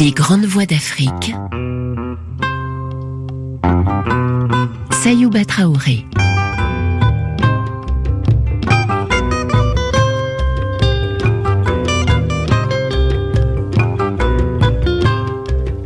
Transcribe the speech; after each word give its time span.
Les 0.00 0.10
grandes 0.12 0.44
voix 0.46 0.66
d'Afrique. 0.66 1.34
Sayouba 4.90 5.44
Traoré. 5.44 6.06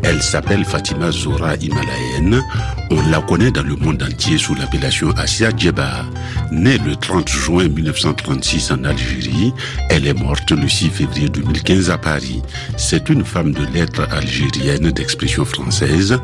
Elle 0.03 0.23
s'appelle 0.23 0.65
Fatima 0.65 1.11
Zora 1.11 1.57
Himalayen. 1.57 2.43
On 2.91 3.09
la 3.11 3.21
connaît 3.21 3.51
dans 3.51 3.63
le 3.63 3.77
monde 3.77 4.03
entier 4.03 4.39
sous 4.39 4.55
l'appellation 4.55 5.11
Asia 5.17 5.51
Djeba. 5.57 6.05
Née 6.63 6.79
le 6.79 6.95
30 6.95 7.29
juin 7.29 7.67
1936 7.67 8.71
en 8.71 8.85
Algérie, 8.85 9.53
elle 9.91 10.07
est 10.07 10.15
morte 10.15 10.53
le 10.53 10.69
6 10.69 10.91
février 10.91 11.29
2015 11.29 11.91
à 11.91 11.99
Paris. 11.99 12.41
C'est 12.77 13.09
une 13.09 13.25
femme 13.25 13.51
de 13.51 13.67
lettres 13.75 14.07
algérienne 14.13 14.93
d'expression 14.93 15.45
française, 15.45 16.17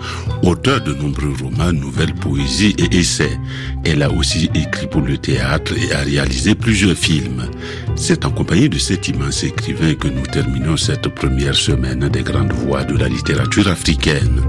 auteure 0.45 0.81
de 0.81 0.95
nombreux 0.95 1.35
romans, 1.43 1.73
nouvelles, 1.73 2.15
poésies 2.15 2.77
et 2.79 2.97
essais. 2.97 3.37
Elle 3.85 4.01
a 4.01 4.13
aussi 4.13 4.49
écrit 4.55 4.87
pour 4.87 5.01
le 5.01 5.19
théâtre 5.19 5.73
et 5.77 5.93
a 5.93 6.03
réalisé 6.03 6.55
plusieurs 6.55 6.97
films. 6.97 7.51
C'est 7.97 8.25
en 8.25 8.31
compagnie 8.31 8.69
de 8.69 8.79
cet 8.79 9.09
immense 9.09 9.43
écrivain 9.43 9.95
que 9.95 10.07
nous 10.07 10.27
terminons 10.29 10.77
cette 10.77 11.09
première 11.09 11.57
semaine 11.57 12.09
des 12.11 12.23
grandes 12.23 12.53
voix 12.53 12.85
de 12.85 12.97
la 12.97 13.09
littérature 13.09 13.67
africaine. 13.67 14.41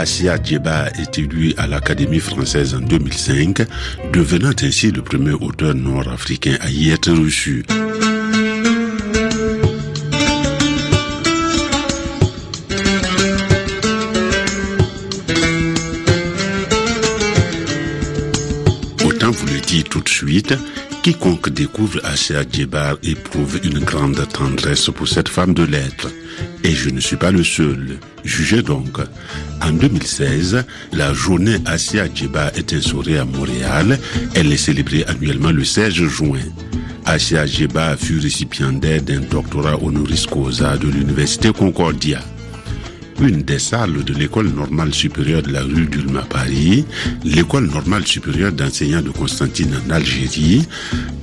Asia 0.00 0.38
Djeba 0.42 0.88
est 0.98 1.18
élu 1.18 1.52
à 1.58 1.66
l'Académie 1.66 2.20
française 2.20 2.74
en 2.74 2.80
2005, 2.80 3.60
devenant 4.14 4.54
ainsi 4.62 4.90
le 4.90 5.02
premier 5.02 5.32
auteur 5.32 5.74
nord-africain 5.74 6.56
à 6.62 6.70
y 6.70 6.88
être 6.88 7.12
reçu. 7.12 7.66
Autant 19.04 19.30
vous 19.32 19.46
le 19.48 19.60
dire 19.60 19.84
tout 19.84 20.00
de 20.00 20.08
suite, 20.08 20.54
quiconque 21.02 21.50
découvre 21.50 22.00
Asia 22.04 22.42
Djebar 22.50 22.96
éprouve 23.02 23.60
une 23.64 23.80
grande 23.80 24.26
tendresse 24.32 24.88
pour 24.96 25.08
cette 25.08 25.28
femme 25.28 25.52
de 25.52 25.64
lettres. 25.64 26.08
Et 26.64 26.72
je 26.72 26.88
ne 26.88 27.00
suis 27.00 27.16
pas 27.16 27.30
le 27.30 27.44
seul. 27.44 27.98
Jugez 28.24 28.62
donc. 28.62 28.98
En 29.62 29.72
2016, 29.72 30.64
la 30.92 31.12
journée 31.12 31.56
Asia 31.66 32.06
Djeba 32.12 32.50
est 32.54 32.72
instaurée 32.72 33.18
à 33.18 33.24
Montréal. 33.24 33.98
Elle 34.34 34.52
est 34.52 34.56
célébrée 34.56 35.04
annuellement 35.06 35.50
le 35.50 35.64
16 35.64 35.92
juin. 35.92 36.40
Asia 37.04 37.46
Djeba 37.46 37.96
fut 37.96 38.18
récipiendaire 38.18 39.02
d'un 39.02 39.20
doctorat 39.20 39.82
honoris 39.82 40.26
causa 40.26 40.76
de 40.76 40.88
l'Université 40.88 41.52
Concordia 41.52 42.20
une 43.20 43.42
des 43.42 43.58
salles 43.58 44.02
de 44.04 44.14
l'école 44.14 44.48
normale 44.48 44.94
supérieure 44.94 45.42
de 45.42 45.52
la 45.52 45.62
rue 45.62 45.86
d'Ulma 45.86 46.22
Paris, 46.22 46.84
l'école 47.24 47.66
normale 47.66 48.06
supérieure 48.06 48.52
d'enseignants 48.52 49.02
de 49.02 49.10
Constantine 49.10 49.74
en 49.86 49.90
Algérie, 49.90 50.66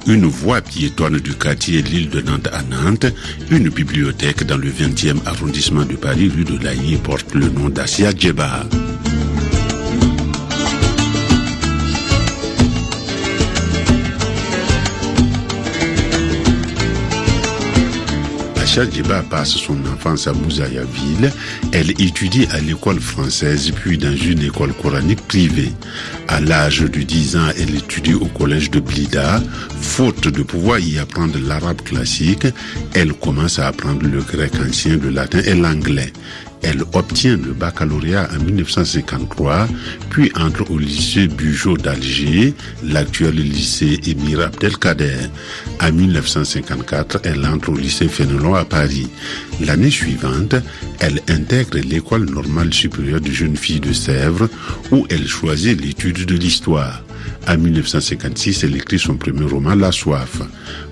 une 0.05 0.25
voie 0.25 0.61
piétonne 0.61 1.19
du 1.19 1.33
quartier 1.33 1.81
L'île 1.81 2.09
de 2.09 2.21
Nantes 2.21 2.49
à 2.53 2.61
Nantes, 2.63 3.07
une 3.51 3.69
bibliothèque 3.69 4.45
dans 4.45 4.57
le 4.57 4.69
20e 4.69 5.17
arrondissement 5.25 5.85
de 5.85 5.95
Paris, 5.95 6.31
rue 6.33 6.45
de 6.45 6.63
l'Aïe, 6.63 6.97
porte 7.03 7.33
le 7.33 7.49
nom 7.49 7.69
d'Asia 7.69 8.11
Djeba. 8.15 8.63
Djiba 18.85 19.23
passe 19.23 19.57
son 19.57 19.77
enfance 19.91 20.27
à 20.27 20.33
Mouzayaville. 20.33 21.31
Elle 21.71 21.91
étudie 21.91 22.47
à 22.51 22.59
l'école 22.59 22.99
française 22.99 23.71
puis 23.71 23.97
dans 23.97 24.15
une 24.15 24.43
école 24.43 24.73
coranique 24.73 25.25
privée. 25.27 25.71
À 26.27 26.39
l'âge 26.41 26.81
de 26.81 27.01
10 27.01 27.37
ans, 27.37 27.49
elle 27.57 27.75
étudie 27.75 28.13
au 28.13 28.25
collège 28.25 28.69
de 28.69 28.79
Blida. 28.79 29.41
Faute 29.81 30.27
de 30.27 30.43
pouvoir 30.43 30.79
y 30.79 30.99
apprendre 30.99 31.39
l'arabe 31.39 31.81
classique, 31.81 32.47
elle 32.93 33.13
commence 33.13 33.59
à 33.59 33.67
apprendre 33.67 34.05
le 34.05 34.21
grec 34.21 34.51
ancien, 34.67 34.97
le 34.97 35.09
latin 35.09 35.39
et 35.39 35.55
l'anglais. 35.55 36.13
Elle 36.63 36.83
obtient 36.93 37.37
le 37.37 37.53
baccalauréat 37.53 38.27
en 38.35 38.43
1953, 38.43 39.67
puis 40.09 40.31
entre 40.35 40.69
au 40.71 40.77
lycée 40.77 41.27
Bugeaud 41.27 41.77
d'Alger, 41.77 42.53
l'actuel 42.83 43.35
lycée 43.35 43.99
Émir 44.05 44.41
Abdelkader. 44.41 45.29
En 45.81 45.91
1954, 45.91 47.19
elle 47.23 47.45
entre 47.45 47.69
au 47.69 47.77
lycée 47.77 48.07
Fénelon 48.07 48.55
à 48.55 48.65
Paris. 48.65 49.07
L'année 49.61 49.91
suivante, 49.91 50.55
elle 50.99 51.21
intègre 51.29 51.77
l'école 51.77 52.29
normale 52.29 52.73
supérieure 52.73 53.21
de 53.21 53.31
jeunes 53.31 53.57
filles 53.57 53.79
de 53.79 53.93
Sèvres, 53.93 54.49
où 54.91 55.05
elle 55.09 55.27
choisit 55.27 55.79
l'étude 55.79 56.25
de 56.25 56.35
l'histoire. 56.35 57.03
En 57.47 57.57
1956, 57.57 58.63
elle 58.63 58.75
écrit 58.75 58.99
son 58.99 59.15
premier 59.15 59.45
roman, 59.45 59.75
La 59.75 59.91
soif. 59.91 60.41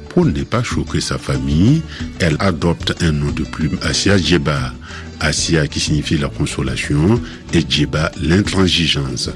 Pour 0.10 0.26
ne 0.26 0.44
pas 0.44 0.64
choquer 0.64 1.02
sa 1.02 1.18
famille, 1.18 1.82
elle 2.20 2.38
adopte 2.40 2.94
un 3.02 3.12
nom 3.12 3.32
de 3.32 3.44
plume, 3.44 3.78
Asia 3.82 4.18
Djeba. 4.18 4.72
Asia 5.20 5.68
qui 5.68 5.80
signifie 5.80 6.18
la 6.18 6.30
consolation 6.30 7.20
et 7.54 7.64
Djeba 7.68 8.12
l'intransigeance. 8.22 9.30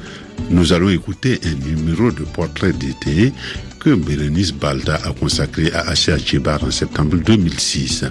Nous 0.49 0.73
allons 0.73 0.89
écouter 0.89 1.39
un 1.45 1.53
numéro 1.67 2.11
de 2.11 2.23
portrait 2.23 2.73
d'été 2.73 3.31
que 3.79 3.95
Bérénice 3.95 4.51
Balda 4.51 4.95
a 5.05 5.13
consacré 5.13 5.71
à 5.71 5.89
Asia 5.89 6.17
Djebar 6.17 6.63
en 6.63 6.71
septembre 6.71 7.17
2006. 7.17 8.05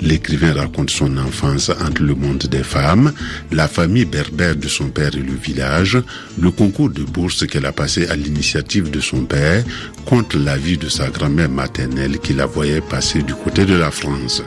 L'écrivain 0.00 0.52
raconte 0.52 0.90
son 0.90 1.16
enfance 1.16 1.70
entre 1.70 2.02
le 2.02 2.14
monde 2.14 2.44
des 2.50 2.64
femmes, 2.64 3.12
la 3.52 3.68
famille 3.68 4.04
berbère 4.04 4.56
de 4.56 4.68
son 4.68 4.88
père 4.88 5.14
et 5.14 5.20
le 5.20 5.34
village, 5.34 5.98
le 6.40 6.50
concours 6.50 6.90
de 6.90 7.04
bourse 7.04 7.46
qu'elle 7.46 7.66
a 7.66 7.72
passé 7.72 8.08
à 8.08 8.16
l'initiative 8.16 8.90
de 8.90 9.00
son 9.00 9.24
père 9.24 9.64
contre 10.06 10.38
la 10.38 10.56
vie 10.56 10.78
de 10.78 10.88
sa 10.88 11.08
grand-mère 11.08 11.50
maternelle 11.50 12.18
qui 12.18 12.34
la 12.34 12.46
voyait 12.46 12.80
passer 12.80 13.22
du 13.22 13.34
côté 13.34 13.64
de 13.64 13.74
la 13.74 13.90
France. 13.90 14.42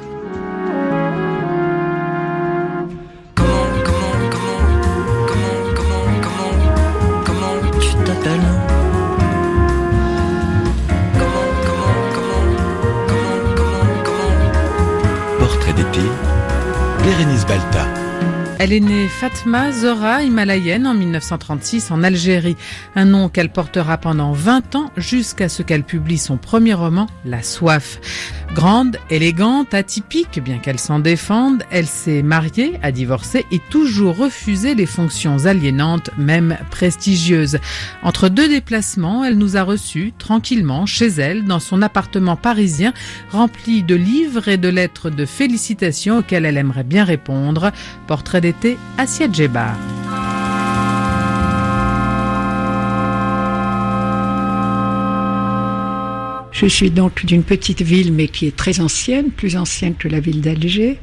Elle 18.66 18.74
est 18.74 18.80
née 18.80 19.08
Fatma 19.08 19.72
Zora 19.72 20.24
Himalayenne 20.24 20.88
en 20.88 20.96
1936 20.96 21.92
en 21.92 22.02
Algérie, 22.02 22.58
un 22.96 23.06
nom 23.06 23.30
qu'elle 23.30 23.52
portera 23.52 24.00
pendant 24.00 24.32
20 24.32 24.74
ans 24.74 24.92
jusqu'à 24.98 25.50
ce 25.50 25.62
qu'elle 25.62 25.84
publie 25.84 26.18
son 26.18 26.38
premier 26.38 26.74
roman, 26.74 27.06
La 27.26 27.44
Soif. 27.44 28.00
Grande, 28.56 28.98
élégante, 29.10 29.74
atypique, 29.74 30.42
bien 30.42 30.60
qu'elle 30.60 30.80
s'en 30.80 31.00
défende, 31.00 31.64
elle 31.70 31.88
s'est 31.88 32.24
mariée, 32.24 32.80
a 32.82 32.92
divorcé 32.92 33.46
et 33.52 33.60
toujours 33.70 34.18
refusé 34.18 34.76
les 34.76 34.86
fonctions 34.86 35.46
aliénantes, 35.46 36.10
même 36.18 36.58
prestigieuses. 36.72 37.60
Entre 38.02 38.30
deux 38.30 38.48
déplacements, 38.48 39.26
elle 39.26 39.38
nous 39.38 39.58
a 39.58 39.64
reçus 39.64 40.14
tranquillement 40.18 40.86
chez 40.86 41.08
elle 41.08 41.44
dans 41.44 41.60
son 41.60 41.82
appartement 41.82 42.38
parisien 42.38 42.94
rempli 43.30 43.84
de 43.84 43.96
livres 43.96 44.48
et 44.48 44.58
de 44.58 44.70
lettres 44.70 45.10
de 45.10 45.26
félicitations 45.26 46.20
auxquelles 46.20 46.46
elle 46.46 46.58
aimerait 46.58 46.84
bien 46.84 47.04
répondre. 47.04 47.72
Portrait 48.08 48.42
Djebar. 49.32 49.76
Je 56.56 56.68
suis 56.68 56.90
donc 56.90 57.26
d'une 57.26 57.44
petite 57.44 57.82
ville, 57.82 58.14
mais 58.14 58.30
qui 58.30 58.48
est 58.48 58.56
très 58.56 58.80
ancienne, 58.80 59.30
plus 59.30 59.58
ancienne 59.58 59.94
que 59.94 60.08
la 60.08 60.22
ville 60.22 60.40
d'Alger, 60.40 60.98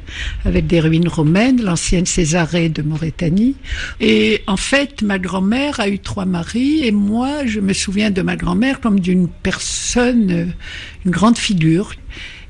avec 0.45 0.65
des 0.65 0.79
ruines 0.79 1.07
romaines, 1.07 1.61
l'ancienne 1.61 2.07
Césarée 2.07 2.69
de 2.69 2.81
Mauritanie. 2.81 3.55
Et 3.99 4.41
en 4.47 4.57
fait, 4.57 5.03
ma 5.03 5.19
grand-mère 5.19 5.79
a 5.79 5.89
eu 5.89 5.99
trois 5.99 6.25
maris, 6.25 6.87
et 6.87 6.91
moi, 6.91 7.45
je 7.45 7.59
me 7.59 7.73
souviens 7.73 8.09
de 8.09 8.23
ma 8.23 8.35
grand-mère 8.35 8.81
comme 8.81 8.99
d'une 8.99 9.27
personne, 9.27 10.53
une 11.05 11.11
grande 11.11 11.37
figure 11.37 11.93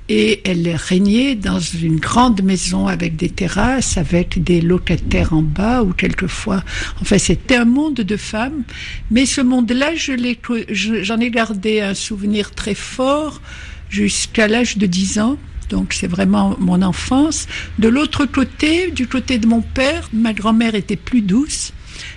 et 0.09 0.41
elle 0.43 0.75
régnait 0.75 1.35
dans 1.35 1.59
une 1.59 1.99
grande 1.99 2.41
maison 2.43 2.87
avec 2.87 3.15
des 3.15 3.29
terrasses, 3.29 3.97
avec 3.97 4.43
des 4.43 4.61
locataires 4.61 5.33
en 5.33 5.41
bas 5.41 5.83
ou 5.83 5.93
quelquefois. 5.93 6.63
Enfin, 7.01 7.17
c'était 7.17 7.55
un 7.55 7.65
monde 7.65 7.95
de 7.95 8.17
femmes, 8.17 8.63
mais 9.11 9.25
ce 9.25 9.41
monde-là, 9.41 9.91
j'en 9.95 11.19
ai 11.19 11.29
gardé 11.31 11.81
un 11.81 11.93
souvenir 11.93 12.51
très 12.51 12.75
fort 12.75 13.41
jusqu'à 13.89 14.47
l'âge 14.47 14.77
de 14.77 14.85
10 14.85 15.19
ans. 15.19 15.37
Donc 15.69 15.93
c'est 15.93 16.07
vraiment 16.07 16.55
mon 16.59 16.81
enfance. 16.81 17.47
De 17.79 17.87
l'autre 17.87 18.25
côté, 18.25 18.91
du 18.91 19.07
côté 19.07 19.37
de 19.37 19.47
mon 19.47 19.61
père, 19.61 20.09
ma 20.13 20.33
grand-mère 20.33 20.75
était 20.75 20.97
plus 20.97 21.21
douce. 21.21 21.71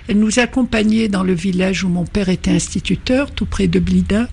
Elle 0.07 0.19
nous 0.19 0.39
accompagnait 0.39 1.07
dans 1.07 1.23
le 1.23 1.33
village 1.33 1.83
où 1.83 1.89
mon 1.89 2.05
père 2.05 2.29
était 2.29 2.51
instituteur, 2.51 3.31
tout 3.31 3.45
près 3.45 3.67
de 3.67 3.79
Blida. 3.79 4.27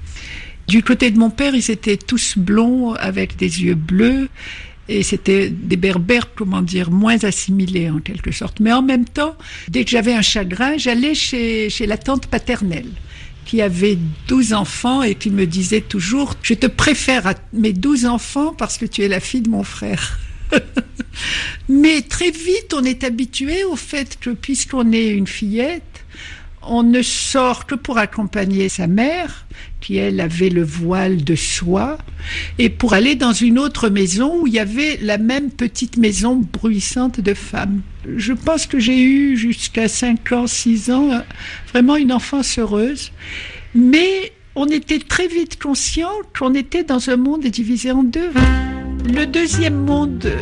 Du 0.69 0.83
côté 0.83 1.11
de 1.11 1.19
mon 1.19 1.31
père, 1.31 1.55
ils 1.55 1.71
étaient 1.71 1.97
tous 1.97 2.39
blonds 2.39 2.95
avec 2.95 3.37
des 3.37 3.63
yeux 3.63 3.75
bleus. 3.75 4.29
Et 4.89 5.03
c'était 5.03 5.49
des 5.49 5.77
berbères, 5.77 6.35
comment 6.35 6.61
dire, 6.61 6.91
moins 6.91 7.23
assimilés 7.25 7.89
en 7.89 8.01
quelque 8.01 8.33
sorte. 8.33 8.61
Mais 8.61 8.73
en 8.73 8.83
même 8.83 9.07
temps, 9.07 9.35
dès 9.69 9.85
que 9.85 9.91
j'avais 9.91 10.13
un 10.13 10.23
chagrin, 10.23 10.77
j'allais 10.77 11.15
chez, 11.15 11.71
chez 11.71 11.87
la 11.87 11.97
tante 11.97 12.27
paternelle 12.27 12.91
qui 13.45 13.63
avait 13.63 13.99
12 14.29 14.53
enfants 14.53 15.03
et 15.03 15.15
qui 15.15 15.31
me 15.31 15.47
disait 15.47 15.81
toujours, 15.81 16.35
je 16.43 16.55
te 16.55 16.67
préfère 16.67 17.27
à 17.27 17.35
mes 17.53 17.73
12 17.73 18.07
enfants 18.07 18.55
parce 18.57 18.79
que 18.79 18.87
tu 18.87 19.03
es 19.03 19.09
la 19.09 19.21
fille 19.21 19.43
de 19.43 19.51
mon 19.51 19.63
frère. 19.63 20.19
Mais 21.69 22.03
très 22.03 22.31
vite, 22.31 22.75
on 22.75 22.85
est 22.85 23.05
habitué 23.05 23.65
au 23.65 23.77
fait 23.77 24.19
que 24.21 24.31
puisqu'on 24.31 24.93
est 24.93 25.09
une 25.09 25.27
fillette, 25.27 25.83
on 26.69 26.83
ne 26.83 27.03
sort 27.03 27.67
que 27.67 27.75
pour 27.75 27.99
accompagner 27.99 28.69
sa 28.69 28.87
mère, 28.87 29.47
qui 29.81 29.97
elle 29.97 30.21
avait 30.21 30.49
le 30.49 30.63
voile 30.63 31.25
de 31.25 31.35
soie, 31.35 31.99
et 32.59 32.69
pour 32.69 32.95
aller 32.95 33.15
dans 33.15 33.33
une 33.33 33.59
autre 33.59 33.89
maison 33.89 34.41
où 34.41 34.47
il 34.47 34.55
y 34.55 34.59
avait 34.59 34.99
la 35.03 35.19
même 35.19 35.51
petite 35.51 35.97
maison 35.97 36.37
bruissante 36.37 37.21
de 37.21 37.35
femmes. 37.35 37.83
Je 38.17 38.33
pense 38.33 38.67
que 38.67 38.79
j'ai 38.79 39.03
eu 39.03 39.37
jusqu'à 39.37 39.89
5 39.89 40.33
ans, 40.33 40.47
6 40.47 40.91
ans, 40.91 41.11
vraiment 41.71 41.97
une 41.97 42.13
enfance 42.13 42.59
heureuse, 42.59 43.13
mais 43.75 44.33
on 44.55 44.67
était 44.67 45.01
très 45.01 45.27
vite 45.27 45.61
conscient 45.61 46.13
qu'on 46.39 46.55
était 46.55 46.85
dans 46.85 47.11
un 47.11 47.17
monde 47.17 47.45
divisé 47.45 47.91
en 47.91 48.05
deux. 48.05 48.31
Le 49.07 49.27
deuxième 49.27 49.85
monde 49.85 50.33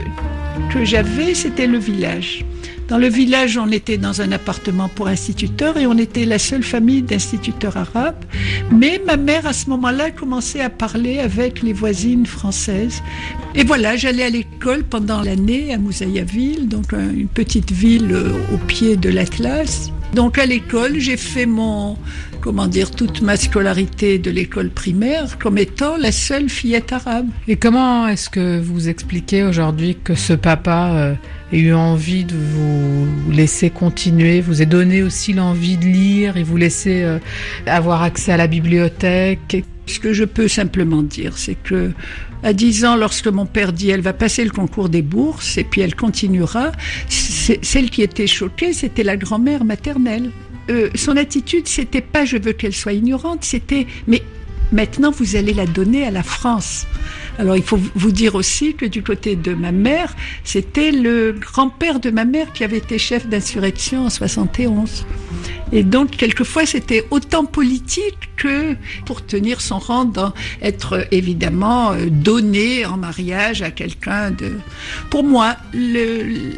que 0.73 0.85
j'avais, 0.85 1.35
c'était 1.35 1.67
le 1.67 1.79
village. 1.79 2.45
Dans 2.93 2.99
le 2.99 3.09
village, 3.09 3.57
on 3.57 3.71
était 3.71 3.97
dans 3.97 4.21
un 4.21 4.33
appartement 4.33 4.87
pour 4.87 5.09
instituteurs 5.09 5.79
et 5.79 5.87
on 5.87 5.97
était 5.97 6.27
la 6.27 6.39
seule 6.39 6.63
famille 6.63 7.01
d'instituteurs 7.01 7.79
arabes. 7.79 8.23
Mais 8.71 9.01
ma 9.07 9.17
mère, 9.17 9.47
à 9.47 9.55
ce 9.55 9.71
moment-là, 9.71 10.11
commençait 10.11 10.61
à 10.61 10.69
parler 10.69 11.19
avec 11.19 11.63
les 11.63 11.73
voisines 11.73 12.27
françaises. 12.27 13.03
Et 13.55 13.65
voilà, 13.65 13.97
j'allais 13.97 14.25
à 14.25 14.29
l'école 14.29 14.85
pendant 14.85 15.23
l'année 15.23 15.73
à 15.73 15.79
Moussaïaville, 15.79 16.69
donc 16.69 16.93
une 16.93 17.29
petite 17.29 17.73
ville 17.73 18.15
au 18.53 18.59
pied 18.59 18.99
de 18.99 19.09
l'Atlas. 19.09 19.91
Donc 20.13 20.37
à 20.37 20.45
l'école, 20.45 20.99
j'ai 20.99 21.17
fait 21.17 21.47
mon, 21.47 21.97
comment 22.43 22.67
dire, 22.67 22.91
toute 22.91 23.23
ma 23.23 23.37
scolarité 23.37 24.19
de 24.19 24.31
l'école 24.31 24.69
primaire 24.69 25.39
comme 25.39 25.57
étant 25.57 25.97
la 25.97 26.13
seule 26.13 26.51
fillette 26.51 26.93
arabe. 26.93 27.29
Et 27.49 27.57
comment 27.57 28.07
est-ce 28.07 28.29
que 28.29 28.61
vous 28.61 28.91
expliquez 28.91 29.45
aujourd'hui 29.45 29.97
que 30.05 30.15
ce 30.15 30.35
papa 30.35 30.91
euh, 30.93 31.15
ait 31.53 31.59
eu 31.59 31.75
envie 31.75 32.25
de 32.25 32.35
vous 32.35 33.31
laisser 33.31 33.71
continuer, 33.71 34.41
vous 34.41 34.63
ait 34.63 34.67
donné 34.67 35.03
aussi 35.03 35.33
l'envie 35.33 35.77
de 35.77 35.85
lire 35.85 36.37
et 36.37 36.43
vous 36.43 36.57
laisser 36.57 37.03
euh, 37.03 37.19
avoir 37.67 38.03
accès 38.03 38.33
à 38.33 38.37
la 38.37 38.47
bibliothèque 38.47 39.65
Ce 39.87 39.99
que 39.99 40.13
je 40.13 40.25
peux 40.25 40.49
simplement 40.49 41.03
dire, 41.03 41.37
c'est 41.37 41.57
que 41.57 41.93
à 42.43 42.53
10 42.53 42.85
ans, 42.85 42.97
lorsque 42.97 43.29
mon 43.29 43.47
père 43.47 43.73
dit 43.73 43.91
elle 43.91 44.01
va 44.01 44.13
passer 44.13 44.45
le 44.45 44.51
concours 44.51 44.89
des 44.89 45.03
bourses 45.03 45.59
et 45.59 45.65
puis 45.65 45.81
elle 45.81 45.95
continuera, 45.95 46.73
celle 47.09 47.91
qui 47.91 48.03
était 48.03 48.27
choquée, 48.27 48.73
c'était 48.73 49.05
la 49.05 49.17
grand-mère 49.17 49.65
maternelle. 49.65 50.31
Euh, 50.71 50.91
son 50.95 51.17
attitude, 51.17 51.69
c'était 51.69 52.01
pas 52.01 52.25
je 52.25 52.37
veux 52.39 52.53
qu'elle 52.53 52.73
soit 52.73 52.93
ignorante, 52.93 53.45
c'était 53.45 53.87
mais 54.07 54.23
maintenant 54.73 55.11
vous 55.11 55.37
allez 55.37 55.53
la 55.53 55.67
donner 55.67 56.05
à 56.05 56.11
la 56.11 56.23
France. 56.23 56.87
Alors 57.39 57.57
il 57.57 57.63
faut 57.63 57.81
vous 57.95 58.13
dire 58.13 58.35
aussi 58.35 58.75
que 58.75 58.85
du 58.85 59.03
côté 59.03 59.37
de 59.37 59.55
ma 59.55 59.73
mère, 59.73 60.15
c'était 60.45 60.93
le 60.93 61.33
grand-père 61.33 61.99
de 62.01 62.11
ma 62.11 62.25
mère 62.25 62.53
qui 62.53 62.65
avait 62.65 62.79
été 62.79 62.99
chef 62.99 63.27
d'insurrection 63.27 64.07
en 64.07 64.11
71. 64.11 65.07
Et 65.73 65.83
donc, 65.85 66.11
quelquefois, 66.11 66.67
c'était 66.67 67.07
autant 67.11 67.47
politique 67.47 68.29
que 68.37 68.77
pour 69.07 69.25
tenir 69.25 69.63
son 69.63 69.79
rang, 69.79 70.05
dans, 70.05 70.35
être 70.61 71.07
évidemment 71.11 71.93
euh, 71.93 72.09
donné 72.11 72.85
en 72.85 72.99
mariage 72.99 73.63
à 73.63 73.71
quelqu'un 73.71 74.31
de... 74.31 74.53
Pour 75.09 75.25
moi, 75.25 75.57
le, 75.73 76.53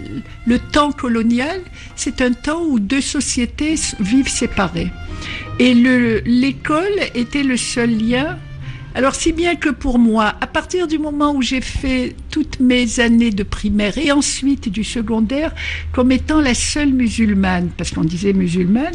le 0.47 0.59
temps 0.59 0.91
colonial, 0.91 1.61
c'est 1.95 2.21
un 2.23 2.33
temps 2.33 2.63
où 2.65 2.81
deux 2.81 3.01
sociétés 3.01 3.77
vivent 4.01 4.29
séparées. 4.29 4.91
Et 5.61 5.75
l'école 5.75 6.99
était 7.15 7.45
le 7.45 7.57
seul 7.57 7.97
lien 7.97 8.37
alors 8.95 9.17
si 9.17 9.33
bien 9.33 9.57
que 9.57 9.71
pour 9.71 9.99
moi, 9.99 10.35
à 10.41 10.47
partir 10.47 10.87
du 10.87 10.99
moment 10.99 11.35
où 11.35 11.43
j'ai 11.43 11.61
fait 11.61 12.15
toutes 12.31 12.61
mes 12.61 13.01
années 13.01 13.33
de 13.33 13.43
primaire 13.43 13.99
et 13.99 14.13
ensuite 14.13 14.69
du 14.69 14.85
secondaire 14.85 15.53
comme 15.93 16.13
étant 16.13 16.41
la 16.41 16.55
seule 16.55 16.93
musulmane, 16.93 17.71
parce 17.77 17.91
qu'on 17.91 18.05
disait 18.05 18.33
musulmane, 18.33 18.95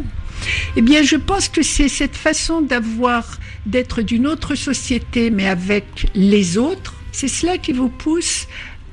eh 0.78 0.82
bien 0.82 1.04
je 1.04 1.18
pense 1.18 1.50
que 1.50 1.62
c'est 1.64 1.90
cette 1.90 2.16
façon 2.16 2.62
d'avoir, 2.62 3.40
d'être 3.66 4.02
d'une 4.02 4.26
autre 4.26 4.56
société 4.56 5.32
mais 5.32 5.48
avec 5.48 6.08
les 6.16 6.58
autres, 6.58 6.96
c'est 7.12 7.28
cela 7.28 7.58
qui 7.58 7.74
vous 7.74 7.90
pousse 7.90 8.48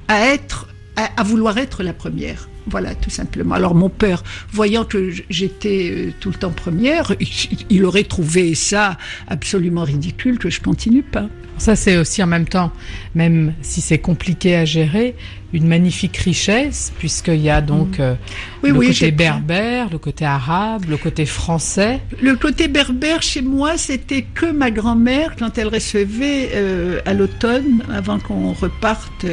à 0.08 0.26
être, 0.26 0.65
à 0.96 1.22
vouloir 1.22 1.58
être 1.58 1.82
la 1.82 1.92
première. 1.92 2.48
Voilà, 2.68 2.94
tout 2.94 3.10
simplement. 3.10 3.54
Alors 3.54 3.74
mon 3.74 3.88
père, 3.88 4.24
voyant 4.50 4.84
que 4.84 5.10
j'étais 5.30 5.90
euh, 5.92 6.12
tout 6.18 6.30
le 6.30 6.34
temps 6.34 6.50
première, 6.50 7.14
il, 7.70 7.84
aurait 7.84 8.04
trouvé 8.04 8.54
ça 8.54 8.98
absolument 9.28 9.84
ridicule 9.84 10.38
que 10.38 10.50
je 10.50 10.60
continue 10.60 11.02
pas. 11.02 11.28
Ça, 11.58 11.74
c'est 11.74 11.96
aussi 11.96 12.22
en 12.22 12.26
même 12.26 12.46
temps, 12.46 12.70
même 13.14 13.54
si 13.62 13.80
c'est 13.80 13.98
compliqué 13.98 14.56
à 14.56 14.66
gérer, 14.66 15.14
une 15.54 15.66
magnifique 15.66 16.18
richesse, 16.18 16.92
puisqu'il 16.98 17.40
y 17.40 17.48
a 17.48 17.62
donc 17.62 17.98
mm. 17.98 18.02
euh, 18.02 18.14
le 18.62 18.74
côté 18.74 19.10
berbère, 19.10 19.88
le 19.90 19.96
côté 19.96 20.26
arabe, 20.26 20.84
le 20.86 20.98
côté 20.98 21.24
français. 21.24 22.00
Le 22.20 22.36
côté 22.36 22.68
berbère, 22.68 23.22
chez 23.22 23.40
moi, 23.40 23.78
c'était 23.78 24.22
que 24.22 24.46
ma 24.46 24.70
grand-mère, 24.70 25.34
quand 25.38 25.56
elle 25.56 25.68
recevait 25.68 26.50
euh, 26.54 27.00
à 27.06 27.14
l'automne, 27.14 27.82
avant 27.90 28.18
qu'on 28.18 28.52
reparte 28.52 29.24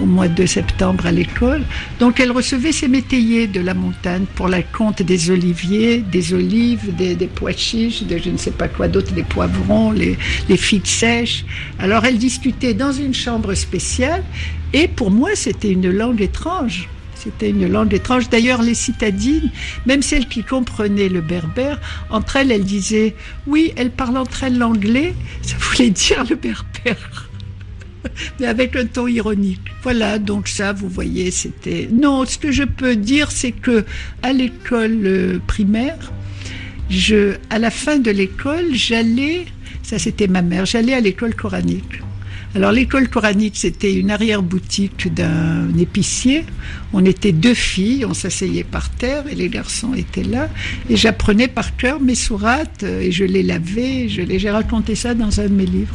au 0.00 0.06
mois 0.06 0.28
de 0.28 0.46
septembre 0.46 1.06
à 1.06 1.12
l'école. 1.12 1.62
Donc 2.00 2.20
elle 2.20 2.30
recevait 2.30 2.72
ses 2.72 2.88
métayers 2.88 3.46
de 3.46 3.60
la 3.60 3.74
montagne 3.74 4.24
pour 4.34 4.48
la 4.48 4.62
compte 4.62 5.02
des 5.02 5.30
oliviers, 5.30 5.98
des 5.98 6.34
olives, 6.34 6.94
des, 6.94 7.16
pois 7.26 7.52
chiches, 7.52 8.02
de 8.02 8.18
je 8.18 8.30
ne 8.30 8.36
sais 8.36 8.50
pas 8.50 8.68
quoi 8.68 8.88
d'autre, 8.88 9.12
des 9.12 9.22
poivrons, 9.22 9.92
les, 9.92 10.16
les 10.48 10.56
figues 10.56 10.86
sèches. 10.86 11.44
Alors 11.78 12.04
elle 12.04 12.18
discutait 12.18 12.74
dans 12.74 12.92
une 12.92 13.14
chambre 13.14 13.54
spéciale 13.54 14.22
et 14.72 14.88
pour 14.88 15.10
moi 15.10 15.30
c'était 15.34 15.70
une 15.70 15.90
langue 15.90 16.20
étrange. 16.20 16.88
C'était 17.14 17.50
une 17.50 17.68
langue 17.68 17.94
étrange. 17.94 18.28
D'ailleurs, 18.30 18.62
les 18.62 18.74
citadines, 18.74 19.48
même 19.86 20.02
celles 20.02 20.26
qui 20.26 20.42
comprenaient 20.42 21.08
le 21.08 21.20
berbère, 21.20 21.80
entre 22.10 22.34
elles, 22.34 22.50
elles 22.50 22.64
disaient, 22.64 23.14
oui, 23.46 23.72
elles 23.76 23.92
parlent 23.92 24.16
entre 24.16 24.42
elles 24.42 24.58
l'anglais, 24.58 25.14
ça 25.40 25.54
voulait 25.60 25.90
dire 25.90 26.24
le 26.28 26.34
berbère. 26.34 27.30
mais 28.40 28.46
avec 28.46 28.76
un 28.76 28.86
ton 28.86 29.06
ironique. 29.06 29.60
Voilà, 29.82 30.18
donc 30.18 30.48
ça, 30.48 30.72
vous 30.72 30.88
voyez, 30.88 31.30
c'était. 31.30 31.88
Non, 31.92 32.24
ce 32.24 32.38
que 32.38 32.52
je 32.52 32.64
peux 32.64 32.96
dire, 32.96 33.30
c'est 33.30 33.52
que 33.52 33.84
à 34.22 34.32
l'école 34.32 35.00
euh, 35.04 35.38
primaire, 35.46 36.12
je, 36.90 37.34
à 37.50 37.58
la 37.58 37.70
fin 37.70 37.98
de 37.98 38.10
l'école, 38.10 38.74
j'allais, 38.74 39.46
ça 39.82 39.98
c'était 39.98 40.28
ma 40.28 40.42
mère, 40.42 40.66
j'allais 40.66 40.94
à 40.94 41.00
l'école 41.00 41.34
coranique. 41.34 42.02
Alors 42.54 42.70
l'école 42.70 43.08
coranique, 43.08 43.56
c'était 43.56 43.94
une 43.94 44.10
arrière-boutique 44.10 45.12
d'un 45.14 45.68
épicier. 45.78 46.44
On 46.92 47.04
était 47.04 47.32
deux 47.32 47.54
filles, 47.54 48.04
on 48.04 48.14
s'asseyait 48.14 48.64
par 48.64 48.90
terre 48.90 49.24
et 49.30 49.34
les 49.34 49.48
garçons 49.48 49.94
étaient 49.94 50.24
là. 50.24 50.48
Et 50.90 50.96
j'apprenais 50.96 51.48
par 51.48 51.76
cœur 51.76 52.00
mes 52.00 52.14
sourates 52.14 52.82
euh, 52.82 53.00
et 53.00 53.12
je 53.12 53.24
les 53.24 53.42
lavais. 53.42 54.08
Je 54.08 54.22
les, 54.22 54.38
j'ai 54.38 54.50
raconté 54.50 54.94
ça 54.94 55.14
dans 55.14 55.40
un 55.40 55.44
de 55.44 55.54
mes 55.54 55.66
livres. 55.66 55.94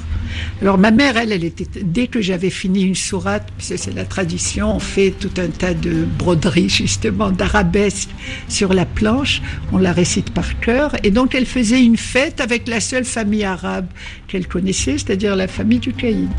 Alors 0.62 0.77
ma 0.77 0.92
mère, 0.92 1.18
elle, 1.18 1.32
elle 1.32 1.44
était 1.44 1.68
dès 1.84 2.08
que 2.08 2.22
j'avais 2.22 2.50
fini 2.50 2.84
une 2.84 2.96
sourate, 2.96 3.48
puisque 3.58 3.77
c'est 3.77 3.94
la 3.94 4.06
tradition, 4.06 4.75
on 4.75 4.80
fait 4.80 5.12
tout 5.12 5.32
un 5.38 5.48
tas 5.48 5.74
de 5.74 6.06
broderies 6.18 6.70
justement, 6.70 7.32
d'arabesques 7.32 8.10
sur 8.48 8.74
la 8.74 8.86
planche, 8.86 9.42
on 9.72 9.77
la 9.77 9.94
récite 9.94 10.32
par 10.32 10.60
cœur, 10.60 10.96
et 11.04 11.12
donc 11.12 11.36
elle 11.36 11.46
faisait 11.46 11.84
une 11.84 11.98
fête 11.98 12.42
avec 12.42 12.68
la 12.68 12.80
seule 12.80 13.06
famille 13.06 13.44
arabe 13.44 13.88
qu'elle 14.27 14.48
connaissait, 14.48 14.98
c'est-à-dire 14.98 15.36
la 15.36 15.48
famille 15.48 15.80
du 15.80 15.94
Caïd. 15.94 16.30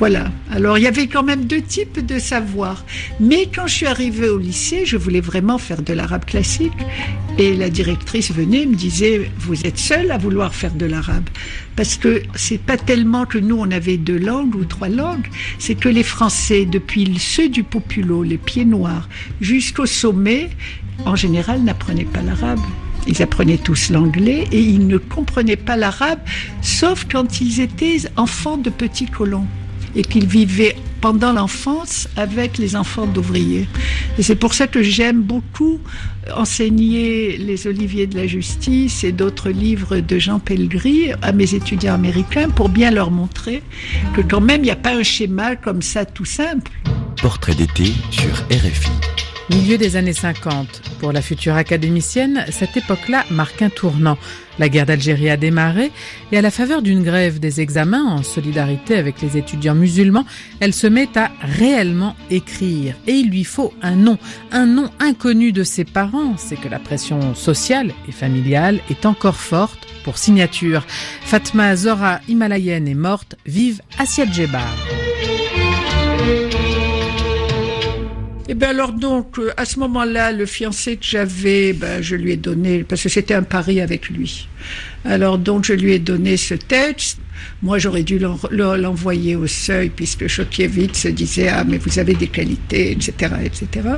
Voilà. 0.00 0.32
Alors 0.50 0.78
il 0.78 0.84
y 0.84 0.86
avait 0.86 1.08
quand 1.08 1.22
même 1.22 1.44
deux 1.44 1.60
types 1.60 2.04
de 2.04 2.18
savoir. 2.18 2.86
Mais 3.20 3.50
quand 3.54 3.66
je 3.66 3.74
suis 3.74 3.86
arrivée 3.86 4.30
au 4.30 4.38
lycée, 4.38 4.86
je 4.86 4.96
voulais 4.96 5.20
vraiment 5.20 5.58
faire 5.58 5.82
de 5.82 5.92
l'arabe 5.92 6.24
classique. 6.24 6.72
Et 7.36 7.54
la 7.54 7.68
directrice 7.68 8.32
venait 8.32 8.62
et 8.62 8.66
me 8.66 8.76
disait, 8.76 9.30
vous 9.38 9.66
êtes 9.66 9.76
seule 9.76 10.10
à 10.10 10.16
vouloir 10.16 10.54
faire 10.54 10.72
de 10.72 10.86
l'arabe. 10.86 11.28
Parce 11.76 11.98
que 11.98 12.22
c'est 12.34 12.62
pas 12.62 12.78
tellement 12.78 13.26
que 13.26 13.36
nous 13.36 13.56
on 13.58 13.70
avait 13.70 13.98
deux 13.98 14.16
langues 14.16 14.54
ou 14.54 14.64
trois 14.64 14.88
langues, 14.88 15.28
c'est 15.58 15.74
que 15.74 15.90
les 15.90 16.02
Français, 16.02 16.64
depuis 16.64 17.18
ceux 17.18 17.50
du 17.50 17.62
populo, 17.62 18.22
les 18.22 18.38
pieds 18.38 18.64
noirs, 18.64 19.06
jusqu'au 19.42 19.84
sommet, 19.84 20.48
en 21.04 21.14
général 21.14 21.62
n'apprenaient 21.62 22.06
pas 22.06 22.22
l'arabe. 22.22 22.60
Ils 23.06 23.20
apprenaient 23.20 23.58
tous 23.58 23.90
l'anglais 23.90 24.48
et 24.50 24.60
ils 24.60 24.86
ne 24.86 24.96
comprenaient 24.96 25.56
pas 25.56 25.76
l'arabe, 25.76 26.20
sauf 26.62 27.06
quand 27.10 27.42
ils 27.42 27.60
étaient 27.60 27.98
enfants 28.16 28.56
de 28.56 28.70
petits 28.70 29.06
colons. 29.06 29.46
Et 29.96 30.02
qu'il 30.02 30.26
vivait 30.26 30.76
pendant 31.00 31.32
l'enfance 31.32 32.08
avec 32.16 32.58
les 32.58 32.76
enfants 32.76 33.06
d'ouvriers. 33.06 33.66
Et 34.18 34.22
c'est 34.22 34.34
pour 34.34 34.54
ça 34.54 34.66
que 34.66 34.82
j'aime 34.82 35.22
beaucoup 35.22 35.80
enseigner 36.36 37.36
les 37.38 37.66
Oliviers 37.66 38.06
de 38.06 38.16
la 38.16 38.26
Justice 38.26 39.04
et 39.04 39.12
d'autres 39.12 39.50
livres 39.50 39.98
de 39.98 40.18
Jean 40.18 40.38
Pellegrini 40.38 41.12
à 41.22 41.32
mes 41.32 41.54
étudiants 41.54 41.94
américains 41.94 42.50
pour 42.50 42.68
bien 42.68 42.90
leur 42.90 43.10
montrer 43.10 43.62
que 44.14 44.20
quand 44.20 44.40
même 44.40 44.60
il 44.60 44.64
n'y 44.64 44.70
a 44.70 44.76
pas 44.76 44.94
un 44.94 45.02
schéma 45.02 45.56
comme 45.56 45.82
ça 45.82 46.04
tout 46.04 46.24
simple. 46.24 46.70
Portrait 47.22 47.54
d'été 47.54 47.92
sur 48.10 48.32
RFI. 48.50 49.29
Milieu 49.50 49.78
des 49.78 49.96
années 49.96 50.12
50. 50.12 50.80
Pour 51.00 51.10
la 51.10 51.20
future 51.20 51.56
académicienne, 51.56 52.44
cette 52.50 52.76
époque-là 52.76 53.24
marque 53.30 53.62
un 53.62 53.68
tournant. 53.68 54.16
La 54.60 54.68
guerre 54.68 54.86
d'Algérie 54.86 55.28
a 55.28 55.36
démarré 55.36 55.90
et 56.30 56.38
à 56.38 56.42
la 56.42 56.52
faveur 56.52 56.82
d'une 56.82 57.02
grève 57.02 57.40
des 57.40 57.60
examens 57.60 58.04
en 58.04 58.22
solidarité 58.22 58.96
avec 58.96 59.20
les 59.20 59.36
étudiants 59.36 59.74
musulmans, 59.74 60.24
elle 60.60 60.72
se 60.72 60.86
met 60.86 61.08
à 61.16 61.32
réellement 61.40 62.14
écrire. 62.30 62.94
Et 63.08 63.14
il 63.14 63.30
lui 63.30 63.42
faut 63.42 63.74
un 63.82 63.96
nom, 63.96 64.18
un 64.52 64.66
nom 64.66 64.88
inconnu 65.00 65.50
de 65.50 65.64
ses 65.64 65.84
parents. 65.84 66.36
C'est 66.36 66.60
que 66.60 66.68
la 66.68 66.78
pression 66.78 67.34
sociale 67.34 67.92
et 68.08 68.12
familiale 68.12 68.78
est 68.88 69.04
encore 69.04 69.36
forte 69.36 69.88
pour 70.04 70.16
signature. 70.16 70.84
Fatma 71.22 71.74
Zora 71.74 72.20
himalayenne 72.28 72.86
est 72.86 72.94
morte, 72.94 73.34
vive 73.46 73.82
Asia 73.98 74.26
Djebar. 74.30 74.76
Et 78.50 78.54
eh 78.54 78.56
bien 78.56 78.70
alors 78.70 78.92
donc, 78.92 79.38
euh, 79.38 79.52
à 79.56 79.64
ce 79.64 79.78
moment-là, 79.78 80.32
le 80.32 80.44
fiancé 80.44 80.96
que 80.96 81.04
j'avais, 81.04 81.72
ben, 81.72 82.02
je 82.02 82.16
lui 82.16 82.32
ai 82.32 82.36
donné, 82.36 82.82
parce 82.82 83.04
que 83.04 83.08
c'était 83.08 83.34
un 83.34 83.44
pari 83.44 83.80
avec 83.80 84.08
lui. 84.08 84.48
Alors 85.04 85.38
donc, 85.38 85.64
je 85.64 85.72
lui 85.72 85.92
ai 85.92 86.00
donné 86.00 86.36
ce 86.36 86.54
texte. 86.54 87.20
Moi, 87.62 87.78
j'aurais 87.78 88.02
dû 88.02 88.18
l'envoyer 88.50 89.36
au 89.36 89.46
seuil, 89.46 89.90
puisque 89.90 90.26
Chokievitch 90.26 90.94
se 90.96 91.06
disait, 91.06 91.46
ah, 91.46 91.62
mais 91.62 91.78
vous 91.78 92.00
avez 92.00 92.14
des 92.14 92.26
qualités, 92.26 92.90
etc., 92.90 93.34
etc. 93.44 93.88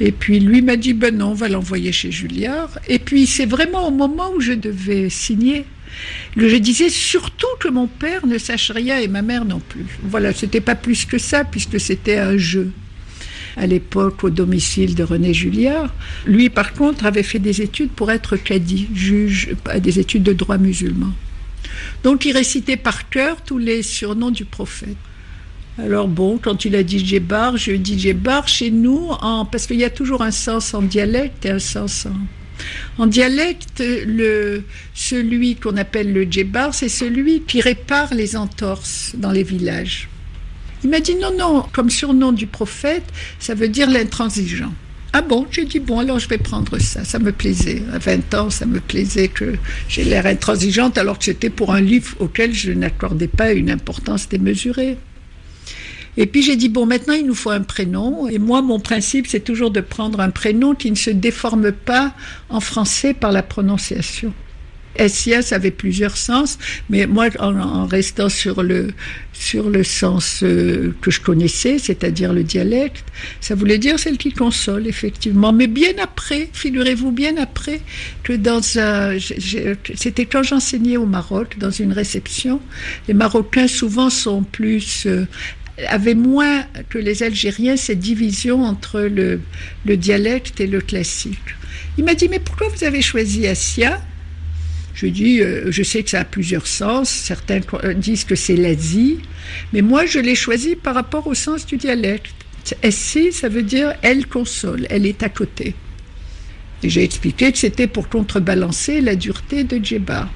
Et 0.00 0.12
puis 0.12 0.38
lui 0.38 0.60
m'a 0.60 0.76
dit, 0.76 0.92
ben 0.92 1.16
non, 1.16 1.28
on 1.28 1.34
va 1.34 1.48
l'envoyer 1.48 1.92
chez 1.92 2.10
Julliard. 2.10 2.78
Et 2.88 2.98
puis 2.98 3.26
c'est 3.26 3.46
vraiment 3.46 3.88
au 3.88 3.90
moment 3.90 4.32
où 4.36 4.40
je 4.42 4.52
devais 4.52 5.08
signer 5.08 5.64
je 6.36 6.56
disais 6.56 6.88
surtout 6.88 7.54
que 7.60 7.68
mon 7.68 7.86
père 7.86 8.26
ne 8.26 8.38
sache 8.38 8.70
rien 8.70 8.98
et 8.98 9.08
ma 9.08 9.20
mère 9.20 9.44
non 9.44 9.60
plus. 9.60 9.84
Voilà, 10.02 10.32
c'était 10.32 10.62
pas 10.62 10.74
plus 10.74 11.04
que 11.04 11.18
ça 11.18 11.44
puisque 11.44 11.78
c'était 11.78 12.16
un 12.16 12.38
jeu 12.38 12.72
à 13.56 13.66
l'époque 13.66 14.24
au 14.24 14.30
domicile 14.30 14.94
de 14.94 15.02
René 15.02 15.34
Julliard. 15.34 15.92
Lui, 16.26 16.48
par 16.50 16.72
contre, 16.72 17.06
avait 17.06 17.22
fait 17.22 17.38
des 17.38 17.62
études 17.62 17.90
pour 17.90 18.10
être 18.10 18.36
cadi, 18.36 18.88
juge, 18.94 19.54
des 19.80 19.98
études 19.98 20.22
de 20.22 20.32
droit 20.32 20.58
musulman. 20.58 21.12
Donc 22.02 22.24
il 22.24 22.32
récitait 22.32 22.76
par 22.76 23.08
cœur 23.08 23.42
tous 23.42 23.58
les 23.58 23.82
surnoms 23.82 24.30
du 24.30 24.44
prophète. 24.44 24.96
Alors 25.78 26.06
bon, 26.06 26.38
quand 26.38 26.64
il 26.66 26.76
a 26.76 26.82
dit 26.82 27.04
Djebar, 27.04 27.56
je 27.56 27.72
dis 27.72 27.98
Djebar 27.98 28.46
chez 28.46 28.70
nous, 28.70 29.08
en, 29.22 29.46
parce 29.46 29.66
qu'il 29.66 29.78
y 29.78 29.84
a 29.84 29.90
toujours 29.90 30.22
un 30.22 30.30
sens 30.30 30.74
en 30.74 30.82
dialecte 30.82 31.46
et 31.46 31.50
un 31.50 31.58
sens 31.58 32.06
en... 32.06 32.16
En 32.98 33.06
dialecte, 33.06 33.82
le, 34.06 34.62
celui 34.94 35.56
qu'on 35.56 35.76
appelle 35.76 36.12
le 36.12 36.30
Djebar, 36.30 36.74
c'est 36.74 36.90
celui 36.90 37.40
qui 37.40 37.60
répare 37.60 38.14
les 38.14 38.36
entorses 38.36 39.14
dans 39.16 39.32
les 39.32 39.42
villages. 39.42 40.08
Il 40.84 40.90
m'a 40.90 41.00
dit 41.00 41.14
non, 41.14 41.32
non, 41.36 41.64
comme 41.72 41.90
surnom 41.90 42.32
du 42.32 42.46
prophète, 42.46 43.04
ça 43.38 43.54
veut 43.54 43.68
dire 43.68 43.88
l'intransigeant. 43.88 44.72
Ah 45.14 45.20
bon, 45.20 45.46
j'ai 45.50 45.66
dit 45.66 45.78
bon, 45.78 45.98
alors 45.98 46.18
je 46.18 46.28
vais 46.28 46.38
prendre 46.38 46.78
ça. 46.78 47.04
Ça 47.04 47.18
me 47.18 47.32
plaisait. 47.32 47.82
À 47.92 47.98
20 47.98 48.34
ans, 48.34 48.50
ça 48.50 48.64
me 48.64 48.80
plaisait 48.80 49.28
que 49.28 49.54
j'ai 49.88 50.04
l'air 50.04 50.24
intransigeante 50.24 50.96
alors 50.96 51.18
que 51.18 51.24
c'était 51.24 51.50
pour 51.50 51.74
un 51.74 51.82
livre 51.82 52.16
auquel 52.18 52.54
je 52.54 52.72
n'accordais 52.72 53.28
pas 53.28 53.52
une 53.52 53.70
importance 53.70 54.28
démesurée. 54.28 54.96
Et 56.16 56.26
puis 56.26 56.42
j'ai 56.42 56.56
dit, 56.56 56.68
bon, 56.68 56.86
maintenant 56.86 57.14
il 57.14 57.26
nous 57.26 57.34
faut 57.34 57.50
un 57.50 57.60
prénom. 57.60 58.26
Et 58.28 58.38
moi, 58.38 58.62
mon 58.62 58.80
principe, 58.80 59.26
c'est 59.26 59.40
toujours 59.40 59.70
de 59.70 59.80
prendre 59.80 60.20
un 60.20 60.30
prénom 60.30 60.74
qui 60.74 60.90
ne 60.90 60.96
se 60.96 61.10
déforme 61.10 61.72
pas 61.72 62.14
en 62.48 62.60
français 62.60 63.12
par 63.12 63.32
la 63.32 63.42
prononciation. 63.42 64.32
SIS 64.98 65.52
avait 65.52 65.70
plusieurs 65.70 66.16
sens, 66.16 66.58
mais 66.90 67.06
moi, 67.06 67.28
en, 67.38 67.86
restant 67.86 68.28
sur 68.28 68.62
le, 68.62 68.88
sur 69.32 69.70
le 69.70 69.82
sens 69.84 70.40
euh, 70.42 70.94
que 71.00 71.10
je 71.10 71.20
connaissais, 71.20 71.78
c'est-à-dire 71.78 72.32
le 72.32 72.44
dialecte, 72.44 73.04
ça 73.40 73.54
voulait 73.54 73.78
dire 73.78 73.98
celle 73.98 74.18
qui 74.18 74.32
console, 74.32 74.86
effectivement. 74.86 75.52
Mais 75.52 75.66
bien 75.66 75.92
après, 76.02 76.48
figurez-vous, 76.52 77.10
bien 77.10 77.36
après, 77.36 77.80
que 78.22 78.32
dans 78.32 78.60
un. 78.78 79.18
C'était 79.94 80.26
quand 80.26 80.42
j'enseignais 80.42 80.96
au 80.96 81.06
Maroc, 81.06 81.58
dans 81.58 81.70
une 81.70 81.92
réception. 81.92 82.60
Les 83.08 83.14
Marocains, 83.14 83.68
souvent, 83.68 84.10
sont 84.10 84.42
plus. 84.42 85.06
Euh, 85.06 85.26
avaient 85.88 86.14
moins 86.14 86.64
que 86.90 86.98
les 86.98 87.22
Algériens 87.22 87.76
cette 87.76 87.98
division 87.98 88.62
entre 88.62 89.00
le, 89.00 89.40
le 89.86 89.96
dialecte 89.96 90.60
et 90.60 90.66
le 90.66 90.80
classique. 90.80 91.38
Il 91.96 92.04
m'a 92.04 92.14
dit, 92.14 92.28
mais 92.28 92.38
pourquoi 92.38 92.68
vous 92.68 92.84
avez 92.84 93.02
choisi 93.02 93.46
Assia 93.46 94.00
je 94.94 95.06
dis, 95.06 95.40
euh, 95.40 95.70
je 95.70 95.82
sais 95.82 96.02
que 96.02 96.10
ça 96.10 96.20
a 96.20 96.24
plusieurs 96.24 96.66
sens. 96.66 97.08
Certains 97.08 97.60
euh, 97.84 97.94
disent 97.94 98.24
que 98.24 98.34
c'est 98.34 98.56
l'Asie, 98.56 99.18
mais 99.72 99.82
moi 99.82 100.06
je 100.06 100.18
l'ai 100.18 100.34
choisi 100.34 100.76
par 100.76 100.94
rapport 100.94 101.26
au 101.26 101.34
sens 101.34 101.66
du 101.66 101.76
dialecte. 101.76 102.34
Essie, 102.82 103.32
ça 103.32 103.48
veut 103.48 103.62
dire 103.62 103.94
elle 104.02 104.26
console, 104.26 104.86
elle 104.88 105.06
est 105.06 105.22
à 105.22 105.28
côté. 105.28 105.74
Et 106.82 106.88
j'ai 106.88 107.02
expliqué 107.02 107.52
que 107.52 107.58
c'était 107.58 107.86
pour 107.86 108.08
contrebalancer 108.08 109.00
la 109.00 109.14
dureté 109.14 109.64
de 109.64 109.82
Djeba. 109.82 110.28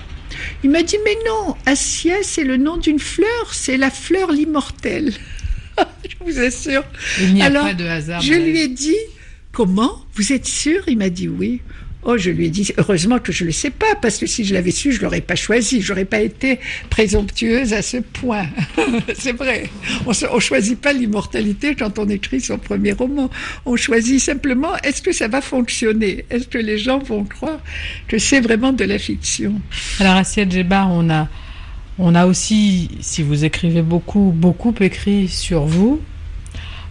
Il 0.62 0.70
m'a 0.70 0.82
dit, 0.82 0.96
mais 1.04 1.16
non, 1.26 1.56
Assia, 1.66 2.16
c'est 2.22 2.44
le 2.44 2.56
nom 2.56 2.76
d'une 2.76 2.98
fleur, 2.98 3.52
c'est 3.52 3.76
la 3.76 3.90
fleur 3.90 4.32
l'immortelle. 4.32 5.12
je 6.08 6.16
vous 6.20 6.38
assure. 6.38 6.84
Il 7.20 7.34
n'y 7.34 7.42
a 7.42 7.50
pas 7.50 7.74
de 7.74 7.84
hasard. 7.84 8.20
Je 8.20 8.34
lui 8.34 8.60
ai 8.60 8.68
dit, 8.68 8.96
comment? 9.52 10.04
Vous 10.14 10.32
êtes 10.32 10.46
sûr? 10.46 10.82
Il 10.88 10.98
m'a 10.98 11.10
dit 11.10 11.28
oui. 11.28 11.60
Oh, 12.08 12.16
je 12.16 12.30
lui 12.30 12.46
ai 12.46 12.50
dit, 12.50 12.72
heureusement 12.78 13.18
que 13.18 13.32
je 13.32 13.42
ne 13.42 13.48
le 13.48 13.52
sais 13.52 13.70
pas, 13.70 13.96
parce 14.00 14.18
que 14.18 14.26
si 14.26 14.44
je 14.44 14.54
l'avais 14.54 14.70
su, 14.70 14.92
je 14.92 15.02
l'aurais 15.02 15.20
pas 15.20 15.34
choisi. 15.34 15.82
J'aurais 15.82 16.04
pas 16.04 16.20
été 16.20 16.60
présomptueuse 16.88 17.72
à 17.72 17.82
ce 17.82 17.96
point. 17.96 18.46
c'est 19.18 19.32
vrai. 19.32 19.68
On 20.06 20.12
ne 20.36 20.40
choisit 20.40 20.80
pas 20.80 20.92
l'immortalité 20.92 21.74
quand 21.74 21.98
on 21.98 22.08
écrit 22.08 22.40
son 22.40 22.58
premier 22.58 22.92
roman. 22.92 23.28
On 23.64 23.74
choisit 23.74 24.20
simplement, 24.20 24.76
est-ce 24.84 25.02
que 25.02 25.10
ça 25.10 25.26
va 25.26 25.40
fonctionner? 25.40 26.24
Est-ce 26.30 26.46
que 26.46 26.58
les 26.58 26.78
gens 26.78 27.00
vont 27.00 27.24
croire 27.24 27.58
que 28.06 28.18
c'est 28.18 28.40
vraiment 28.40 28.72
de 28.72 28.84
la 28.84 29.00
fiction? 29.00 29.60
Alors, 29.98 30.14
Assiette 30.14 30.52
Djebar, 30.52 30.88
on 30.92 31.10
a, 31.10 31.28
on 31.98 32.14
a 32.14 32.26
aussi, 32.26 32.88
si 33.00 33.24
vous 33.24 33.44
écrivez 33.44 33.82
beaucoup, 33.82 34.32
beaucoup 34.32 34.76
écrit 34.78 35.26
sur 35.26 35.64
vous, 35.64 36.00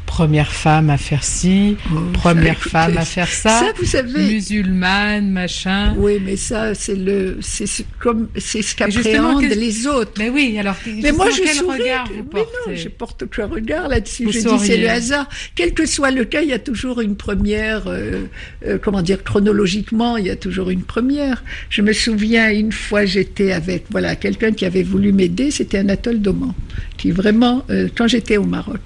première 0.06 0.52
femme 0.52 0.90
à 0.90 0.98
faire 0.98 1.24
ci, 1.24 1.78
oh, 1.92 1.98
première 2.14 2.60
femme 2.60 2.98
à 2.98 3.06
faire 3.06 3.28
ça, 3.28 3.60
ça 3.60 3.74
vous 3.78 3.86
savez, 3.86 4.34
musulmane, 4.34 5.30
machin. 5.30 5.94
Oui, 5.98 6.22
mais 6.24 6.38
ça, 6.38 6.74
c'est 6.76 6.96
le, 6.96 7.38
c'est 7.42 7.66
comme, 8.00 8.28
c'est 8.38 8.62
ce 8.62 8.76
qu'appréhendent 8.76 9.42
les 9.44 9.88
autres. 9.88 10.14
Mais 10.18 10.30
oui, 10.30 10.58
alors. 10.60 10.76
Mais 10.86 11.12
moi, 11.12 11.30
je 11.30 11.42
quel 11.42 11.56
souris. 11.56 11.82
regard 11.82 12.08
vous 12.08 12.24
mais 12.34 12.40
non, 12.42 12.76
je 12.76 12.90
porte 12.90 13.24
aucun 13.24 13.48
regard 13.48 13.88
là-dessus. 13.88 14.32
Je 14.32 14.40
dis 14.40 14.60
c'est 14.60 14.78
le 14.78 14.90
hasard. 14.90 15.28
Quel 15.56 15.74
que 15.74 15.86
soit 15.86 16.12
le 16.12 16.26
cas, 16.26 16.42
il 16.42 16.50
y 16.50 16.54
a 16.54 16.60
toujours 16.60 17.02
une 17.02 17.16
première. 17.16 17.88
Euh, 17.88 18.24
euh, 18.66 18.78
comment 18.82 19.02
dire 19.02 19.24
chronologiquement, 19.24 20.18
il 20.18 20.28
y 20.28 20.30
a 20.30 20.36
toujours 20.36 20.70
une 20.70 20.84
première. 20.84 21.44
Je 21.70 21.82
me 21.82 21.94
souviens 21.94 22.52
une 22.52 22.72
fois, 22.72 23.06
j'étais 23.06 23.52
avec 23.52 23.86
voilà 23.90 24.16
quelqu'un 24.16 24.52
qui 24.52 24.66
avait 24.66 24.84
voulu 24.84 25.12
m'aider. 25.12 25.52
C'était 25.52 25.80
Anatole 25.80 26.22
Doman, 26.22 26.54
qui 26.98 27.12
vraiment 27.12 27.64
euh, 27.70 27.88
quand 27.96 28.08
j'étais 28.08 28.38
au 28.38 28.46
Maroc. 28.46 28.82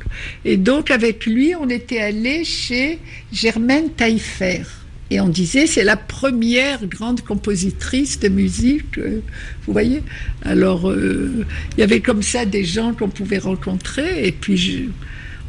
Et 0.46 0.58
donc 0.58 0.92
avec 0.92 1.09
avec 1.10 1.26
lui, 1.26 1.56
on 1.56 1.68
était 1.70 2.00
allé 2.00 2.46
chez 2.46 3.00
Germaine 3.34 3.90
Taillefer. 3.90 4.62
Et 5.10 5.20
on 5.20 5.28
disait, 5.28 5.66
c'est 5.66 5.84
la 5.84 5.98
première 5.98 6.86
grande 6.86 7.22
compositrice 7.22 8.20
de 8.20 8.28
musique, 8.28 9.00
euh, 9.00 9.22
vous 9.66 9.74
voyez. 9.74 10.04
Alors, 10.44 10.88
euh, 10.88 11.48
il 11.76 11.80
y 11.80 11.84
avait 11.84 12.00
comme 12.00 12.22
ça 12.22 12.46
des 12.46 12.64
gens 12.64 12.94
qu'on 12.94 13.10
pouvait 13.10 13.40
rencontrer, 13.40 14.28
et 14.28 14.32
puis, 14.32 14.56
je, 14.56 14.82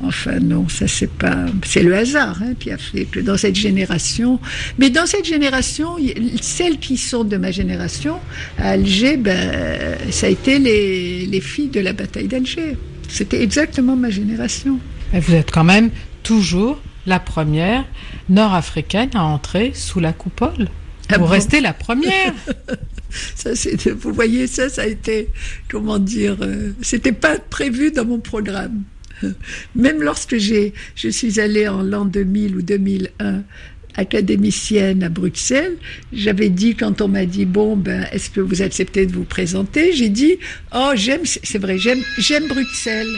enfin 0.03 0.41
non, 0.41 0.67
ça 0.71 0.89
c'est 0.89 1.11
pas, 1.11 1.45
c'est 1.63 1.83
le 1.83 1.95
hasard 1.95 2.41
hein, 2.43 2.55
qui 2.59 2.71
a 2.71 2.79
fait 2.79 3.05
que 3.05 3.21
dans 3.21 3.37
cette 3.37 3.57
génération, 3.57 4.41
mais 4.79 4.89
dans 4.89 5.05
cette 5.05 5.27
génération, 5.27 5.97
celles 6.41 6.79
qui 6.79 6.97
sont 6.97 7.25
de 7.25 7.37
ma 7.37 7.51
génération, 7.51 8.17
à 8.57 8.71
Alger, 8.71 9.19
ben, 9.19 9.99
ça 10.11 10.29
a 10.29 10.31
été 10.31 10.59
les, 10.59 11.27
les 11.27 11.41
filles 11.43 11.69
de 11.69 11.81
la 11.81 11.93
bataille 11.93 12.29
d'Alger. 12.29 12.79
C'était 13.11 13.43
exactement 13.43 13.95
ma 13.95 14.09
génération. 14.09 14.81
Mais 15.13 15.21
vous 15.21 15.35
êtes 15.35 15.51
quand 15.51 15.65
même 15.65 15.91
toujours 16.23 16.81
la 17.07 17.19
première 17.19 17.85
nord-africaine 18.29 19.11
à 19.15 19.25
entrer 19.25 19.73
sous 19.75 20.01
la 20.01 20.13
coupole. 20.13 20.69
Ah 21.09 21.19
vous 21.19 21.27
restez 21.27 21.61
la 21.61 21.73
première. 21.73 22.35
ça, 23.35 23.51
vous 23.99 24.13
voyez, 24.13 24.47
ça, 24.47 24.69
ça 24.69 24.83
a 24.83 24.87
été, 24.87 25.29
comment 25.69 25.99
dire, 25.99 26.37
euh, 26.41 26.73
c'était 26.83 27.13
pas 27.13 27.39
prévu 27.39 27.91
dans 27.91 28.05
mon 28.05 28.19
programme. 28.21 28.83
Même 29.75 30.03
lorsque 30.03 30.37
j'ai, 30.39 30.73
je 30.95 31.09
suis 31.09 31.41
allée 31.41 31.69
en 31.69 31.83
l'an 31.83 32.05
2000 32.05 32.57
ou 32.57 32.63
2001 32.63 33.43
académicienne 33.97 35.03
à 35.03 35.09
Bruxelles, 35.09 35.77
j'avais 36.13 36.49
dit 36.49 36.75
quand 36.77 37.01
on 37.01 37.09
m'a 37.09 37.27
dit 37.27 37.45
bon 37.45 37.77
ben 37.77 38.07
est-ce 38.13 38.31
que 38.31 38.41
vous 38.41 38.63
acceptez 38.63 39.05
de 39.05 39.13
vous 39.13 39.25
présenter, 39.25 39.93
j'ai 39.93 40.09
dit 40.09 40.39
oh 40.73 40.93
j'aime 40.95 41.23
c'est 41.25 41.59
vrai 41.59 41.77
j'aime 41.77 42.01
j'aime 42.17 42.47
Bruxelles 42.47 43.11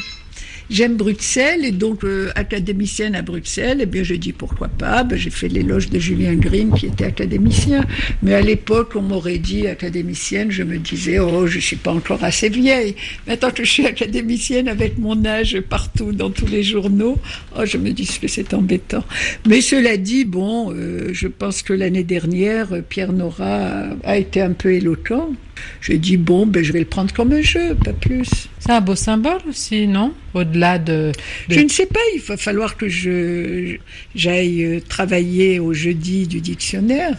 j'aime 0.73 0.97
Bruxelles 0.97 1.65
et 1.65 1.71
donc 1.71 2.03
euh, 2.03 2.31
académicienne 2.35 3.15
à 3.15 3.23
Bruxelles, 3.23 3.79
eh 3.83 3.87
bien 3.87 4.03
je 4.03 4.15
dis 4.15 4.33
pourquoi 4.33 4.69
pas. 4.69 5.05
Ben, 5.05 5.17
j'ai 5.17 5.31
fait 5.31 5.49
l'éloge 5.49 5.91
de 5.91 5.99
Julien 5.99 6.35
Green 6.35 6.73
qui 6.73 6.87
était 6.87 7.05
académicien, 7.05 7.85
mais 8.23 8.35
à 8.35 8.41
l'époque 8.41 8.93
on 8.97 9.03
m'aurait 9.03 9.39
dit 9.39 9.67
académicienne, 9.69 10.51
je 10.51 10.63
me 10.63 10.79
disais 10.79 11.19
oh 11.19 11.47
je 11.47 11.59
suis 11.61 11.77
pas 11.77 11.93
encore 11.93 12.25
assez 12.25 12.49
vieille. 12.49 12.97
Maintenant 13.27 13.51
que 13.51 13.65
je 13.65 13.71
suis 13.71 13.87
académicienne 13.87 14.69
avec 14.69 14.99
mon 14.99 15.25
âge 15.27 15.61
partout 15.61 16.13
dans 16.13 16.31
tous 16.31 16.47
les 16.47 16.63
journaux, 16.63 17.19
oh 17.57 17.65
je 17.65 17.77
me 17.77 17.91
dis 17.91 18.07
que 18.21 18.29
c'est 18.29 18.55
embêtant. 18.55 19.05
Mais 19.47 19.61
cela 19.61 19.97
dit, 19.97 20.25
bon, 20.25 20.73
euh, 20.73 21.11
je 21.13 21.29
pense 21.29 21.63
que 21.63 21.73
l'année 21.73 22.05
dernière 22.05 22.69
Pierre 22.89 23.13
Nora 23.13 23.91
a 24.05 24.17
été 24.17 24.41
un 24.41 24.53
peu 24.53 24.73
éloquent. 24.73 25.31
J'ai 25.81 25.99
dit, 25.99 26.17
bon, 26.17 26.47
ben, 26.47 26.63
je 26.63 26.73
vais 26.73 26.81
le 26.81 26.85
prendre 26.85 27.13
comme 27.13 27.33
un 27.33 27.43
jeu, 27.43 27.75
pas 27.75 27.93
plus. 27.93 28.49
C'est 28.59 28.71
un 28.71 28.81
beau 28.81 28.95
symbole 28.95 29.41
aussi, 29.49 29.87
non? 29.87 30.15
Au-delà 30.35 30.79
de, 30.79 31.13
Je 31.49 31.61
ne 31.61 31.69
sais 31.69 31.87
pas, 31.87 32.01
il 32.15 32.21
va 32.21 32.37
falloir 32.37 32.77
que 32.77 32.89
je 32.89 33.77
j'aille 34.15 34.65
euh, 34.65 34.81
travailler 34.81 35.59
au 35.59 35.75
jeudi 35.75 36.27
du 36.27 36.41
dictionnaire, 36.41 37.17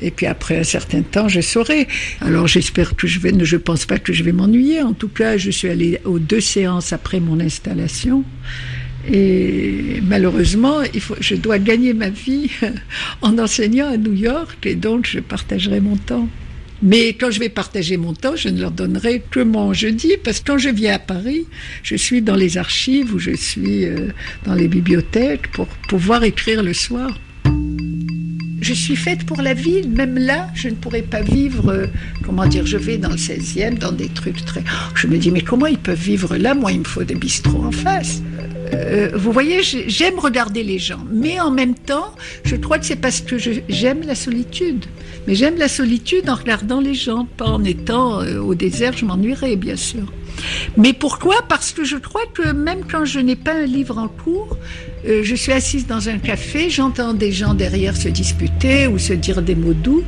et 0.00 0.10
puis 0.10 0.26
après 0.26 0.58
un 0.58 0.64
certain 0.64 1.02
temps, 1.02 1.28
je 1.28 1.40
saurai. 1.40 1.88
Alors 2.20 2.46
j'espère 2.46 2.96
que 2.96 3.06
je 3.06 3.18
vais, 3.18 3.32
je 3.44 3.56
pense 3.56 3.84
pas 3.84 3.98
que 3.98 4.12
je 4.12 4.22
vais 4.22 4.32
m'ennuyer. 4.32 4.80
En 4.80 4.92
tout 4.92 5.08
cas, 5.08 5.36
je 5.36 5.50
suis 5.50 5.68
allée 5.68 6.00
aux 6.04 6.18
deux 6.18 6.40
séances 6.40 6.92
après 6.92 7.20
mon 7.20 7.40
installation. 7.40 8.24
Et 9.12 10.00
malheureusement, 10.02 10.80
il 10.94 11.00
faut, 11.00 11.16
je 11.20 11.34
dois 11.34 11.58
gagner 11.58 11.92
ma 11.92 12.08
vie 12.08 12.50
en 13.22 13.38
enseignant 13.38 13.88
à 13.90 13.96
New 13.96 14.14
York 14.14 14.64
et 14.64 14.74
donc 14.74 15.06
je 15.06 15.20
partagerai 15.20 15.80
mon 15.80 15.96
temps. 15.96 16.28
Mais 16.86 17.14
quand 17.14 17.30
je 17.30 17.40
vais 17.40 17.48
partager 17.48 17.96
mon 17.96 18.12
temps, 18.12 18.36
je 18.36 18.50
ne 18.50 18.60
leur 18.60 18.70
donnerai 18.70 19.22
que 19.30 19.40
mon 19.40 19.72
jeudi, 19.72 20.12
parce 20.22 20.40
que 20.40 20.52
quand 20.52 20.58
je 20.58 20.68
viens 20.68 20.96
à 20.96 20.98
Paris, 20.98 21.46
je 21.82 21.96
suis 21.96 22.20
dans 22.20 22.36
les 22.36 22.58
archives 22.58 23.14
ou 23.14 23.18
je 23.18 23.30
suis 23.30 23.86
euh, 23.86 24.08
dans 24.44 24.54
les 24.54 24.68
bibliothèques 24.68 25.50
pour 25.52 25.66
pouvoir 25.88 26.24
écrire 26.24 26.62
le 26.62 26.74
soir. 26.74 27.18
Je 28.60 28.74
suis 28.74 28.96
faite 28.96 29.24
pour 29.24 29.40
la 29.40 29.54
ville, 29.54 29.88
même 29.88 30.18
là, 30.18 30.48
je 30.54 30.68
ne 30.68 30.74
pourrais 30.74 31.02
pas 31.02 31.22
vivre, 31.22 31.70
euh, 31.70 31.86
comment 32.22 32.44
dire, 32.46 32.66
je 32.66 32.76
vais 32.76 32.98
dans 32.98 33.10
le 33.10 33.16
16e, 33.16 33.78
dans 33.78 33.92
des 33.92 34.08
trucs 34.08 34.44
très... 34.44 34.62
Je 34.94 35.06
me 35.06 35.16
dis, 35.16 35.30
mais 35.30 35.40
comment 35.40 35.66
ils 35.66 35.78
peuvent 35.78 35.98
vivre 35.98 36.36
là? 36.36 36.54
Moi, 36.54 36.72
il 36.72 36.80
me 36.80 36.84
faut 36.84 37.02
des 37.02 37.14
bistrots 37.14 37.64
en 37.64 37.72
face. 37.72 38.22
Euh, 38.72 39.10
vous 39.14 39.32
voyez, 39.32 39.62
j'aime 39.62 40.18
regarder 40.18 40.62
les 40.62 40.78
gens, 40.78 41.04
mais 41.10 41.40
en 41.40 41.50
même 41.50 41.74
temps, 41.74 42.14
je 42.44 42.56
crois 42.56 42.78
que 42.78 42.86
c'est 42.86 42.96
parce 42.96 43.20
que 43.20 43.36
j'aime 43.68 44.02
la 44.06 44.14
solitude. 44.14 44.84
Mais 45.26 45.34
j'aime 45.34 45.56
la 45.56 45.68
solitude 45.68 46.28
en 46.28 46.34
regardant 46.34 46.80
les 46.80 46.94
gens, 46.94 47.26
pas 47.36 47.46
en 47.46 47.64
étant 47.64 48.20
euh, 48.20 48.38
au 48.38 48.54
désert, 48.54 48.96
je 48.96 49.04
m'ennuierais, 49.04 49.56
bien 49.56 49.76
sûr. 49.76 50.12
Mais 50.76 50.92
pourquoi? 50.92 51.36
Parce 51.48 51.72
que 51.72 51.84
je 51.84 51.96
crois 51.96 52.24
que 52.32 52.52
même 52.52 52.80
quand 52.90 53.04
je 53.04 53.20
n'ai 53.20 53.36
pas 53.36 53.54
un 53.54 53.66
livre 53.66 53.98
en 53.98 54.08
cours, 54.08 54.56
euh, 55.06 55.22
je 55.22 55.34
suis 55.34 55.52
assise 55.52 55.86
dans 55.86 56.08
un 56.08 56.18
café, 56.18 56.70
j'entends 56.70 57.14
des 57.14 57.32
gens 57.32 57.54
derrière 57.54 57.96
se 57.96 58.08
disputer 58.08 58.86
ou 58.86 58.98
se 58.98 59.12
dire 59.12 59.42
des 59.42 59.54
mots 59.54 59.74
doux, 59.74 60.04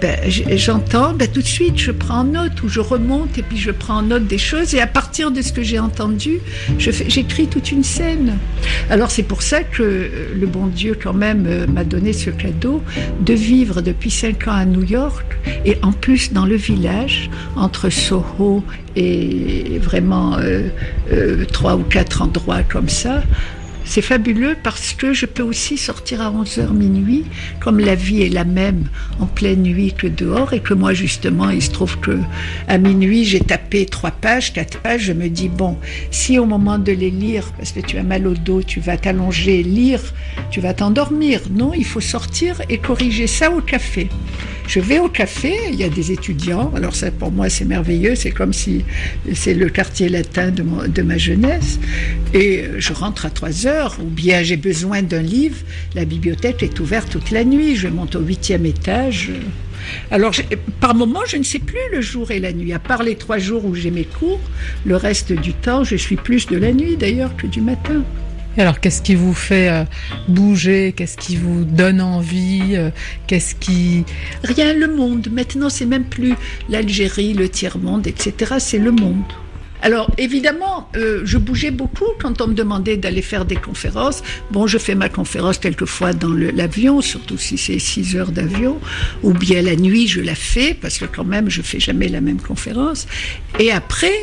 ben, 0.00 0.18
j'entends, 0.56 1.12
ben, 1.12 1.28
tout 1.28 1.42
de 1.42 1.46
suite, 1.46 1.78
je 1.78 1.90
prends 1.90 2.24
note 2.24 2.62
ou 2.62 2.68
je 2.68 2.80
remonte 2.80 3.36
et 3.38 3.42
puis 3.42 3.58
je 3.58 3.70
prends 3.70 4.02
note 4.02 4.26
des 4.26 4.38
choses 4.38 4.74
et 4.74 4.80
à 4.80 4.86
partir 4.86 5.30
de 5.30 5.42
ce 5.42 5.52
que 5.52 5.62
j'ai 5.62 5.78
entendu, 5.78 6.38
j'écris 6.78 7.46
toute 7.46 7.70
une 7.72 7.84
scène. 7.84 8.38
Alors 8.90 9.10
c'est 9.10 9.22
pour 9.22 9.42
ça 9.42 9.62
que 9.62 9.82
euh, 9.82 10.08
le 10.34 10.46
bon 10.46 10.66
Dieu 10.66 10.96
quand 11.00 11.12
même 11.12 11.46
euh, 11.46 11.66
m'a 11.66 11.84
donné 11.84 12.12
ce 12.12 12.30
cadeau 12.30 12.82
de 13.20 13.34
vivre 13.34 13.80
depuis 13.80 14.10
cinq 14.10 14.48
ans 14.48 14.52
à 14.52 14.64
New 14.64 14.84
York 14.84 15.36
et 15.64 15.76
en 15.82 15.92
plus 15.92 16.32
dans 16.32 16.46
le 16.46 16.56
village 16.56 17.30
entre 17.56 17.90
Soho 17.90 18.62
et 18.94 19.78
vraiment 19.82 20.38
euh, 20.38 20.70
trois 21.52 21.76
ou 21.76 21.82
quatre 21.82 22.22
endroits 22.22 22.62
comme 22.62 22.88
ça 22.88 23.22
c'est 23.86 24.02
fabuleux 24.02 24.56
parce 24.62 24.92
que 24.92 25.12
je 25.12 25.26
peux 25.26 25.42
aussi 25.42 25.78
sortir 25.78 26.20
à 26.20 26.30
11h 26.30 26.72
minuit, 26.72 27.24
comme 27.60 27.78
la 27.78 27.94
vie 27.94 28.22
est 28.22 28.28
la 28.28 28.44
même 28.44 28.88
en 29.20 29.26
pleine 29.26 29.62
nuit 29.62 29.94
que 29.96 30.06
dehors, 30.06 30.52
et 30.52 30.60
que 30.60 30.74
moi 30.74 30.92
justement, 30.92 31.50
il 31.50 31.62
se 31.62 31.70
trouve 31.70 31.98
que 32.00 32.18
à 32.68 32.78
minuit, 32.78 33.24
j'ai 33.24 33.40
tapé 33.40 33.86
trois 33.86 34.10
pages, 34.10 34.52
quatre 34.52 34.78
pages, 34.80 35.02
je 35.02 35.12
me 35.12 35.28
dis, 35.28 35.48
bon, 35.48 35.78
si 36.10 36.38
au 36.38 36.44
moment 36.44 36.78
de 36.78 36.92
les 36.92 37.10
lire, 37.10 37.44
parce 37.56 37.72
que 37.72 37.80
tu 37.80 37.96
as 37.96 38.02
mal 38.02 38.26
au 38.26 38.34
dos, 38.34 38.62
tu 38.62 38.80
vas 38.80 38.96
t'allonger, 38.96 39.62
lire, 39.62 40.00
tu 40.50 40.60
vas 40.60 40.74
t'endormir. 40.74 41.40
Non, 41.50 41.72
il 41.72 41.84
faut 41.84 42.00
sortir 42.00 42.60
et 42.68 42.78
corriger 42.78 43.26
ça 43.26 43.50
au 43.50 43.60
café. 43.60 44.08
Je 44.66 44.80
vais 44.80 44.98
au 44.98 45.08
café, 45.08 45.54
il 45.70 45.76
y 45.76 45.84
a 45.84 45.88
des 45.88 46.10
étudiants, 46.10 46.72
alors 46.74 46.94
ça 46.94 47.10
pour 47.10 47.30
moi 47.30 47.48
c'est 47.48 47.64
merveilleux, 47.64 48.16
c'est 48.16 48.32
comme 48.32 48.52
si 48.52 48.84
c'est 49.32 49.54
le 49.54 49.68
quartier 49.68 50.08
latin 50.08 50.50
de, 50.50 51.02
ma 51.02 51.18
jeunesse, 51.18 51.78
et 52.34 52.64
je 52.78 52.92
rentre 52.92 53.26
à 53.26 53.30
3 53.30 53.66
heures, 53.66 53.96
ou 54.00 54.08
bien 54.08 54.42
j'ai 54.42 54.56
besoin 54.56 55.02
d'un 55.02 55.22
livre, 55.22 55.58
la 55.94 56.04
bibliothèque 56.04 56.62
est 56.62 56.80
ouverte 56.80 57.10
toute 57.10 57.30
la 57.30 57.44
nuit, 57.44 57.76
je 57.76 57.86
monte 57.86 58.16
au 58.16 58.20
huitième 58.20 58.66
étage. 58.66 59.30
Alors, 60.10 60.32
par 60.80 60.96
moment, 60.96 61.20
je 61.28 61.36
ne 61.36 61.44
sais 61.44 61.60
plus 61.60 61.78
le 61.92 62.00
jour 62.00 62.32
et 62.32 62.40
la 62.40 62.52
nuit. 62.52 62.72
À 62.72 62.80
part 62.80 63.04
les 63.04 63.14
trois 63.14 63.38
jours 63.38 63.64
où 63.64 63.76
j'ai 63.76 63.92
mes 63.92 64.04
cours, 64.04 64.40
le 64.84 64.96
reste 64.96 65.32
du 65.32 65.52
temps, 65.52 65.84
je 65.84 65.94
suis 65.94 66.16
plus 66.16 66.48
de 66.48 66.56
la 66.56 66.72
nuit 66.72 66.96
d'ailleurs 66.96 67.36
que 67.36 67.46
du 67.46 67.60
matin 67.60 68.02
alors, 68.58 68.80
qu'est-ce 68.80 69.02
qui 69.02 69.14
vous 69.14 69.34
fait 69.34 69.68
euh, 69.68 69.84
bouger? 70.28 70.94
Qu'est-ce 70.96 71.16
qui 71.16 71.36
vous 71.36 71.64
donne 71.64 72.00
envie 72.00 72.74
euh, 72.74 72.90
Qu'est-ce 73.26 73.54
qui... 73.54 74.04
Rien, 74.42 74.72
le 74.72 74.88
monde. 74.88 75.28
Maintenant, 75.30 75.68
c'est 75.68 75.84
même 75.84 76.04
plus 76.04 76.34
l'Algérie, 76.68 77.34
le 77.34 77.48
tiers-monde, 77.48 78.06
etc. 78.06 78.54
C'est 78.58 78.78
le 78.78 78.92
monde. 78.92 79.22
Alors 79.82 80.10
évidemment, 80.16 80.88
euh, 80.96 81.20
je 81.24 81.36
bougeais 81.36 81.70
beaucoup 81.70 82.06
quand 82.18 82.40
on 82.40 82.48
me 82.48 82.54
demandait 82.54 82.96
d'aller 82.96 83.22
faire 83.22 83.44
des 83.44 83.56
conférences. 83.56 84.22
Bon, 84.50 84.66
je 84.66 84.78
fais 84.78 84.94
ma 84.94 85.08
conférence 85.08 85.58
quelquefois 85.58 86.14
dans 86.14 86.32
l'avion, 86.32 87.02
surtout 87.02 87.36
si 87.36 87.58
c'est 87.58 87.78
6 87.78 88.16
heures 88.16 88.32
d'avion, 88.32 88.80
ou 89.22 89.32
bien 89.32 89.60
la 89.62 89.76
nuit, 89.76 90.08
je 90.08 90.20
la 90.20 90.34
fais, 90.34 90.74
parce 90.74 90.98
que 90.98 91.04
quand 91.04 91.24
même, 91.24 91.50
je 91.50 91.60
fais 91.62 91.78
jamais 91.78 92.08
la 92.08 92.20
même 92.20 92.40
conférence. 92.40 93.06
Et 93.60 93.70
après, 93.70 94.14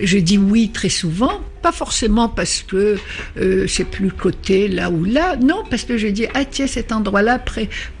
je 0.00 0.18
dis 0.18 0.38
oui 0.38 0.70
très 0.70 0.88
souvent, 0.88 1.42
pas 1.62 1.72
forcément 1.72 2.28
parce 2.28 2.62
que 2.62 2.96
euh, 3.40 3.66
c'est 3.68 3.84
plus 3.84 4.10
côté 4.10 4.68
là 4.68 4.90
ou 4.90 5.04
là, 5.04 5.36
non, 5.36 5.62
parce 5.70 5.84
que 5.84 5.96
je 5.96 6.08
dis 6.08 6.26
ah 6.34 6.44
tiens 6.44 6.66
cet 6.66 6.92
endroit-là, 6.92 7.42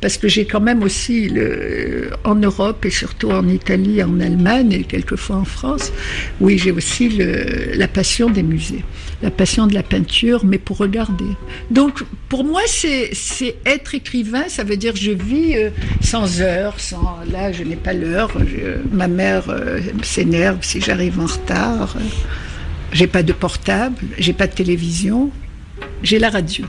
parce 0.00 0.16
que 0.18 0.28
j'ai 0.28 0.44
quand 0.44 0.60
même 0.60 0.82
aussi 0.82 1.28
le, 1.28 2.10
en 2.24 2.34
Europe 2.34 2.84
et 2.84 2.90
surtout 2.90 3.30
en 3.30 3.48
Italie, 3.48 4.02
en 4.02 4.20
Allemagne 4.20 4.72
et 4.72 4.84
quelquefois 4.84 5.36
en 5.36 5.44
France, 5.44 5.92
oui 6.40 6.58
j'ai 6.58 6.72
aussi 6.72 7.08
le, 7.08 7.74
la 7.74 7.88
passion 7.88 8.30
des 8.30 8.42
musées, 8.42 8.84
la 9.22 9.30
passion 9.30 9.66
de 9.66 9.74
la 9.74 9.82
peinture, 9.82 10.44
mais 10.44 10.58
pour 10.58 10.78
regarder. 10.78 11.32
Donc 11.70 12.02
pour 12.28 12.44
moi 12.44 12.62
c'est 12.66 13.12
être 13.64 13.94
écrivain, 13.94 14.44
ça 14.48 14.64
veut 14.64 14.76
dire 14.76 14.96
je 14.96 15.12
vis 15.12 15.56
euh, 15.56 15.70
sans 16.02 16.40
heure, 16.40 16.80
sans 16.80 17.18
là 17.30 17.52
je 17.52 17.62
n'ai 17.62 17.76
pas 17.76 17.92
l'heure, 17.92 18.32
ma 18.90 19.08
mère 19.08 19.44
euh, 19.48 19.80
s'énerve 20.02 20.58
si 20.62 20.80
j'arrive 20.80 21.20
en 21.20 21.26
retard. 21.26 21.96
J'ai 22.92 23.06
pas 23.06 23.22
de 23.22 23.32
portable, 23.32 23.96
j'ai 24.18 24.32
pas 24.32 24.46
de 24.46 24.52
télévision, 24.52 25.30
j'ai 26.02 26.18
la 26.18 26.30
radio. 26.30 26.66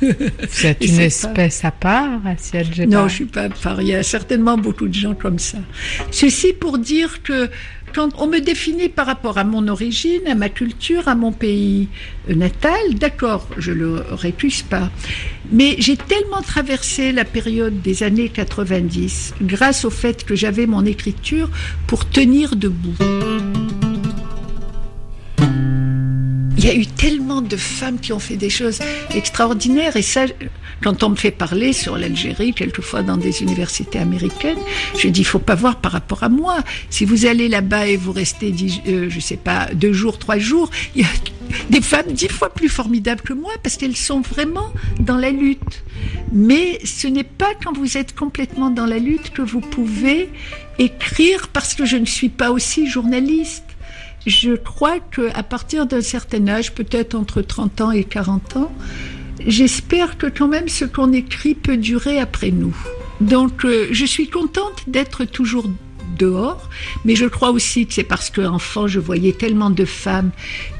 C'est 0.48 0.82
une 0.82 1.00
espèce 1.00 1.64
à 1.64 1.70
part, 1.70 2.26
Assiette 2.26 2.78
Non, 2.78 3.08
je 3.08 3.16
suis 3.16 3.24
pas 3.26 3.42
à 3.42 3.48
part. 3.50 3.82
Il 3.82 3.88
y 3.88 3.94
a 3.94 4.02
certainement 4.02 4.56
beaucoup 4.56 4.88
de 4.88 4.94
gens 4.94 5.14
comme 5.14 5.38
ça. 5.38 5.58
Ceci 6.10 6.54
pour 6.54 6.78
dire 6.78 7.22
que 7.22 7.50
quand 7.94 8.10
on 8.18 8.26
me 8.26 8.38
définit 8.38 8.88
par 8.88 9.06
rapport 9.06 9.36
à 9.36 9.44
mon 9.44 9.66
origine, 9.68 10.26
à 10.26 10.34
ma 10.34 10.48
culture, 10.48 11.08
à 11.08 11.14
mon 11.14 11.32
pays 11.32 11.88
natal, 12.28 12.94
d'accord, 12.94 13.48
je 13.58 13.72
le 13.72 14.02
récuse 14.10 14.62
pas. 14.62 14.90
Mais 15.52 15.74
j'ai 15.78 15.96
tellement 15.96 16.42
traversé 16.42 17.12
la 17.12 17.24
période 17.24 17.82
des 17.82 18.02
années 18.02 18.28
90 18.28 19.34
grâce 19.42 19.84
au 19.84 19.90
fait 19.90 20.24
que 20.24 20.36
j'avais 20.36 20.66
mon 20.66 20.86
écriture 20.86 21.50
pour 21.86 22.08
tenir 22.08 22.54
debout. 22.56 22.94
Il 26.56 26.64
y 26.64 26.68
a 26.68 26.74
eu 26.74 26.86
tellement 26.86 27.40
de 27.40 27.56
femmes 27.56 27.98
qui 27.98 28.12
ont 28.12 28.18
fait 28.18 28.36
des 28.36 28.50
choses 28.50 28.80
extraordinaires. 29.14 29.96
Et 29.96 30.02
ça, 30.02 30.24
quand 30.82 31.02
on 31.02 31.10
me 31.10 31.16
fait 31.16 31.30
parler 31.30 31.72
sur 31.72 31.96
l'Algérie, 31.96 32.52
quelquefois 32.52 33.02
dans 33.02 33.16
des 33.16 33.42
universités 33.42 33.98
américaines, 33.98 34.58
je 34.98 35.08
dis, 35.08 35.20
il 35.20 35.24
faut 35.24 35.38
pas 35.38 35.54
voir 35.54 35.76
par 35.76 35.92
rapport 35.92 36.22
à 36.22 36.28
moi. 36.28 36.58
Si 36.90 37.04
vous 37.04 37.26
allez 37.26 37.48
là-bas 37.48 37.86
et 37.86 37.96
vous 37.96 38.12
restez, 38.12 38.54
euh, 38.86 39.08
je 39.08 39.20
sais 39.20 39.36
pas, 39.36 39.68
deux 39.74 39.92
jours, 39.92 40.18
trois 40.18 40.38
jours, 40.38 40.70
il 40.94 41.02
y 41.02 41.04
a 41.04 41.08
des 41.70 41.80
femmes 41.80 42.12
dix 42.12 42.28
fois 42.28 42.52
plus 42.52 42.68
formidables 42.68 43.22
que 43.22 43.32
moi 43.32 43.52
parce 43.62 43.76
qu'elles 43.76 43.96
sont 43.96 44.20
vraiment 44.20 44.72
dans 44.98 45.16
la 45.16 45.30
lutte. 45.30 45.84
Mais 46.32 46.78
ce 46.84 47.06
n'est 47.06 47.24
pas 47.24 47.52
quand 47.62 47.76
vous 47.76 47.96
êtes 47.96 48.14
complètement 48.14 48.70
dans 48.70 48.86
la 48.86 48.98
lutte 48.98 49.30
que 49.30 49.42
vous 49.42 49.60
pouvez 49.60 50.30
écrire 50.78 51.48
parce 51.48 51.74
que 51.74 51.84
je 51.84 51.96
ne 51.96 52.06
suis 52.06 52.28
pas 52.28 52.50
aussi 52.50 52.88
journaliste 52.88 53.64
je 54.26 54.52
crois 54.52 54.98
qu'à 55.00 55.42
partir 55.42 55.86
d'un 55.86 56.00
certain 56.00 56.46
âge, 56.48 56.72
peut-être 56.72 57.14
entre 57.14 57.42
30 57.42 57.80
ans 57.80 57.90
et 57.90 58.04
40 58.04 58.56
ans, 58.56 58.72
j'espère 59.46 60.18
que 60.18 60.26
quand 60.26 60.48
même 60.48 60.68
ce 60.68 60.84
qu'on 60.84 61.12
écrit 61.12 61.54
peut 61.54 61.76
durer 61.76 62.20
après 62.20 62.50
nous. 62.50 62.76
Donc 63.20 63.64
euh, 63.64 63.88
je 63.90 64.04
suis 64.04 64.28
contente 64.28 64.84
d'être 64.86 65.24
toujours 65.24 65.66
dehors. 66.18 66.68
Mais 67.04 67.16
je 67.16 67.26
crois 67.26 67.50
aussi 67.50 67.86
que 67.86 67.94
c'est 67.94 68.04
parce 68.04 68.30
que 68.30 68.42
enfant, 68.42 68.86
je 68.86 69.00
voyais 69.00 69.32
tellement 69.32 69.70
de 69.70 69.84
femmes 69.84 70.30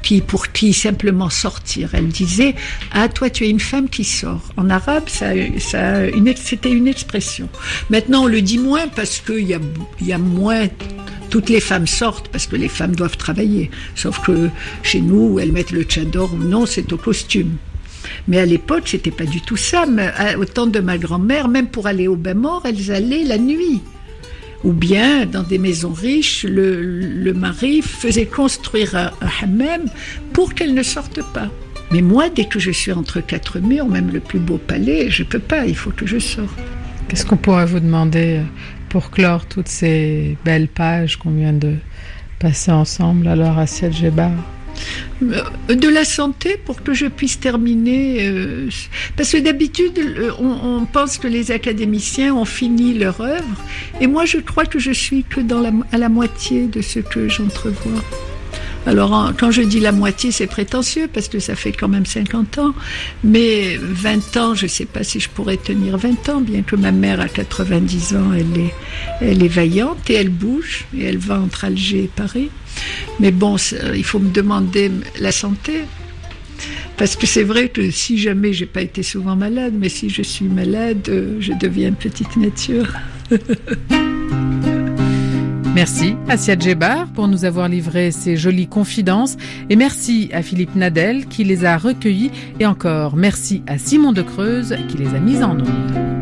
qui, 0.02 0.20
pour 0.20 0.48
qui 0.52 0.72
simplement 0.72 1.30
sortir. 1.30 1.94
Elle 1.94 2.08
disait, 2.08 2.54
ah, 2.92 3.08
toi, 3.08 3.30
tu 3.30 3.44
es 3.44 3.50
une 3.50 3.60
femme 3.60 3.88
qui 3.88 4.04
sort. 4.04 4.42
En 4.56 4.70
arabe, 4.70 5.08
ça, 5.08 5.30
c'était 6.36 6.70
une 6.70 6.88
expression. 6.88 7.48
Maintenant, 7.88 8.24
on 8.24 8.26
le 8.26 8.42
dit 8.42 8.58
moins 8.58 8.88
parce 8.88 9.20
qu'il 9.20 9.48
y 9.48 9.56
y 10.02 10.12
a 10.12 10.18
moins 10.18 10.68
toutes 11.30 11.48
les 11.48 11.60
femmes 11.60 11.86
sortent 11.86 12.28
parce 12.28 12.46
que 12.46 12.56
les 12.56 12.68
femmes 12.68 12.94
doivent 12.94 13.16
travailler. 13.16 13.70
Sauf 13.94 14.20
que 14.20 14.50
chez 14.82 15.00
nous, 15.00 15.38
elles 15.38 15.52
mettent 15.52 15.70
le 15.70 15.84
tchador 15.84 16.34
ou 16.34 16.38
non, 16.38 16.66
c'est 16.66 16.92
au 16.92 16.96
costume. 16.96 17.56
Mais 18.28 18.38
à 18.38 18.46
l'époque, 18.46 18.84
c'était 18.86 19.10
pas 19.10 19.24
du 19.24 19.40
tout 19.40 19.56
ça. 19.56 19.86
Mais 19.86 20.10
au 20.36 20.44
temps 20.44 20.66
de 20.66 20.80
ma 20.80 20.98
grand-mère, 20.98 21.48
même 21.48 21.68
pour 21.68 21.86
aller 21.86 22.08
au 22.08 22.16
bain 22.16 22.34
mort, 22.34 22.62
elles 22.64 22.90
allaient 22.90 23.24
la 23.24 23.38
nuit. 23.38 23.80
Ou 24.62 24.72
bien, 24.72 25.24
dans 25.24 25.42
des 25.42 25.58
maisons 25.58 25.92
riches, 25.92 26.44
le, 26.44 27.32
mari 27.32 27.80
faisait 27.80 28.26
construire 28.26 28.94
un, 28.94 29.10
hammam 29.42 29.82
pour 30.32 30.54
qu'elles 30.54 30.74
ne 30.74 30.82
sortent 30.82 31.22
pas. 31.32 31.48
Mais 31.92 32.02
moi, 32.02 32.28
dès 32.28 32.44
que 32.44 32.58
je 32.58 32.70
suis 32.70 32.92
entre 32.92 33.20
quatre 33.20 33.58
murs, 33.58 33.88
même 33.88 34.10
le 34.12 34.20
plus 34.20 34.38
beau 34.38 34.58
palais, 34.58 35.10
je 35.10 35.22
peux 35.22 35.38
pas, 35.38 35.66
il 35.66 35.74
faut 35.74 35.90
que 35.90 36.06
je 36.06 36.18
sorte. 36.18 36.48
Qu'est-ce 37.08 37.26
qu'on 37.26 37.36
pourrait 37.36 37.66
vous 37.66 37.80
demander 37.80 38.42
pour 38.90 39.10
clore 39.10 39.46
toutes 39.46 39.68
ces 39.68 40.36
belles 40.44 40.68
pages 40.68 41.16
qu'on 41.16 41.30
vient 41.30 41.54
de 41.54 41.76
passer 42.38 42.72
ensemble 42.72 43.28
alors 43.28 43.58
à 43.58 43.66
Gébar 43.66 44.32
euh, 45.22 45.74
de 45.74 45.88
la 45.88 46.04
santé 46.04 46.56
pour 46.64 46.82
que 46.82 46.94
je 46.94 47.06
puisse 47.06 47.38
terminer. 47.38 48.28
Euh, 48.28 48.68
parce 49.16 49.32
que 49.32 49.38
d'habitude, 49.38 50.00
on, 50.38 50.86
pense 50.86 51.18
que 51.18 51.28
les 51.28 51.50
académiciens 51.50 52.34
ont 52.34 52.44
fini 52.44 52.94
leur 52.94 53.20
œuvre, 53.20 53.64
et 54.00 54.06
moi 54.06 54.24
je 54.24 54.38
crois 54.38 54.64
que 54.64 54.78
je 54.78 54.92
suis 54.92 55.24
que 55.24 55.40
dans 55.40 55.60
la, 55.60 55.72
à 55.92 55.98
la 55.98 56.08
moitié 56.08 56.66
de 56.66 56.80
ce 56.80 57.00
que 57.00 57.28
j'entrevois. 57.28 58.02
Alors, 58.86 59.32
quand 59.38 59.50
je 59.50 59.62
dis 59.62 59.78
la 59.78 59.92
moitié, 59.92 60.32
c'est 60.32 60.46
prétentieux 60.46 61.08
parce 61.12 61.28
que 61.28 61.38
ça 61.38 61.54
fait 61.54 61.72
quand 61.72 61.88
même 61.88 62.06
50 62.06 62.58
ans. 62.58 62.74
Mais 63.22 63.76
20 63.78 64.36
ans, 64.38 64.54
je 64.54 64.64
ne 64.64 64.68
sais 64.70 64.86
pas 64.86 65.04
si 65.04 65.20
je 65.20 65.28
pourrais 65.28 65.58
tenir 65.58 65.98
20 65.98 66.28
ans, 66.30 66.40
bien 66.40 66.62
que 66.62 66.76
ma 66.76 66.90
mère 66.90 67.20
a 67.20 67.28
90 67.28 68.16
ans, 68.16 68.32
elle 68.32 68.58
est, 68.58 68.74
elle 69.20 69.42
est 69.42 69.48
vaillante 69.48 70.08
et 70.08 70.14
elle 70.14 70.30
bouge 70.30 70.86
et 70.96 71.04
elle 71.04 71.18
va 71.18 71.40
entre 71.40 71.64
Alger 71.64 72.04
et 72.04 72.10
Paris. 72.14 72.50
Mais 73.18 73.32
bon, 73.32 73.56
il 73.94 74.04
faut 74.04 74.18
me 74.18 74.30
demander 74.30 74.90
la 75.18 75.32
santé. 75.32 75.82
Parce 76.96 77.16
que 77.16 77.26
c'est 77.26 77.44
vrai 77.44 77.68
que 77.68 77.90
si 77.90 78.18
jamais 78.18 78.52
j'ai 78.52 78.66
pas 78.66 78.82
été 78.82 79.02
souvent 79.02 79.34
malade, 79.34 79.72
mais 79.78 79.88
si 79.88 80.10
je 80.10 80.20
suis 80.22 80.44
malade, 80.44 81.08
euh, 81.08 81.36
je 81.40 81.52
deviens 81.54 81.92
petite 81.92 82.36
nature. 82.36 82.92
Merci 85.80 86.14
à 86.28 86.36
Sia 86.36 86.58
Djebar 86.58 87.06
pour 87.06 87.26
nous 87.26 87.46
avoir 87.46 87.66
livré 87.66 88.10
ces 88.10 88.36
jolies 88.36 88.66
confidences 88.66 89.38
et 89.70 89.76
merci 89.76 90.28
à 90.34 90.42
Philippe 90.42 90.76
Nadel 90.76 91.24
qui 91.24 91.42
les 91.42 91.64
a 91.64 91.78
recueillies 91.78 92.30
et 92.58 92.66
encore 92.66 93.16
merci 93.16 93.62
à 93.66 93.78
Simon 93.78 94.12
de 94.12 94.20
Creuse 94.20 94.76
qui 94.90 94.98
les 94.98 95.14
a 95.14 95.18
mises 95.18 95.42
en 95.42 95.58
ondes. 95.58 96.19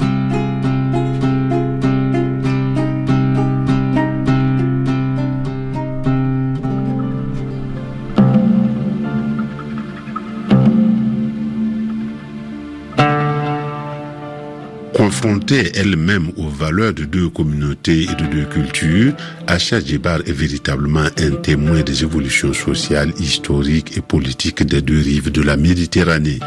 Confrontée 15.20 15.72
elle-même 15.74 16.30
aux 16.36 16.48
valeurs 16.48 16.94
de 16.94 17.02
deux 17.02 17.28
communautés 17.28 18.04
et 18.04 18.14
de 18.14 18.30
deux 18.30 18.44
cultures, 18.44 19.14
Acha 19.48 19.80
Djibar 19.80 20.20
est 20.20 20.32
véritablement 20.32 21.08
un 21.18 21.30
témoin 21.42 21.80
des 21.80 22.04
évolutions 22.04 22.52
sociales, 22.52 23.12
historiques 23.18 23.96
et 23.96 24.00
politiques 24.00 24.62
des 24.62 24.80
deux 24.80 25.00
rives 25.00 25.32
de 25.32 25.42
la 25.42 25.56
Méditerranée. 25.56 26.38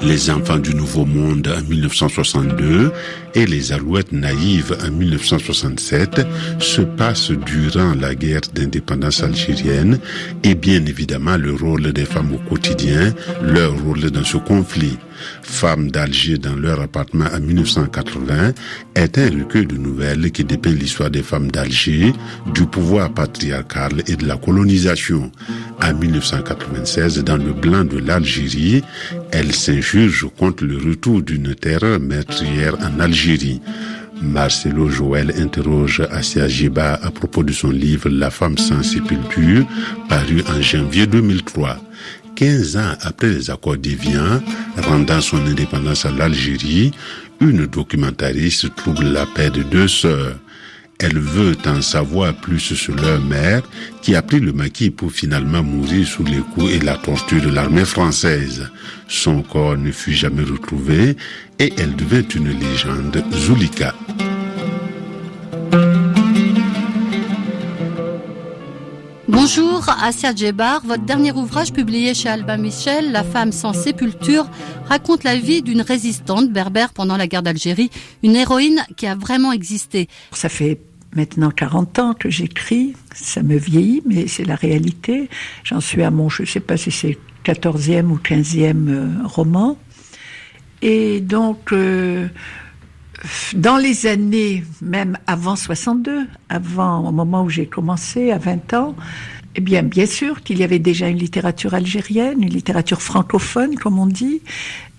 Les 0.00 0.30
enfants 0.30 0.60
du 0.60 0.76
Nouveau 0.76 1.04
Monde 1.06 1.52
en 1.58 1.60
1962 1.68 2.92
et 3.34 3.46
les 3.46 3.72
Alouettes 3.72 4.12
naïves 4.12 4.78
en 4.80 4.92
1967 4.92 6.20
se 6.60 6.82
passent 6.82 7.32
durant 7.32 7.96
la 8.00 8.14
guerre 8.14 8.42
d'indépendance 8.54 9.24
algérienne 9.24 9.98
et 10.44 10.54
bien 10.54 10.86
évidemment 10.86 11.36
le 11.36 11.52
rôle 11.52 11.92
des 11.92 12.04
femmes 12.04 12.32
au 12.32 12.48
quotidien, 12.48 13.12
leur 13.42 13.76
rôle 13.82 14.08
dans 14.12 14.24
ce 14.24 14.36
conflit. 14.36 14.98
Femmes 15.42 15.90
d'Alger 15.90 16.38
dans 16.38 16.56
leur 16.56 16.80
appartement 16.80 17.26
en 17.34 17.40
1980 17.40 18.52
est 18.94 19.18
un 19.18 19.30
recueil 19.30 19.66
de 19.66 19.76
nouvelles 19.76 20.30
qui 20.32 20.44
dépeint 20.44 20.70
l'histoire 20.70 21.10
des 21.10 21.22
femmes 21.22 21.50
d'Alger, 21.50 22.12
du 22.54 22.66
pouvoir 22.66 23.12
patriarcal 23.12 24.02
et 24.06 24.16
de 24.16 24.26
la 24.26 24.36
colonisation. 24.36 25.30
En 25.82 25.94
1996, 25.94 27.24
dans 27.24 27.36
le 27.36 27.52
blanc 27.52 27.84
de 27.84 27.98
l'Algérie, 27.98 28.82
elle 29.30 29.54
s'injure 29.54 30.32
contre 30.36 30.64
le 30.64 30.76
retour 30.76 31.22
d'une 31.22 31.54
terreur 31.54 32.00
meurtrière 32.00 32.76
en 32.80 33.00
Algérie. 33.00 33.60
Marcelo 34.22 34.88
Joël 34.88 35.32
interroge 35.38 36.02
Asia 36.10 36.46
Jiba 36.46 36.98
à 37.02 37.10
propos 37.10 37.42
de 37.42 37.52
son 37.52 37.70
livre 37.70 38.10
La 38.10 38.30
femme 38.30 38.58
sans 38.58 38.82
sépulture, 38.82 39.64
paru 40.08 40.42
en 40.46 40.60
janvier 40.60 41.06
2003. 41.06 41.78
15 42.40 42.76
ans 42.78 42.94
après 43.02 43.28
les 43.28 43.50
accords 43.50 43.76
d'Évian, 43.76 44.40
rendant 44.78 45.20
son 45.20 45.44
indépendance 45.44 46.06
à 46.06 46.10
l'Algérie, 46.10 46.90
une 47.38 47.66
documentariste 47.66 48.74
trouve 48.76 49.02
la 49.02 49.26
paix 49.26 49.50
de 49.50 49.62
deux 49.62 49.88
sœurs. 49.88 50.36
Elle 50.98 51.18
veut 51.18 51.54
en 51.66 51.82
savoir 51.82 52.32
plus 52.32 52.74
sur 52.74 52.96
leur 52.96 53.20
mère, 53.20 53.60
qui 54.00 54.14
a 54.14 54.22
pris 54.22 54.40
le 54.40 54.54
maquis 54.54 54.88
pour 54.88 55.12
finalement 55.12 55.62
mourir 55.62 56.06
sous 56.06 56.24
les 56.24 56.40
coups 56.54 56.72
et 56.72 56.78
la 56.78 56.96
torture 56.96 57.42
de 57.42 57.50
l'armée 57.50 57.84
française. 57.84 58.70
Son 59.06 59.42
corps 59.42 59.76
ne 59.76 59.92
fut 59.92 60.14
jamais 60.14 60.44
retrouvé 60.44 61.18
et 61.58 61.74
elle 61.76 61.94
devint 61.94 62.26
une 62.34 62.58
légende 62.58 63.22
Zulika. 63.34 63.94
Bonjour, 69.42 69.88
Asia 69.88 70.34
Djebar. 70.34 70.82
Votre 70.84 71.06
dernier 71.06 71.32
ouvrage 71.32 71.72
publié 71.72 72.12
chez 72.12 72.28
Albin 72.28 72.58
Michel, 72.58 73.10
La 73.10 73.24
femme 73.24 73.52
sans 73.52 73.72
sépulture, 73.72 74.46
raconte 74.84 75.24
la 75.24 75.34
vie 75.34 75.62
d'une 75.62 75.80
résistante 75.80 76.50
berbère 76.50 76.92
pendant 76.92 77.16
la 77.16 77.26
guerre 77.26 77.42
d'Algérie, 77.42 77.88
une 78.22 78.36
héroïne 78.36 78.84
qui 78.98 79.06
a 79.06 79.14
vraiment 79.14 79.52
existé. 79.52 80.08
Ça 80.32 80.50
fait 80.50 80.78
maintenant 81.16 81.50
40 81.50 81.98
ans 82.00 82.12
que 82.12 82.28
j'écris, 82.28 82.92
ça 83.14 83.42
me 83.42 83.56
vieillit, 83.56 84.02
mais 84.04 84.26
c'est 84.26 84.44
la 84.44 84.56
réalité. 84.56 85.30
J'en 85.64 85.80
suis 85.80 86.02
à 86.02 86.10
mon, 86.10 86.28
je 86.28 86.42
ne 86.42 86.46
sais 86.46 86.60
pas 86.60 86.76
si 86.76 86.90
c'est 86.90 87.16
14e 87.46 88.10
ou 88.10 88.18
15e 88.18 88.88
euh, 88.90 89.08
roman. 89.24 89.78
Et 90.82 91.22
donc, 91.22 91.72
euh, 91.72 92.28
dans 93.54 93.76
les 93.76 94.06
années, 94.06 94.64
même 94.82 95.18
avant 95.26 95.56
62, 95.56 96.26
avant, 96.48 97.08
au 97.08 97.12
moment 97.12 97.44
où 97.44 97.48
j'ai 97.48 97.66
commencé, 97.66 98.30
à 98.30 98.38
20 98.38 98.74
ans, 98.74 98.96
eh 99.56 99.60
bien, 99.60 99.82
bien 99.82 100.06
sûr 100.06 100.42
qu'il 100.42 100.58
y 100.58 100.62
avait 100.62 100.78
déjà 100.78 101.08
une 101.08 101.18
littérature 101.18 101.74
algérienne, 101.74 102.42
une 102.42 102.50
littérature 102.50 103.02
francophone, 103.02 103.74
comme 103.76 103.98
on 103.98 104.06
dit. 104.06 104.42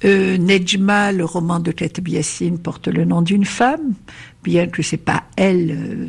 Euh, 0.04 0.38
Nejma, 0.38 1.12
le 1.12 1.24
roman 1.24 1.60
de 1.60 1.72
Kateb 1.72 2.08
Yassine, 2.08 2.58
porte 2.58 2.88
le 2.88 3.06
nom 3.06 3.22
d'une 3.22 3.46
femme, 3.46 3.94
bien 4.44 4.68
que 4.68 4.82
c'est 4.82 4.98
pas 4.98 5.24
elle, 5.38 5.72
euh, 5.72 6.08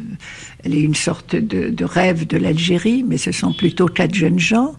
elle 0.64 0.74
est 0.74 0.80
une 0.80 0.94
sorte 0.94 1.36
de 1.36 1.84
rêve 1.84 2.26
de 2.26 2.36
l'Algérie, 2.36 3.04
mais 3.06 3.18
ce 3.18 3.30
sont 3.30 3.52
plutôt 3.52 3.86
quatre 3.86 4.14
jeunes 4.14 4.38
gens. 4.38 4.74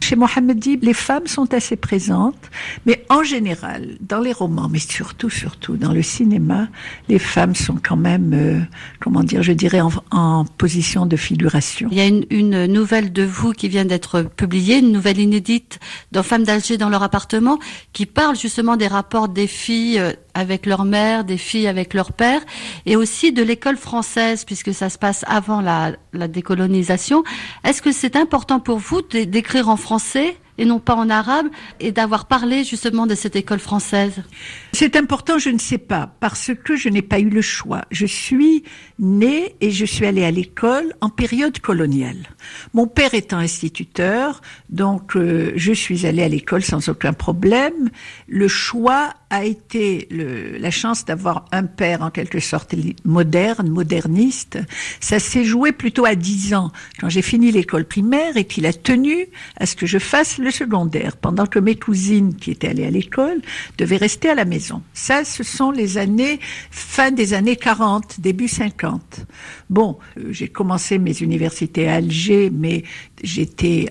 Chez 0.00 0.16
Mohamed 0.16 0.58
Dib, 0.58 0.84
les 0.84 0.94
femmes 0.94 1.26
sont 1.26 1.52
assez 1.52 1.76
présentes, 1.76 2.50
mais 2.86 3.04
en 3.08 3.22
général, 3.22 3.96
dans 4.00 4.20
les 4.20 4.32
romans, 4.32 4.68
mais 4.70 4.78
surtout, 4.78 5.30
surtout 5.30 5.76
dans 5.76 5.92
le 5.92 6.02
cinéma, 6.02 6.68
les 7.08 7.18
femmes 7.18 7.54
sont 7.54 7.76
quand 7.82 7.96
même, 7.96 8.32
euh, 8.32 8.60
comment 9.00 9.22
dire, 9.22 9.42
je 9.42 9.52
dirais 9.52 9.80
en, 9.80 10.44
position 10.56 11.06
de 11.06 11.16
figuration. 11.16 11.88
Il 11.92 11.98
y 11.98 12.00
a 12.00 12.06
une, 12.06 12.24
une, 12.30 12.66
nouvelle 12.66 13.12
de 13.12 13.22
vous 13.22 13.52
qui 13.52 13.68
vient 13.68 13.84
d'être 13.84 14.22
publiée, 14.22 14.78
une 14.78 14.92
nouvelle 14.92 15.18
inédite 15.18 15.78
dans 16.12 16.22
Femmes 16.22 16.44
d'Alger 16.44 16.78
dans 16.78 16.88
leur 16.88 17.02
appartement, 17.02 17.58
qui 17.92 18.06
parle 18.06 18.36
justement 18.36 18.76
des 18.76 18.86
rapports 18.86 19.28
des 19.28 19.46
filles 19.46 19.98
euh, 19.98 20.12
avec 20.38 20.66
leur 20.66 20.84
mère, 20.84 21.24
des 21.24 21.36
filles 21.36 21.66
avec 21.66 21.94
leur 21.94 22.12
père, 22.12 22.40
et 22.86 22.94
aussi 22.94 23.32
de 23.32 23.42
l'école 23.42 23.76
française, 23.76 24.44
puisque 24.44 24.72
ça 24.72 24.88
se 24.88 24.96
passe 24.96 25.24
avant 25.26 25.60
la, 25.60 25.96
décolonisation. 26.28 27.24
Est-ce 27.64 27.82
que 27.82 27.90
c'est 27.90 28.14
important 28.14 28.60
pour 28.60 28.78
vous 28.78 29.02
d'écrire 29.02 29.68
en 29.68 29.76
français 29.76 30.36
et 30.60 30.64
non 30.64 30.80
pas 30.80 30.96
en 30.96 31.08
arabe, 31.08 31.46
et 31.78 31.92
d'avoir 31.92 32.26
parlé 32.26 32.64
justement 32.64 33.06
de 33.06 33.14
cette 33.14 33.36
école 33.36 33.60
française? 33.60 34.22
C'est 34.72 34.96
important, 34.96 35.38
je 35.38 35.50
ne 35.50 35.58
sais 35.58 35.78
pas, 35.78 36.10
parce 36.18 36.50
que 36.64 36.74
je 36.74 36.88
n'ai 36.88 37.02
pas 37.02 37.20
eu 37.20 37.30
le 37.30 37.42
choix. 37.42 37.82
Je 37.92 38.06
suis 38.06 38.64
née 38.98 39.54
et 39.60 39.70
je 39.70 39.84
suis 39.84 40.04
allée 40.04 40.24
à 40.24 40.32
l'école 40.32 40.94
en 41.00 41.10
période 41.10 41.60
coloniale. 41.60 42.28
Mon 42.74 42.88
père 42.88 43.14
étant 43.14 43.38
instituteur, 43.38 44.40
donc 44.68 45.16
euh, 45.16 45.52
je 45.54 45.72
suis 45.72 46.06
allée 46.06 46.24
à 46.24 46.28
l'école 46.28 46.62
sans 46.62 46.88
aucun 46.88 47.12
problème. 47.12 47.90
Le 48.26 48.48
choix 48.48 49.14
a 49.30 49.44
été 49.44 50.08
la 50.10 50.70
chance 50.70 51.04
d'avoir 51.04 51.44
un 51.52 51.64
père 51.64 52.02
en 52.02 52.10
quelque 52.10 52.40
sorte 52.40 52.74
moderne, 53.04 53.68
moderniste. 53.68 54.58
Ça 55.00 55.18
s'est 55.18 55.44
joué 55.44 55.72
plutôt 55.72 56.06
à 56.06 56.14
10 56.14 56.54
ans, 56.54 56.72
quand 56.98 57.08
j'ai 57.08 57.22
fini 57.22 57.52
l'école 57.52 57.84
primaire 57.84 58.36
et 58.36 58.44
qu'il 58.44 58.66
a 58.66 58.72
tenu 58.72 59.26
à 59.56 59.66
ce 59.66 59.76
que 59.76 59.86
je 59.86 59.98
fasse 59.98 60.38
le 60.38 60.50
secondaire, 60.50 61.16
pendant 61.16 61.46
que 61.46 61.58
mes 61.58 61.76
cousines 61.76 62.34
qui 62.34 62.50
étaient 62.50 62.68
allées 62.68 62.86
à 62.86 62.90
l'école 62.90 63.40
devaient 63.76 63.96
rester 63.96 64.30
à 64.30 64.34
la 64.34 64.44
maison. 64.44 64.82
Ça, 64.94 65.24
ce 65.24 65.42
sont 65.42 65.70
les 65.70 65.98
années, 65.98 66.40
fin 66.70 67.10
des 67.10 67.34
années 67.34 67.56
40, 67.56 68.20
début 68.20 68.48
50. 68.48 69.26
Bon, 69.68 69.98
euh, 70.16 70.28
j'ai 70.30 70.48
commencé 70.48 70.98
mes 70.98 71.20
universités 71.20 71.88
à 71.88 71.96
Alger, 71.96 72.50
mais 72.50 72.84
j'étais 73.22 73.86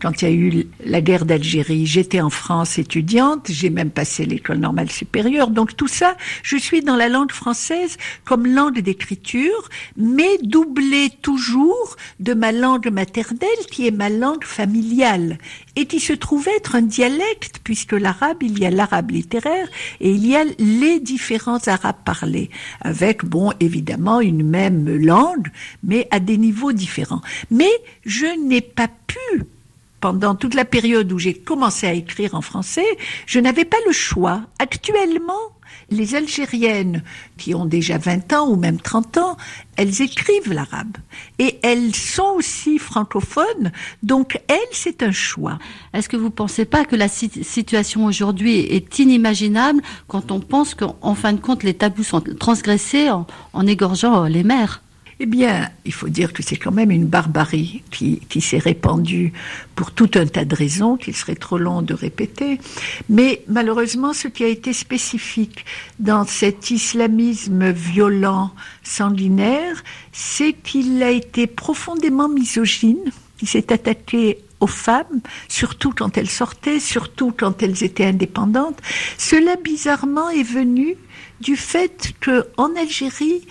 quand 0.00 0.22
il 0.22 0.24
y 0.24 0.28
a 0.28 0.30
eu 0.30 0.66
la 0.84 1.00
guerre 1.00 1.26
d'Algérie, 1.26 1.86
j'étais 1.86 2.20
en 2.20 2.30
France 2.30 2.78
étudiante, 2.78 3.48
j'ai 3.50 3.70
même 3.70 3.90
passé 3.90 4.24
l'école 4.24 4.58
supérieure. 4.90 5.50
Donc 5.50 5.76
tout 5.76 5.88
ça, 5.88 6.16
je 6.42 6.56
suis 6.56 6.82
dans 6.82 6.96
la 6.96 7.08
langue 7.08 7.32
française 7.32 7.96
comme 8.24 8.46
langue 8.46 8.80
d'écriture, 8.80 9.68
mais 9.96 10.38
doublée 10.42 11.10
toujours 11.22 11.96
de 12.20 12.34
ma 12.34 12.52
langue 12.52 12.90
maternelle 12.90 13.48
qui 13.70 13.86
est 13.86 13.90
ma 13.90 14.08
langue 14.08 14.44
familiale 14.44 15.38
et 15.76 15.86
qui 15.86 16.00
se 16.00 16.12
trouve 16.12 16.48
être 16.48 16.74
un 16.74 16.82
dialecte 16.82 17.60
puisque 17.64 17.92
l'arabe, 17.92 18.42
il 18.42 18.58
y 18.58 18.66
a 18.66 18.70
l'arabe 18.70 19.10
littéraire 19.10 19.68
et 20.00 20.10
il 20.10 20.26
y 20.26 20.36
a 20.36 20.44
les 20.58 21.00
différents 21.00 21.66
arabes 21.66 22.02
parlés 22.04 22.50
avec 22.80 23.24
bon 23.24 23.52
évidemment 23.60 24.20
une 24.20 24.42
même 24.42 24.88
langue 24.96 25.48
mais 25.82 26.08
à 26.10 26.20
des 26.20 26.38
niveaux 26.38 26.72
différents. 26.72 27.22
Mais 27.50 27.70
je 28.04 28.26
n'ai 28.46 28.60
pas 28.60 28.88
pu 29.06 29.44
pendant 30.00 30.34
toute 30.34 30.54
la 30.54 30.64
période 30.64 31.12
où 31.12 31.18
j'ai 31.18 31.34
commencé 31.34 31.86
à 31.86 31.92
écrire 31.92 32.34
en 32.34 32.40
français, 32.40 32.86
je 33.26 33.38
n'avais 33.38 33.64
pas 33.64 33.76
le 33.86 33.92
choix. 33.92 34.42
Actuellement, 34.58 35.34
les 35.90 36.14
Algériennes 36.14 37.02
qui 37.36 37.54
ont 37.54 37.66
déjà 37.66 37.98
20 37.98 38.32
ans 38.32 38.48
ou 38.48 38.56
même 38.56 38.80
30 38.80 39.18
ans, 39.18 39.36
elles 39.76 40.02
écrivent 40.02 40.52
l'arabe. 40.52 40.96
Et 41.38 41.58
elles 41.62 41.94
sont 41.94 42.34
aussi 42.36 42.78
francophones, 42.78 43.72
donc 44.02 44.40
elles, 44.48 44.58
c'est 44.72 45.02
un 45.02 45.12
choix. 45.12 45.58
Est-ce 45.92 46.08
que 46.08 46.16
vous 46.16 46.24
ne 46.24 46.30
pensez 46.30 46.64
pas 46.64 46.84
que 46.84 46.96
la 46.96 47.08
situation 47.08 48.04
aujourd'hui 48.04 48.58
est 48.60 48.98
inimaginable 48.98 49.82
quand 50.06 50.30
on 50.30 50.40
pense 50.40 50.74
qu'en 50.74 51.14
fin 51.14 51.32
de 51.32 51.40
compte, 51.40 51.62
les 51.62 51.74
tabous 51.74 52.04
sont 52.04 52.20
transgressés 52.20 53.10
en, 53.10 53.26
en 53.52 53.66
égorgeant 53.66 54.24
les 54.24 54.44
mères? 54.44 54.82
Eh 55.22 55.26
bien, 55.26 55.68
il 55.84 55.92
faut 55.92 56.08
dire 56.08 56.32
que 56.32 56.42
c'est 56.42 56.56
quand 56.56 56.72
même 56.72 56.90
une 56.90 57.04
barbarie 57.04 57.82
qui, 57.90 58.40
s'est 58.40 58.58
répandue 58.58 59.34
pour 59.74 59.92
tout 59.92 60.08
un 60.14 60.26
tas 60.26 60.46
de 60.46 60.54
raisons 60.54 60.96
qu'il 60.96 61.14
serait 61.14 61.34
trop 61.34 61.58
long 61.58 61.82
de 61.82 61.92
répéter. 61.92 62.58
Mais 63.10 63.42
malheureusement, 63.46 64.14
ce 64.14 64.28
qui 64.28 64.44
a 64.44 64.48
été 64.48 64.72
spécifique 64.72 65.66
dans 65.98 66.24
cet 66.24 66.70
islamisme 66.70 67.70
violent, 67.70 68.52
sanguinaire, 68.82 69.84
c'est 70.10 70.54
qu'il 70.54 71.02
a 71.02 71.10
été 71.10 71.46
profondément 71.46 72.30
misogyne. 72.30 73.12
Il 73.42 73.48
s'est 73.48 73.74
attaqué 73.74 74.38
aux 74.60 74.66
femmes, 74.66 75.20
surtout 75.48 75.92
quand 75.94 76.16
elles 76.16 76.30
sortaient, 76.30 76.80
surtout 76.80 77.30
quand 77.36 77.62
elles 77.62 77.84
étaient 77.84 78.06
indépendantes. 78.06 78.80
Cela 79.18 79.56
bizarrement 79.56 80.30
est 80.30 80.44
venu 80.44 80.96
du 81.42 81.56
fait 81.56 82.14
que 82.20 82.46
en 82.56 82.74
Algérie, 82.76 83.42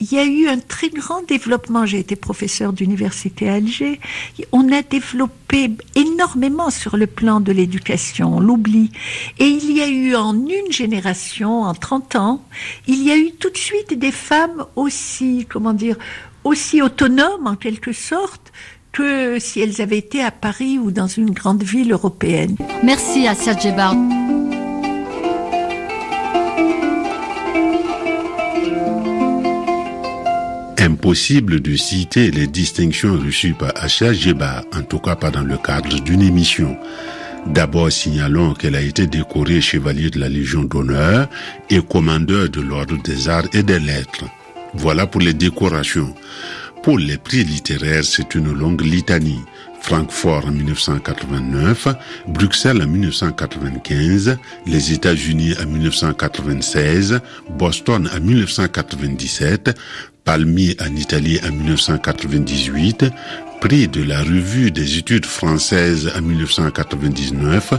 il 0.00 0.12
y 0.12 0.18
a 0.18 0.24
eu 0.24 0.48
un 0.48 0.58
très 0.58 0.90
grand 0.90 1.22
développement. 1.26 1.86
J'ai 1.86 1.98
été 1.98 2.16
professeur 2.16 2.72
d'université 2.72 3.48
à 3.48 3.54
Alger. 3.54 4.00
On 4.52 4.70
a 4.72 4.82
développé 4.82 5.70
énormément 5.94 6.70
sur 6.70 6.96
le 6.96 7.06
plan 7.06 7.40
de 7.40 7.52
l'éducation, 7.52 8.36
on 8.36 8.40
l'oublie. 8.40 8.90
Et 9.38 9.46
il 9.46 9.72
y 9.72 9.80
a 9.80 9.88
eu 9.88 10.14
en 10.14 10.34
une 10.34 10.70
génération, 10.70 11.62
en 11.62 11.74
30 11.74 12.16
ans, 12.16 12.44
il 12.86 13.02
y 13.02 13.10
a 13.10 13.16
eu 13.16 13.32
tout 13.32 13.50
de 13.50 13.58
suite 13.58 13.98
des 13.98 14.12
femmes 14.12 14.66
aussi, 14.76 15.46
comment 15.48 15.72
dire, 15.72 15.96
aussi 16.44 16.82
autonomes 16.82 17.46
en 17.46 17.56
quelque 17.56 17.92
sorte 17.92 18.52
que 18.92 19.38
si 19.38 19.60
elles 19.60 19.82
avaient 19.82 19.98
été 19.98 20.22
à 20.22 20.30
Paris 20.30 20.78
ou 20.78 20.90
dans 20.90 21.06
une 21.06 21.30
grande 21.30 21.62
ville 21.62 21.92
européenne. 21.92 22.56
Merci 22.82 23.26
à 23.26 23.34
Djebar. 23.34 23.94
Impossible 30.86 31.60
de 31.60 31.74
citer 31.74 32.30
les 32.30 32.46
distinctions 32.46 33.18
reçues 33.18 33.54
par 33.54 33.72
Asha 33.74 34.12
Jeba, 34.12 34.62
en 34.72 34.82
tout 34.82 35.00
cas 35.00 35.16
pas 35.16 35.32
dans 35.32 35.42
le 35.42 35.56
cadre 35.56 35.98
d'une 36.00 36.22
émission. 36.22 36.78
D'abord, 37.44 37.90
signalons 37.90 38.54
qu'elle 38.54 38.76
a 38.76 38.82
été 38.82 39.08
décorée 39.08 39.60
chevalier 39.60 40.10
de 40.10 40.20
la 40.20 40.28
Légion 40.28 40.62
d'honneur 40.62 41.28
et 41.70 41.82
commandeur 41.82 42.48
de 42.50 42.60
l'ordre 42.60 43.02
des 43.02 43.28
arts 43.28 43.48
et 43.52 43.64
des 43.64 43.80
lettres. 43.80 44.26
Voilà 44.74 45.08
pour 45.08 45.20
les 45.20 45.34
décorations. 45.34 46.14
Pour 46.84 47.00
les 47.00 47.18
prix 47.18 47.42
littéraires, 47.42 48.04
c'est 48.04 48.36
une 48.36 48.52
longue 48.52 48.82
litanie. 48.82 49.40
Francfort 49.86 50.46
en 50.46 50.50
1989, 50.50 51.86
Bruxelles 52.26 52.82
en 52.82 52.88
1995, 52.88 54.36
les 54.66 54.92
États-Unis 54.92 55.54
en 55.62 55.66
1996, 55.66 57.20
Boston 57.50 58.10
en 58.12 58.20
1997, 58.20 59.78
Palmier 60.24 60.76
en 60.80 60.96
Italie 60.96 61.38
en 61.46 61.52
1998, 61.52 63.04
prix 63.60 63.86
de 63.86 64.02
la 64.02 64.18
revue 64.24 64.72
des 64.72 64.98
études 64.98 65.24
françaises 65.24 66.10
en 66.18 66.20
1999, 66.20 67.74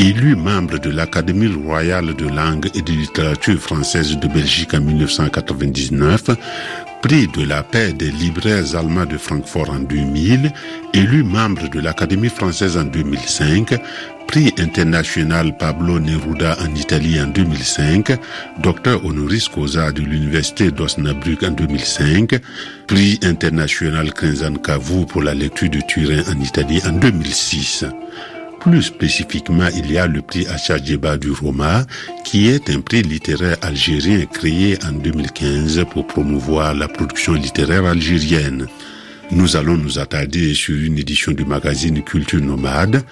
élu 0.00 0.34
membre 0.34 0.80
de 0.80 0.90
l'Académie 0.90 1.54
royale 1.54 2.16
de 2.16 2.26
langue 2.26 2.68
et 2.74 2.82
de 2.82 2.90
littérature 2.90 3.60
française 3.60 4.18
de 4.18 4.26
Belgique 4.26 4.74
en 4.74 4.80
1999, 4.80 6.30
prix 7.04 7.28
de 7.28 7.44
la 7.44 7.62
paix 7.62 7.92
des 7.92 8.10
libraires 8.10 8.74
allemands 8.74 9.04
de 9.04 9.18
Francfort 9.18 9.68
en 9.68 9.80
2000, 9.80 10.50
élu 10.94 11.22
membre 11.22 11.68
de 11.68 11.78
l'Académie 11.78 12.30
française 12.30 12.78
en 12.78 12.84
2005, 12.84 13.78
prix 14.26 14.54
international 14.56 15.54
Pablo 15.58 16.00
Neruda 16.00 16.56
en 16.62 16.74
Italie 16.74 17.20
en 17.20 17.26
2005, 17.26 18.18
docteur 18.62 19.04
honoris 19.04 19.50
causa 19.50 19.92
de 19.92 20.00
l'Université 20.00 20.70
d'Osnabrück 20.70 21.42
en 21.42 21.50
2005, 21.50 22.40
prix 22.86 23.20
international 23.22 24.14
Krenzan 24.14 24.54
Cavou 24.54 25.04
pour 25.04 25.22
la 25.22 25.34
lecture 25.34 25.68
de 25.68 25.80
Turin 25.86 26.22
en 26.34 26.40
Italie 26.40 26.80
en 26.86 26.92
2006. 26.92 27.84
Plus 28.64 28.84
spécifiquement, 28.84 29.68
il 29.76 29.92
y 29.92 29.98
a 29.98 30.06
le 30.06 30.22
prix 30.22 30.46
Achadjeba 30.46 31.18
du 31.18 31.32
Roma, 31.32 31.84
qui 32.24 32.48
est 32.48 32.70
un 32.70 32.80
prix 32.80 33.02
littéraire 33.02 33.58
algérien 33.60 34.24
créé 34.24 34.78
en 34.86 34.92
2015 34.92 35.84
pour 35.92 36.06
promouvoir 36.06 36.74
la 36.74 36.88
production 36.88 37.34
littéraire 37.34 37.84
algérienne. 37.84 38.66
Nous 39.30 39.56
allons 39.56 39.76
nous 39.76 39.98
attarder 39.98 40.54
sur 40.54 40.74
une 40.74 40.98
édition 40.98 41.32
du 41.32 41.44
magazine 41.44 42.02
Culture 42.02 42.40
Nomade 42.40 43.02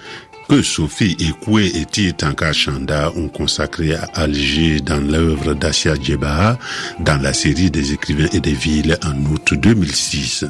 que 0.49 0.63
Sophie 0.63 1.15
Ekwe 1.19 1.67
et 1.75 1.85
Tietanka 1.85 2.51
Chanda 2.51 3.11
ont 3.15 3.29
consacré 3.29 3.93
à 3.93 4.09
Alger 4.15 4.81
dans 4.81 4.99
l'œuvre 4.99 5.53
d'Assia 5.53 5.93
Djeba 6.01 6.57
dans 6.99 7.21
la 7.21 7.31
série 7.31 7.69
des 7.69 7.93
écrivains 7.93 8.29
et 8.33 8.39
des 8.39 8.53
villes 8.53 8.97
en 9.05 9.13
août 9.31 9.53
2006. 9.53 10.45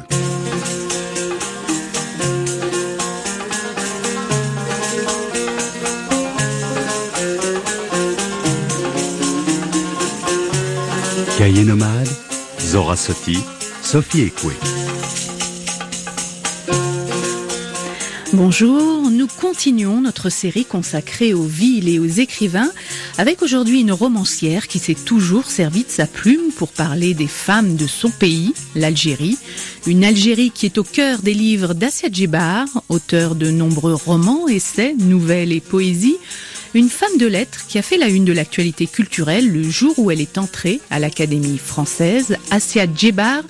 Cahier 11.44 11.64
nomade, 11.64 12.08
Zora 12.58 12.96
Soti, 12.96 13.36
Sophie 13.82 14.22
Ekwe. 14.22 14.54
Bonjour, 18.32 19.10
nous 19.10 19.26
continuons 19.26 20.00
notre 20.00 20.30
série 20.30 20.64
consacrée 20.64 21.34
aux 21.34 21.44
villes 21.44 21.90
et 21.90 21.98
aux 21.98 22.06
écrivains 22.06 22.70
avec 23.18 23.42
aujourd'hui 23.42 23.82
une 23.82 23.92
romancière 23.92 24.68
qui 24.68 24.78
s'est 24.78 24.94
toujours 24.94 25.44
servie 25.44 25.84
de 25.84 25.90
sa 25.90 26.06
plume 26.06 26.50
pour 26.56 26.72
parler 26.72 27.12
des 27.12 27.28
femmes 27.28 27.76
de 27.76 27.86
son 27.86 28.08
pays, 28.08 28.54
l'Algérie. 28.74 29.36
Une 29.86 30.02
Algérie 30.02 30.50
qui 30.50 30.64
est 30.64 30.78
au 30.78 30.82
cœur 30.82 31.18
des 31.18 31.34
livres 31.34 31.74
d'Assia 31.74 32.08
Djibar, 32.10 32.64
auteur 32.88 33.34
de 33.34 33.50
nombreux 33.50 33.92
romans, 33.92 34.48
essais, 34.48 34.94
nouvelles 34.98 35.52
et 35.52 35.60
poésies 35.60 36.16
une 36.74 36.88
femme 36.88 37.18
de 37.18 37.26
lettres 37.26 37.66
qui 37.68 37.78
a 37.78 37.82
fait 37.82 37.96
la 37.96 38.08
une 38.08 38.24
de 38.24 38.32
l'actualité 38.32 38.88
culturelle 38.88 39.48
le 39.48 39.62
jour 39.62 39.96
où 39.98 40.10
elle 40.10 40.20
est 40.20 40.38
entrée 40.38 40.80
à 40.90 40.98
l'Académie 40.98 41.58
française, 41.58 42.36
Assia 42.50 42.86
Djebar, 42.92 43.42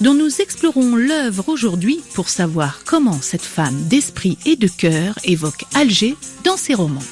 dont 0.00 0.14
nous 0.14 0.40
explorons 0.40 0.94
l'œuvre 0.94 1.48
aujourd'hui 1.48 2.00
pour 2.14 2.28
savoir 2.28 2.80
comment 2.84 3.20
cette 3.20 3.42
femme 3.42 3.76
d'esprit 3.88 4.38
et 4.46 4.54
de 4.54 4.68
cœur 4.68 5.18
évoque 5.24 5.64
Alger 5.74 6.14
dans 6.44 6.56
ses 6.56 6.74
romans. 6.74 7.02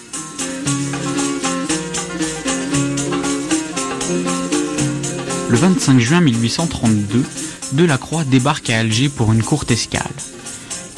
Le 5.49 5.57
25 5.57 5.99
juin 5.99 6.21
1832, 6.21 7.25
Delacroix 7.73 8.25
débarque 8.25 8.71
à 8.71 8.79
Alger 8.79 9.09
pour 9.09 9.33
une 9.33 9.43
courte 9.43 9.73
escale. 9.73 10.03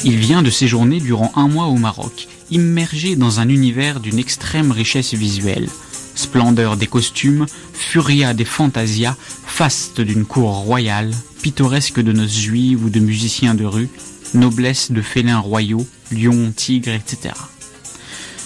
Il 0.04 0.16
vient 0.16 0.42
de 0.42 0.50
séjourner 0.50 1.00
durant 1.00 1.33
un 1.37 1.48
mois 1.48 1.66
au 1.66 1.76
Maroc 1.76 2.28
immergé 2.50 3.16
dans 3.16 3.40
un 3.40 3.48
univers 3.48 4.00
d'une 4.00 4.18
extrême 4.18 4.70
richesse 4.70 5.14
visuelle. 5.14 5.68
Splendeur 6.14 6.76
des 6.76 6.87
costumes, 6.87 7.46
furia 7.72 8.34
des 8.34 8.44
fantasias, 8.44 9.16
faste 9.46 10.00
d'une 10.00 10.24
cour 10.24 10.50
royale, 10.50 11.12
pittoresque 11.42 12.00
de 12.00 12.12
noces 12.12 12.38
juives 12.38 12.84
ou 12.84 12.90
de 12.90 13.00
musiciens 13.00 13.54
de 13.54 13.64
rue, 13.64 13.88
noblesse 14.34 14.90
de 14.90 15.02
félins 15.02 15.38
royaux, 15.38 15.87
lions, 16.11 16.52
tigres, 16.54 16.92
etc. 16.92 17.34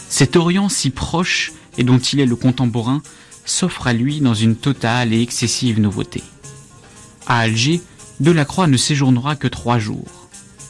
Cet 0.09 0.37
Orient 0.37 0.69
si 0.69 0.91
proche 0.91 1.53
et 1.79 1.85
dont 1.85 1.99
il 1.99 2.21
est 2.21 2.27
le 2.27 2.37
contemporain 2.37 3.03
s'offre 3.45 3.87
à 3.87 3.93
lui 3.93 4.21
dans 4.21 4.35
une 4.35 4.57
totale 4.57 5.12
et 5.12 5.23
excessive 5.23 5.81
nouveauté. 5.81 6.23
À 7.27 7.38
Alger, 7.38 7.81
Delacroix 8.21 8.67
ne 8.67 8.77
séjournera 8.77 9.37
que 9.37 9.49
trois 9.49 9.79
jours. 9.79 10.22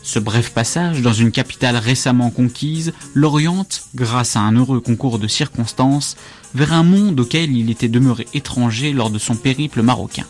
Ce 0.02 0.18
bref 0.18 0.50
passage 0.50 1.00
dans 1.00 1.12
une 1.12 1.30
capitale 1.30 1.76
récemment 1.76 2.30
conquise 2.30 2.92
l'oriente, 3.14 3.84
grâce 3.94 4.36
à 4.36 4.40
un 4.40 4.56
heureux 4.56 4.80
concours 4.80 5.18
de 5.18 5.28
circonstances, 5.28 6.16
vers 6.54 6.72
un 6.72 6.82
monde 6.82 7.20
auquel 7.20 7.56
il 7.56 7.70
était 7.70 7.88
demeuré 7.88 8.26
étranger 8.34 8.92
lors 8.92 9.10
de 9.10 9.18
son 9.18 9.36
périple 9.36 9.82
marocain. 9.82 10.26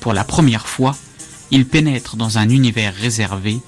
Pour 0.00 0.12
la 0.12 0.24
première 0.24 0.68
fois, 0.68 0.96
il 1.50 1.66
pénètre 1.66 2.16
dans 2.16 2.38
un 2.38 2.48
univers 2.48 2.94
réservé, 2.94 3.58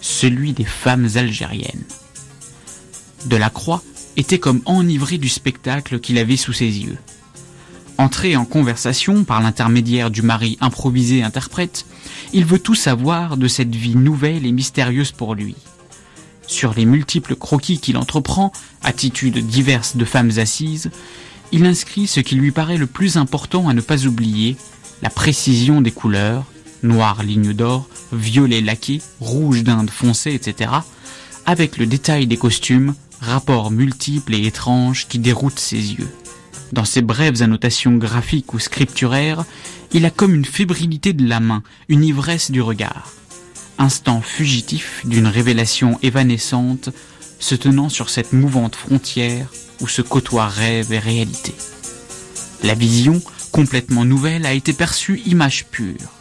celui 0.00 0.52
des 0.52 0.64
femmes 0.64 1.08
algériennes. 1.14 1.84
Delacroix 3.26 3.82
était 4.16 4.38
comme 4.38 4.62
enivré 4.64 5.18
du 5.18 5.28
spectacle 5.28 6.00
qu'il 6.00 6.18
avait 6.18 6.36
sous 6.36 6.52
ses 6.52 6.66
yeux. 6.78 6.98
Entré 7.98 8.36
en 8.36 8.44
conversation 8.44 9.24
par 9.24 9.42
l'intermédiaire 9.42 10.12
du 10.12 10.22
mari 10.22 10.56
improvisé 10.60 11.24
interprète, 11.24 11.84
il 12.32 12.44
veut 12.44 12.60
tout 12.60 12.76
savoir 12.76 13.36
de 13.36 13.48
cette 13.48 13.74
vie 13.74 13.96
nouvelle 13.96 14.46
et 14.46 14.52
mystérieuse 14.52 15.10
pour 15.10 15.34
lui. 15.34 15.56
Sur 16.46 16.74
les 16.74 16.86
multiples 16.86 17.34
croquis 17.34 17.80
qu'il 17.80 17.96
entreprend, 17.96 18.52
attitudes 18.82 19.44
diverses 19.44 19.96
de 19.96 20.04
femmes 20.04 20.30
assises, 20.38 20.90
il 21.50 21.66
inscrit 21.66 22.06
ce 22.06 22.20
qui 22.20 22.36
lui 22.36 22.52
paraît 22.52 22.76
le 22.76 22.86
plus 22.86 23.16
important 23.16 23.68
à 23.68 23.74
ne 23.74 23.80
pas 23.80 24.06
oublier, 24.06 24.56
la 25.02 25.10
précision 25.10 25.80
des 25.80 25.90
couleurs, 25.90 26.44
noir 26.84 27.24
ligne 27.24 27.52
d'or, 27.52 27.88
violet 28.12 28.60
laqué, 28.60 29.02
rouge 29.20 29.64
d'Inde 29.64 29.90
foncé, 29.90 30.32
etc., 30.34 30.70
avec 31.46 31.78
le 31.78 31.86
détail 31.86 32.28
des 32.28 32.36
costumes, 32.36 32.94
rapports 33.20 33.72
multiples 33.72 34.34
et 34.34 34.46
étranges 34.46 35.08
qui 35.08 35.18
déroutent 35.18 35.58
ses 35.58 35.94
yeux. 35.94 36.08
Dans 36.72 36.84
ses 36.84 37.02
brèves 37.02 37.42
annotations 37.42 37.96
graphiques 37.96 38.52
ou 38.52 38.58
scripturaires, 38.58 39.44
il 39.92 40.04
a 40.04 40.10
comme 40.10 40.34
une 40.34 40.44
fébrilité 40.44 41.12
de 41.12 41.26
la 41.26 41.40
main, 41.40 41.62
une 41.88 42.04
ivresse 42.04 42.50
du 42.50 42.60
regard. 42.60 43.12
Instant 43.78 44.20
fugitif 44.20 45.02
d'une 45.06 45.26
révélation 45.26 45.98
évanescente 46.02 46.90
se 47.38 47.54
tenant 47.54 47.88
sur 47.88 48.10
cette 48.10 48.32
mouvante 48.32 48.76
frontière 48.76 49.48
où 49.80 49.88
se 49.88 50.02
côtoient 50.02 50.48
rêve 50.48 50.92
et 50.92 50.98
réalité. 50.98 51.54
La 52.64 52.74
vision, 52.74 53.22
complètement 53.52 54.04
nouvelle, 54.04 54.44
a 54.44 54.52
été 54.52 54.72
perçue 54.72 55.20
image 55.24 55.66
pure. 55.66 56.12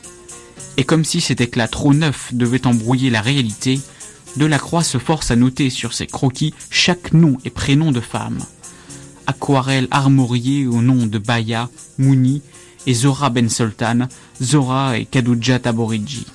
Et 0.77 0.83
comme 0.83 1.03
si 1.03 1.19
cet 1.19 1.41
éclat 1.41 1.67
trop 1.67 1.93
neuf 1.93 2.29
devait 2.33 2.67
embrouiller 2.67 3.09
la 3.09 3.21
réalité, 3.21 3.81
Delacroix 4.35 4.83
se 4.83 4.99
force 4.99 5.31
à 5.31 5.35
noter 5.35 5.71
sur 5.71 5.93
ses 5.93 6.05
croquis 6.05 6.53
chaque 6.69 7.13
nom 7.13 7.37
et 7.43 7.49
prénom 7.49 7.91
de 7.91 7.99
femme 7.99 8.37
aquarelle 9.27 9.87
armoriée 9.91 10.65
au 10.65 10.81
nom 10.81 11.05
de 11.05 11.19
Baya, 11.19 11.69
Mouni 11.97 12.41
et 12.87 12.93
Zora 12.93 13.29
Ben 13.29 13.49
Sultan, 13.49 14.07
Zora 14.41 14.97
et 14.97 15.05
Kadouja 15.05 15.59
Taboriji. 15.59 16.25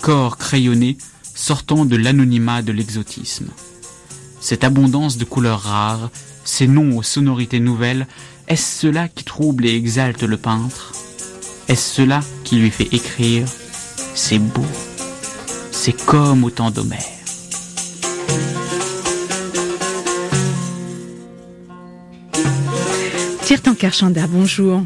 Corps 0.00 0.38
crayonné 0.38 0.96
sortant 1.34 1.84
de 1.84 1.96
l'anonymat 1.96 2.62
de 2.62 2.72
l'exotisme. 2.72 3.48
Cette 4.40 4.64
abondance 4.64 5.18
de 5.18 5.24
couleurs 5.24 5.60
rares, 5.60 6.10
ces 6.44 6.66
noms 6.66 6.96
aux 6.96 7.02
sonorités 7.02 7.60
nouvelles, 7.60 8.06
est-ce 8.48 8.80
cela 8.80 9.08
qui 9.08 9.24
trouble 9.24 9.66
et 9.66 9.74
exalte 9.76 10.22
le 10.22 10.36
peintre? 10.36 10.92
Est-ce 11.68 11.96
cela 11.96 12.20
qui 12.44 12.56
lui 12.56 12.70
fait 12.70 12.88
écrire? 12.92 13.46
C'est 14.14 14.38
beau, 14.38 14.64
c'est 15.70 16.04
comme 16.06 16.44
au 16.44 16.50
temps 16.50 16.70
d'Homère. 16.70 17.17
Tirtan 23.48 23.74
Karchanda, 23.74 24.26
bonjour. 24.26 24.82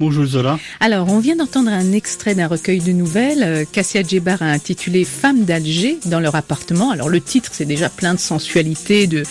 Bonjour 0.00 0.24
Zola. 0.24 0.58
Alors, 0.80 1.08
on 1.12 1.20
vient 1.20 1.36
d'entendre 1.36 1.70
un 1.70 1.92
extrait 1.92 2.34
d'un 2.34 2.48
recueil 2.48 2.80
de 2.80 2.90
nouvelles. 2.90 3.44
Euh, 3.44 3.64
Cassia 3.70 4.02
Djebar 4.02 4.42
a 4.42 4.46
intitulé 4.46 5.04
Femmes 5.04 5.44
d'Alger 5.44 5.96
dans 6.06 6.18
leur 6.18 6.34
appartement. 6.34 6.90
Alors, 6.90 7.08
le 7.08 7.20
titre, 7.20 7.50
c'est 7.52 7.66
déjà 7.66 7.88
plein 7.88 8.14
de 8.14 8.18
sensualité, 8.18 9.06
de, 9.06 9.22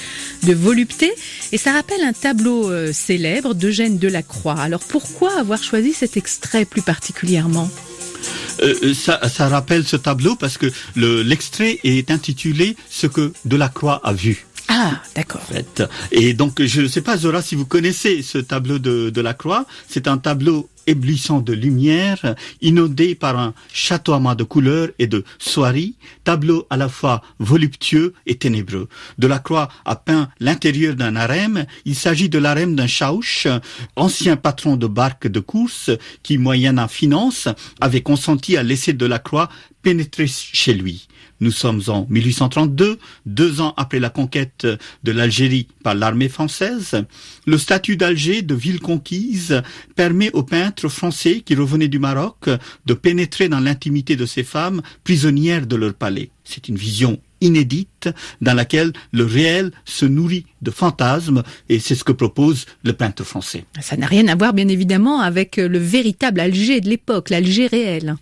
de 0.43 0.53
volupté. 0.53 1.11
Et 1.51 1.57
ça 1.57 1.73
rappelle 1.73 1.99
un 2.05 2.13
tableau 2.13 2.71
euh, 2.71 2.93
célèbre 2.93 3.53
d'Eugène 3.53 3.97
Delacroix. 3.97 4.57
Alors, 4.57 4.79
pourquoi 4.87 5.37
avoir 5.37 5.61
choisi 5.61 5.91
cet 5.91 6.15
extrait 6.15 6.63
plus 6.63 6.81
particulièrement? 6.81 7.69
Euh, 8.61 8.93
ça, 8.93 9.19
ça, 9.27 9.49
rappelle 9.49 9.85
ce 9.85 9.97
tableau 9.97 10.37
parce 10.37 10.57
que 10.57 10.71
l'extrait 10.95 11.79
est 11.83 12.11
intitulé 12.11 12.77
Ce 12.89 13.07
que 13.07 13.33
Delacroix 13.43 13.99
a 14.05 14.13
vu. 14.13 14.45
Ah, 14.71 15.01
d'accord. 15.15 15.41
Et 16.11 16.33
donc, 16.35 16.61
je 16.61 16.81
ne 16.81 16.87
sais 16.87 17.01
pas, 17.01 17.17
Zora, 17.17 17.41
si 17.41 17.55
vous 17.55 17.65
connaissez 17.65 18.21
ce 18.21 18.37
tableau 18.37 18.77
de, 18.77 19.09
de 19.09 19.21
la 19.21 19.33
Croix. 19.33 19.65
C'est 19.87 20.07
un 20.07 20.19
tableau 20.19 20.69
éblouissant 20.85 21.39
de 21.39 21.53
lumière, 21.53 22.35
inondé 22.61 23.15
par 23.15 23.37
un 23.37 23.53
chatoiement 23.73 24.35
de 24.35 24.43
couleurs 24.43 24.89
et 24.99 25.07
de 25.07 25.23
soieries, 25.39 25.95
tableau 26.23 26.67
à 26.69 26.77
la 26.77 26.87
fois 26.87 27.21
voluptueux 27.39 28.13
et 28.27 28.35
ténébreux. 28.35 28.89
Delacroix 29.17 29.69
a 29.85 29.95
peint 29.95 30.29
l'intérieur 30.39 30.95
d'un 30.95 31.15
harem. 31.15 31.65
Il 31.85 31.95
s'agit 31.95 32.29
de 32.29 32.37
l'harem 32.39 32.75
d'un 32.75 32.87
chaouche, 32.87 33.47
ancien 33.95 34.35
patron 34.35 34.77
de 34.77 34.87
barque 34.87 35.27
de 35.27 35.39
course, 35.39 35.89
qui, 36.21 36.37
moyennant 36.37 36.87
finance, 36.87 37.47
avait 37.81 38.01
consenti 38.01 38.55
à 38.55 38.63
laisser 38.63 38.93
Delacroix 38.93 39.49
pénétrer 39.81 40.27
chez 40.27 40.73
lui. 40.73 41.07
Nous 41.41 41.51
sommes 41.51 41.81
en 41.87 42.05
1832, 42.09 42.99
deux 43.25 43.61
ans 43.61 43.73
après 43.77 43.99
la 43.99 44.09
conquête 44.09 44.67
de 45.03 45.11
l'Algérie 45.11 45.67
par 45.83 45.95
l'armée 45.95 46.27
française. 46.27 47.05
Le 47.45 47.57
statut 47.57 47.95
d'Alger 47.95 48.41
de 48.41 48.55
ville 48.55 48.81
conquise 48.81 49.61
permet 49.95 50.31
aux 50.33 50.43
peintres 50.43 50.89
français 50.89 51.41
qui 51.41 51.55
revenaient 51.55 51.87
du 51.87 51.99
Maroc 51.99 52.49
de 52.85 52.93
pénétrer 52.93 53.47
dans 53.47 53.59
l'intimité 53.59 54.15
de 54.15 54.25
ces 54.25 54.43
femmes 54.43 54.81
prisonnières 55.03 55.65
de 55.65 55.75
leur 55.75 55.93
palais. 55.93 56.31
C'est 56.49 56.67
une 56.67 56.77
vision 56.77 57.19
inédite 57.41 58.09
dans 58.41 58.55
laquelle 58.55 58.91
le 59.11 59.23
réel 59.23 59.71
se 59.85 60.05
nourrit 60.05 60.45
de 60.63 60.71
fantasmes 60.71 61.43
et 61.69 61.79
c'est 61.79 61.93
ce 61.93 62.03
que 62.03 62.11
propose 62.11 62.65
le 62.83 62.93
peintre 62.93 63.23
français. 63.23 63.65
Ça 63.79 63.95
n'a 63.97 64.07
rien 64.07 64.27
à 64.27 64.35
voir 64.35 64.53
bien 64.53 64.67
évidemment 64.67 65.21
avec 65.21 65.57
le 65.57 65.77
véritable 65.77 66.39
Alger 66.39 66.81
de 66.81 66.89
l'époque, 66.89 67.29
l'Alger 67.29 67.67
réel. 67.67 68.15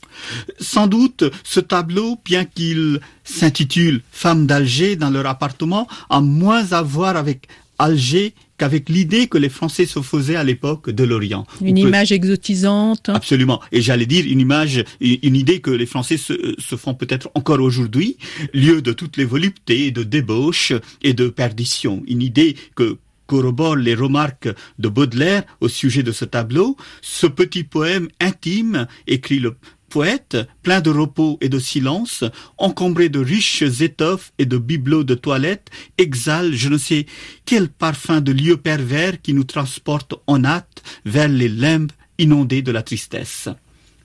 Sans 0.60 0.88
doute 0.88 1.24
ce 1.46 1.62
tableau, 1.62 2.20
bien 2.26 2.44
qu'il 2.44 3.00
s'intitule 3.24 4.02
Femmes 4.12 4.46
d'Alger 4.46 4.98
dans 4.98 5.10
leur 5.10 5.26
appartement, 5.26 5.88
a 6.10 6.20
moins 6.20 6.74
à 6.74 6.82
voir 6.82 7.16
avec 7.16 7.48
Alger 7.80 8.34
qu'avec 8.58 8.90
l'idée 8.90 9.28
que 9.28 9.38
les 9.38 9.50
Français 9.50 9.86
se 9.86 10.02
faisaient 10.02 10.36
à 10.36 10.44
l'époque 10.44 10.90
de 10.90 11.04
l'Orient. 11.04 11.46
Une 11.62 11.78
image 11.78 12.12
exotisante. 12.12 13.10
Absolument. 13.10 13.62
Et 13.72 13.82
j'allais 13.82 14.06
dire 14.06 14.26
une 14.28 14.40
image, 14.40 14.84
une 15.00 15.36
idée 15.36 15.60
que 15.60 15.72
les 15.72 15.86
Français 15.86 16.18
se, 16.18 16.56
se 16.58 16.76
font 16.76 16.94
peut-être 16.94 17.30
encore 17.36 17.60
aujourd'hui, 17.60 18.18
lieu 18.54 18.82
de 18.82 18.92
toutes 18.92 19.18
les 19.18 19.26
voluptés, 19.26 19.92
de 19.92 20.04
débauche 20.04 20.74
et 21.02 21.14
de 21.14 21.28
perdition. 21.30 22.04
Une 22.08 22.22
idée 22.22 22.56
que 22.76 22.98
corrobore 23.28 23.76
les 23.76 23.94
remarques 23.94 24.50
de 24.80 24.90
Baudelaire 24.90 25.44
au 25.62 25.68
sujet 25.68 26.02
de 26.02 26.12
ce 26.12 26.26
tableau, 26.26 26.78
ce 27.02 27.28
petit 27.28 27.64
poème 27.64 28.08
intime, 28.20 28.88
écrit 29.06 29.40
le 29.40 29.56
poète, 29.90 30.38
plein 30.64 30.82
de 30.82 30.90
repos 30.90 31.38
et 31.42 31.50
de 31.50 31.60
silence, 31.60 32.24
encombré 32.58 33.10
de 33.10 33.20
riches 33.20 33.64
étoffes 33.82 34.34
et 34.38 34.46
de 34.46 34.58
bibelots 34.58 35.04
de 35.04 35.16
toilette, 35.16 35.70
exhale 35.98 36.54
je 36.54 36.70
ne 36.70 36.78
sais 36.78 37.06
quel 37.46 37.70
parfum 37.70 38.22
de 38.22 38.32
lieu 38.32 38.58
pervers 38.58 39.22
qui 39.22 39.34
nous 39.34 39.44
transporte 39.44 40.16
en 40.28 40.44
hâte 40.44 40.84
vers 41.06 41.30
les 41.30 41.50
limbes 41.50 41.92
inondés 42.18 42.62
de 42.62 42.72
la 42.72 42.84
tristesse. 42.84 43.50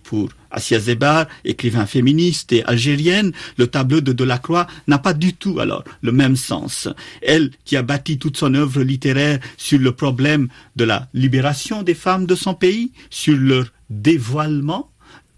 Pour 0.03 0.31
Assia 0.51 0.79
Zebar, 0.79 1.27
écrivain 1.45 1.87
féministe 1.87 2.53
et 2.53 2.65
algérienne, 2.65 3.33
le 3.57 3.67
tableau 3.67 4.01
de 4.01 4.13
Delacroix 4.13 4.67
n'a 4.87 4.99
pas 4.99 5.15
du 5.15 5.33
tout 5.33 5.59
alors 5.61 5.85
le 6.03 6.13
même 6.13 6.37
sens. 6.37 6.89
Elle, 7.23 7.51
qui 7.65 7.77
a 7.77 7.83
bâti 7.83 8.19
toute 8.19 8.37
son 8.37 8.55
œuvre 8.55 8.83
littéraire 8.83 9.39
sur 9.57 9.79
le 9.79 9.93
problème 9.93 10.49
de 10.77 10.85
la 10.85 11.09
libération 11.15 11.83
des 11.83 11.95
femmes 11.95 12.27
de 12.27 12.35
son 12.35 12.55
pays, 12.55 12.93
sur 13.11 13.37
leur 13.37 13.67
dévoilement, 13.89 14.91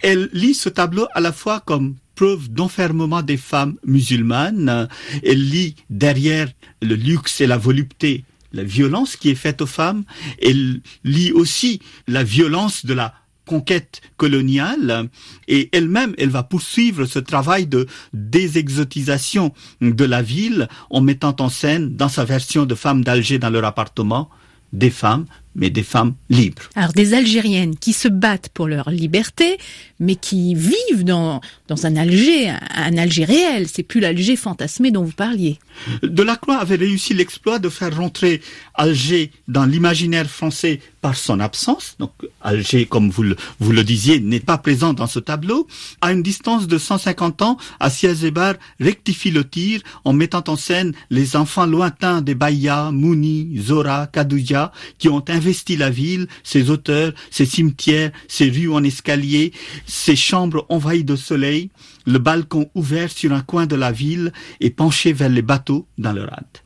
elle 0.04 0.28
lit 0.32 0.54
ce 0.54 0.68
tableau 0.68 1.06
à 1.14 1.20
la 1.20 1.32
fois 1.32 1.60
comme 1.60 1.96
preuve 2.14 2.48
d'enfermement 2.48 3.22
des 3.22 3.38
femmes 3.38 3.76
musulmanes, 3.84 4.88
elle 5.24 5.48
lit 5.48 5.74
derrière 5.90 6.48
le 6.80 6.94
luxe 6.94 7.40
et 7.40 7.46
la 7.46 7.56
volupté 7.56 8.24
la 8.52 8.62
violence 8.62 9.16
qui 9.16 9.30
est 9.30 9.34
faite 9.34 9.60
aux 9.62 9.66
femmes, 9.66 10.04
elle 10.40 10.80
lit 11.02 11.32
aussi 11.32 11.80
la 12.06 12.22
violence 12.22 12.86
de 12.86 12.94
la 12.94 13.12
conquête 13.46 14.00
coloniale. 14.16 15.08
Et 15.48 15.68
elle-même, 15.72 16.14
elle 16.18 16.30
va 16.30 16.44
poursuivre 16.44 17.04
ce 17.04 17.18
travail 17.18 17.66
de 17.66 17.86
désexotisation 18.12 19.52
de 19.80 20.04
la 20.04 20.22
ville 20.22 20.68
en 20.88 21.00
mettant 21.00 21.34
en 21.40 21.48
scène, 21.48 21.96
dans 21.96 22.08
sa 22.08 22.24
version 22.24 22.64
de 22.64 22.76
femmes 22.76 23.02
d'Alger 23.02 23.38
dans 23.38 23.50
leur 23.50 23.64
appartement, 23.64 24.30
des 24.72 24.90
femmes 24.90 25.26
mais 25.54 25.70
des 25.70 25.82
femmes 25.82 26.14
libres. 26.30 26.62
Alors 26.74 26.92
des 26.92 27.14
Algériennes 27.14 27.76
qui 27.76 27.92
se 27.92 28.08
battent 28.08 28.48
pour 28.48 28.66
leur 28.66 28.90
liberté, 28.90 29.58
mais 30.00 30.16
qui 30.16 30.54
vivent 30.54 31.04
dans, 31.04 31.40
dans 31.68 31.86
un 31.86 31.96
Alger, 31.96 32.48
un 32.48 32.96
Alger 32.96 33.24
réel. 33.24 33.66
C'est 33.72 33.82
plus 33.82 34.00
l'Alger 34.00 34.36
fantasmé 34.36 34.90
dont 34.90 35.04
vous 35.04 35.12
parliez. 35.12 35.58
Delacroix 36.02 36.56
avait 36.56 36.76
réussi 36.76 37.14
l'exploit 37.14 37.58
de 37.58 37.68
faire 37.68 37.96
rentrer 37.96 38.40
Alger 38.74 39.30
dans 39.48 39.64
l'imaginaire 39.64 40.28
français 40.28 40.80
par 41.00 41.16
son 41.16 41.40
absence. 41.40 41.96
Donc 41.98 42.12
Alger, 42.40 42.86
comme 42.86 43.10
vous 43.10 43.22
le, 43.22 43.36
vous 43.60 43.72
le 43.72 43.84
disiez, 43.84 44.20
n'est 44.20 44.40
pas 44.40 44.58
présent 44.58 44.94
dans 44.94 45.06
ce 45.06 45.18
tableau. 45.18 45.66
À 46.00 46.12
une 46.12 46.22
distance 46.22 46.66
de 46.66 46.78
150 46.78 47.42
ans, 47.42 47.56
Assia 47.80 48.14
Zebar 48.14 48.54
rectifie 48.80 49.30
le 49.30 49.44
tir 49.44 49.80
en 50.04 50.12
mettant 50.12 50.44
en 50.48 50.56
scène 50.56 50.92
les 51.10 51.36
enfants 51.36 51.66
lointains 51.66 52.22
des 52.22 52.34
Bahia, 52.34 52.90
Mouni, 52.90 53.58
Zora, 53.58 54.06
Kadouja, 54.06 54.72
qui 54.98 55.08
ont 55.08 55.24
investi 55.28 55.76
la 55.76 55.90
ville, 55.90 56.26
ses 56.42 56.70
auteurs, 56.70 57.12
ses 57.30 57.46
cimetières, 57.46 58.10
ses 58.28 58.50
rues 58.50 58.72
en 58.72 58.82
escalier, 58.82 59.52
ses 59.94 60.16
chambres 60.16 60.66
envahies 60.70 61.04
de 61.04 61.14
soleil, 61.14 61.70
le 62.04 62.18
balcon 62.18 62.68
ouvert 62.74 63.10
sur 63.10 63.32
un 63.32 63.42
coin 63.42 63.66
de 63.66 63.76
la 63.76 63.92
ville 63.92 64.32
et 64.58 64.70
penché 64.70 65.12
vers 65.12 65.28
les 65.28 65.40
bateaux 65.40 65.86
dans 65.98 66.12
leur 66.12 66.32
hâte. 66.32 66.64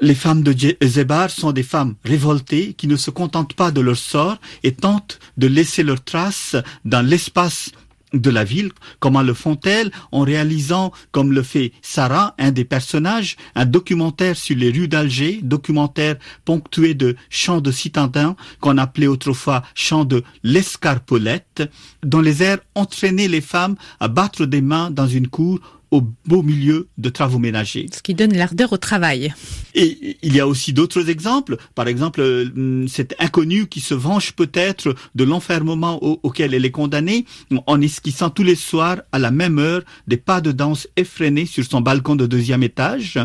Les 0.00 0.14
femmes 0.14 0.42
de 0.42 0.54
Zebar 0.84 1.30
sont 1.30 1.52
des 1.52 1.62
femmes 1.62 1.94
révoltées 2.04 2.74
qui 2.74 2.86
ne 2.86 2.96
se 2.96 3.10
contentent 3.10 3.54
pas 3.54 3.70
de 3.70 3.80
leur 3.80 3.96
sort 3.96 4.36
et 4.62 4.74
tentent 4.74 5.18
de 5.38 5.46
laisser 5.46 5.82
leurs 5.82 6.04
traces 6.04 6.54
dans 6.84 7.04
l'espace 7.04 7.72
de 8.12 8.30
la 8.30 8.44
ville. 8.44 8.70
Comment 9.00 9.22
le 9.22 9.34
font-elles 9.34 9.90
En 10.12 10.20
réalisant, 10.20 10.92
comme 11.12 11.32
le 11.32 11.42
fait 11.42 11.72
Sarah, 11.82 12.34
un 12.38 12.50
des 12.50 12.64
personnages, 12.64 13.36
un 13.54 13.66
documentaire 13.66 14.36
sur 14.36 14.56
les 14.56 14.70
rues 14.70 14.88
d'Alger, 14.88 15.40
documentaire 15.42 16.16
ponctué 16.44 16.94
de 16.94 17.16
chants 17.30 17.60
de 17.60 17.70
citadins 17.70 18.36
qu'on 18.60 18.78
appelait 18.78 19.06
autrefois 19.06 19.62
chants 19.74 20.04
de 20.04 20.22
l'escarpolette, 20.42 21.62
dont 22.02 22.20
les 22.20 22.42
airs 22.42 22.58
entraînaient 22.74 23.28
les 23.28 23.40
femmes 23.40 23.76
à 24.00 24.08
battre 24.08 24.46
des 24.46 24.62
mains 24.62 24.90
dans 24.90 25.06
une 25.06 25.28
cour 25.28 25.60
au 25.90 26.02
beau 26.26 26.42
milieu 26.42 26.88
de 26.98 27.08
travaux 27.08 27.38
ménagers. 27.38 27.86
Ce 27.92 28.02
qui 28.02 28.14
donne 28.14 28.34
l'ardeur 28.34 28.72
au 28.72 28.76
travail. 28.76 29.34
Et 29.74 30.18
il 30.22 30.34
y 30.34 30.40
a 30.40 30.46
aussi 30.46 30.72
d'autres 30.72 31.08
exemples. 31.08 31.56
Par 31.74 31.88
exemple, 31.88 32.20
euh, 32.20 32.86
cette 32.86 33.14
inconnue 33.18 33.66
qui 33.66 33.80
se 33.80 33.94
venge 33.94 34.32
peut-être 34.32 34.94
de 35.14 35.24
l'enfermement 35.24 36.02
auquel 36.02 36.54
elle 36.54 36.64
est 36.64 36.70
condamnée 36.70 37.24
en 37.66 37.80
esquissant 37.80 38.30
tous 38.30 38.42
les 38.42 38.54
soirs 38.54 38.98
à 39.12 39.18
la 39.18 39.30
même 39.30 39.58
heure 39.58 39.82
des 40.06 40.16
pas 40.16 40.40
de 40.40 40.52
danse 40.52 40.88
effrénés 40.96 41.46
sur 41.46 41.64
son 41.64 41.80
balcon 41.80 42.16
de 42.16 42.26
deuxième 42.26 42.62
étage. 42.62 43.18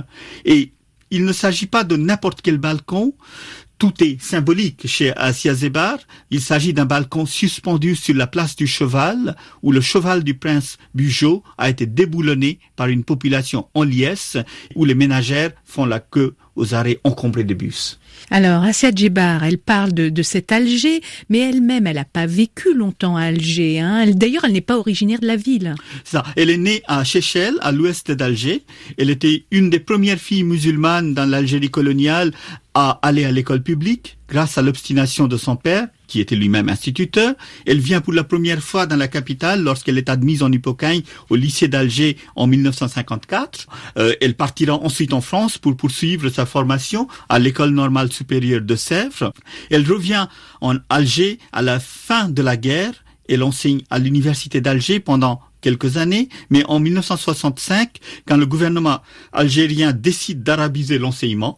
Et 0.46 0.74
il 1.14 1.26
ne 1.26 1.34
s'agit 1.34 1.68
pas 1.68 1.84
de 1.84 1.96
n'importe 1.96 2.42
quel 2.42 2.58
balcon, 2.58 3.14
tout 3.84 4.02
est 4.02 4.22
symbolique 4.22 4.88
chez 4.88 5.12
Asia 5.18 5.54
Zebar. 5.54 5.98
Il 6.32 6.40
s'agit 6.40 6.72
d'un 6.72 6.86
balcon 6.86 7.26
suspendu 7.26 7.98
sur 7.98 8.16
la 8.16 8.28
place 8.28 8.56
du 8.56 8.66
cheval, 8.66 9.36
où 9.62 9.74
le 9.74 9.82
cheval 9.82 10.24
du 10.24 10.36
prince 10.36 10.78
Bugeaud 10.96 11.44
a 11.58 11.70
été 11.70 11.86
déboulonné 11.86 12.60
par 12.78 12.88
une 12.88 13.04
population 13.04 13.68
en 13.74 13.84
liesse, 13.84 14.38
où 14.76 14.86
les 14.86 14.96
ménagères 14.96 15.52
font 15.66 15.84
la 15.84 16.00
queue 16.00 16.34
aux 16.56 16.74
arrêts 16.74 17.02
encombrés 17.04 17.44
de 17.44 17.54
bus. 17.54 18.00
Alors, 18.30 18.64
Assia 18.64 18.92
Djebar, 18.94 19.44
elle 19.44 19.58
parle 19.58 19.92
de, 19.92 20.10
de 20.10 20.24
cet 20.24 20.52
Alger, 20.52 21.02
mais 21.30 21.40
elle-même, 21.40 21.88
elle 21.88 21.96
n'a 21.96 22.06
pas 22.06 22.26
vécu 22.26 22.74
longtemps 22.74 23.18
à 23.18 23.24
Alger. 23.24 23.80
Hein. 23.80 24.06
D'ailleurs, 24.12 24.46
elle 24.46 24.54
n'est 24.54 24.62
pas 24.62 24.78
originaire 24.78 25.20
de 25.20 25.28
la 25.28 25.36
ville. 25.36 25.76
Ça, 26.04 26.24
elle 26.36 26.50
est 26.50 26.58
née 26.58 26.84
à 26.88 27.04
Chechel, 27.04 27.56
à 27.62 27.72
l'ouest 27.72 28.12
d'Alger. 28.12 28.64
Elle 28.98 29.10
était 29.10 29.46
une 29.52 29.70
des 29.70 29.80
premières 29.80 30.20
filles 30.20 30.44
musulmanes 30.44 31.14
dans 31.14 31.30
l'Algérie 31.30 31.70
coloniale 31.70 32.32
à 32.74 33.00
aller 33.02 33.26
à 33.26 33.32
l'école 33.32 33.62
publique 33.62 34.18
grâce 34.28 34.58
à 34.58 34.64
l'obstination 34.64 35.28
de 35.28 35.38
son 35.38 35.56
père, 35.56 35.88
qui 36.08 36.20
était 36.20 36.36
lui-même 36.36 36.70
instituteur. 36.70 37.36
Elle 37.66 37.80
vient 37.80 38.02
pour 38.02 38.14
la 38.14 38.24
première 38.24 38.62
fois 38.62 38.86
dans 38.88 38.96
la 38.96 39.08
capitale 39.08 39.62
lorsqu'elle 39.62 39.98
est 39.98 40.10
admise 40.10 40.42
en 40.42 40.52
Hippocagne 40.52 41.04
au 41.30 41.36
lycée 41.36 41.68
d'Alger 41.68 42.18
en 42.36 42.48
1954. 42.48 43.68
Euh, 43.98 44.16
elle 44.22 44.36
partira 44.36 44.74
ensuite 44.74 45.14
en 45.14 45.22
France 45.22 45.58
pour 45.58 45.76
poursuivre 45.78 46.30
sa 46.30 46.46
formation 46.46 47.08
à 47.30 47.40
l'école 47.40 47.72
normale 47.72 48.12
supérieure 48.12 48.62
de 48.62 48.76
Sèvres. 48.76 49.34
Elle 49.70 49.90
revient 49.90 50.28
en 50.62 50.76
Alger 50.90 51.40
à 51.52 51.62
la 51.62 51.80
fin 51.80 52.30
de 52.30 52.42
la 52.42 52.58
guerre. 52.58 52.94
Elle 53.30 53.44
enseigne 53.44 53.82
à 53.90 54.00
l'université 54.00 54.62
d'Alger 54.62 55.00
pendant 55.00 55.42
quelques 55.62 55.98
années, 55.98 56.30
mais 56.50 56.64
en 56.66 56.80
1965, 56.80 57.98
quand 58.28 58.38
le 58.38 58.46
gouvernement 58.46 59.00
algérien 59.32 59.94
décide 59.94 60.44
d'arabiser 60.44 61.00
l'enseignement, 61.00 61.58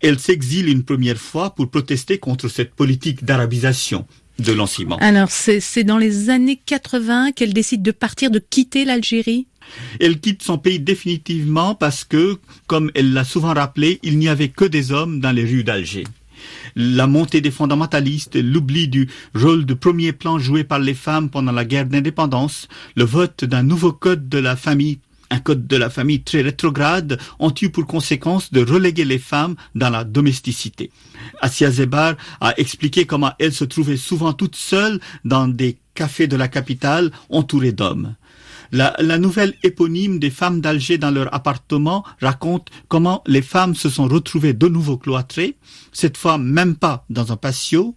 elle 0.00 0.18
s'exile 0.18 0.68
une 0.68 0.84
première 0.84 1.18
fois 1.18 1.54
pour 1.54 1.70
protester 1.70 2.18
contre 2.18 2.48
cette 2.48 2.74
politique 2.74 3.24
d'arabisation 3.24 4.06
de 4.38 4.52
l'enseignement. 4.52 4.96
Alors, 4.96 5.30
c'est 5.30 5.84
dans 5.84 5.98
les 5.98 6.30
années 6.30 6.60
80 6.64 7.32
qu'elle 7.32 7.52
décide 7.52 7.82
de 7.82 7.90
partir, 7.90 8.30
de 8.30 8.38
quitter 8.38 8.84
l'Algérie? 8.84 9.46
Elle 10.00 10.18
quitte 10.18 10.42
son 10.42 10.58
pays 10.58 10.80
définitivement 10.80 11.74
parce 11.74 12.04
que, 12.04 12.38
comme 12.66 12.90
elle 12.94 13.12
l'a 13.12 13.24
souvent 13.24 13.54
rappelé, 13.54 14.00
il 14.02 14.18
n'y 14.18 14.28
avait 14.28 14.48
que 14.48 14.64
des 14.64 14.92
hommes 14.92 15.20
dans 15.20 15.32
les 15.32 15.44
rues 15.44 15.64
d'Alger. 15.64 16.04
La 16.74 17.06
montée 17.06 17.42
des 17.42 17.50
fondamentalistes, 17.50 18.36
l'oubli 18.36 18.88
du 18.88 19.08
rôle 19.34 19.66
de 19.66 19.74
premier 19.74 20.12
plan 20.12 20.38
joué 20.38 20.64
par 20.64 20.78
les 20.78 20.94
femmes 20.94 21.28
pendant 21.28 21.52
la 21.52 21.66
guerre 21.66 21.84
d'indépendance, 21.84 22.68
le 22.96 23.04
vote 23.04 23.44
d'un 23.44 23.62
nouveau 23.62 23.92
code 23.92 24.28
de 24.28 24.38
la 24.38 24.56
famille 24.56 24.98
un 25.30 25.38
code 25.38 25.66
de 25.66 25.76
la 25.76 25.90
famille 25.90 26.22
très 26.22 26.42
rétrograde 26.42 27.18
ont 27.38 27.54
eu 27.62 27.70
pour 27.70 27.86
conséquence 27.86 28.52
de 28.52 28.64
reléguer 28.64 29.04
les 29.04 29.18
femmes 29.18 29.54
dans 29.74 29.90
la 29.90 30.04
domesticité. 30.04 30.90
Asia 31.40 31.70
Zebar 31.70 32.14
a 32.40 32.58
expliqué 32.58 33.06
comment 33.06 33.32
elle 33.38 33.52
se 33.52 33.64
trouvait 33.64 33.96
souvent 33.96 34.32
toute 34.32 34.56
seule 34.56 35.00
dans 35.24 35.48
des 35.48 35.78
cafés 35.94 36.26
de 36.26 36.36
la 36.36 36.48
capitale 36.48 37.12
entourée 37.30 37.72
d'hommes. 37.72 38.14
La, 38.72 39.18
nouvelle 39.18 39.54
éponyme 39.64 40.20
des 40.20 40.30
femmes 40.30 40.60
d'Alger 40.60 40.96
dans 40.96 41.10
leur 41.10 41.34
appartement 41.34 42.04
raconte 42.20 42.68
comment 42.86 43.20
les 43.26 43.42
femmes 43.42 43.74
se 43.74 43.88
sont 43.88 44.06
retrouvées 44.06 44.52
de 44.52 44.68
nouveau 44.68 44.96
cloîtrées, 44.96 45.56
cette 45.92 46.16
fois 46.16 46.38
même 46.38 46.76
pas 46.76 47.04
dans 47.10 47.32
un 47.32 47.36
patio, 47.36 47.96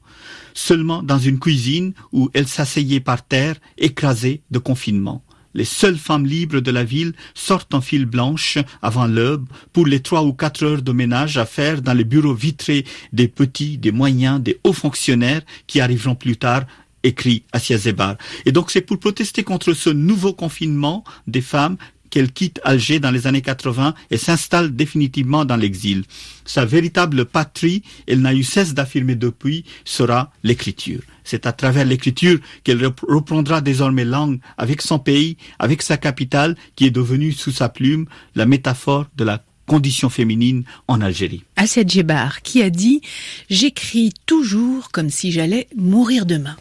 seulement 0.56 1.04
dans 1.04 1.20
une 1.20 1.38
cuisine 1.38 1.94
où 2.12 2.32
elles 2.34 2.48
s'asseyaient 2.48 3.00
par 3.00 3.24
terre, 3.24 3.58
écrasées 3.78 4.42
de 4.50 4.58
confinement 4.58 5.24
les 5.54 5.66
seules 5.66 5.97
femmes 5.97 6.26
libres 6.26 6.60
de 6.60 6.72
la 6.72 6.84
ville 6.84 7.14
sortent 7.34 7.74
en 7.74 7.82
file 7.82 8.06
blanche 8.06 8.58
avant 8.82 9.08
l'aube 9.08 9.47
pour 9.72 9.86
les 9.86 10.01
trois 10.01 10.24
ou 10.24 10.34
quatre 10.34 10.64
heures 10.64 10.82
de 10.82 10.91
ménage 10.91 11.38
à 11.38 11.45
faire 11.45 11.82
dans 11.82 11.93
les 11.93 12.04
bureaux 12.04 12.34
vitrés 12.34 12.86
des 13.12 13.28
petits, 13.28 13.78
des 13.78 13.91
moyens, 13.91 14.41
des 14.41 14.60
hauts 14.64 14.74
fonctionnaires 14.74 15.41
qui 15.68 15.82
arriveront 15.82 16.16
plus 16.16 16.38
tard 16.38 16.64
écrit 17.04 17.43
Asia 17.51 17.78
Zebar. 17.78 18.16
Et 18.45 18.51
donc 18.51 18.72
c'est 18.72 18.82
pour 18.82 18.97
protester 18.97 19.43
contre 19.43 19.74
ce 19.74 19.89
nouveau 19.89 20.34
confinement 20.34 21.04
des 21.28 21.41
femmes 21.41 21.78
qu'elle 22.14 22.32
quitte 22.32 22.61
Alger 22.64 22.99
dans 22.99 23.09
les 23.09 23.26
années 23.26 23.41
80 23.41 23.95
et 24.11 24.18
s'installe 24.18 24.76
définitivement 24.76 25.45
dans 25.45 25.55
l'exil. 25.55 26.03
Sa 26.45 26.64
véritable 26.64 27.26
patrie, 27.26 27.82
elle 28.05 28.22
n'a 28.22 28.36
eu 28.36 28.43
cesse 28.43 28.76
d'affirmer 28.76 29.16
depuis, 29.16 29.66
sera 29.84 30.32
l'écriture. 30.43 31.01
C'est 31.24 31.47
à 31.47 31.53
travers 31.53 31.86
l'écriture 31.86 32.38
qu'elle 32.64 32.86
reprendra 32.86 33.61
désormais 33.61 34.05
langue 34.05 34.39
avec 34.59 34.84
son 34.84 34.99
pays, 34.99 35.38
avec 35.57 35.82
sa 35.82 35.97
capitale, 35.97 36.55
qui 36.76 36.86
est 36.86 36.91
devenue 36.91 37.32
sous 37.32 37.51
sa 37.51 37.68
plume 37.68 38.05
la 38.36 38.45
métaphore 38.45 39.07
de 39.18 39.24
la 39.24 39.43
condition 39.66 40.11
féminine 40.11 40.66
en 40.88 41.01
Algérie. 41.01 41.43
Asset 41.55 41.86
Djebar 41.88 42.43
qui 42.43 42.61
a 42.61 42.70
dit 42.70 43.01
J'écris 43.49 44.14
toujours 44.28 44.91
comme 44.91 45.09
si 45.09 45.32
j'allais 45.32 45.68
mourir 45.76 46.28
demain. 46.28 46.57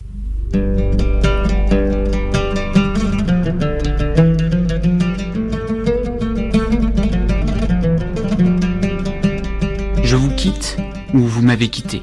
Je 10.12 10.18
vous 10.18 10.28
quitte 10.28 10.76
ou 11.14 11.20
vous 11.20 11.40
m'avez 11.40 11.68
quitté. 11.68 12.02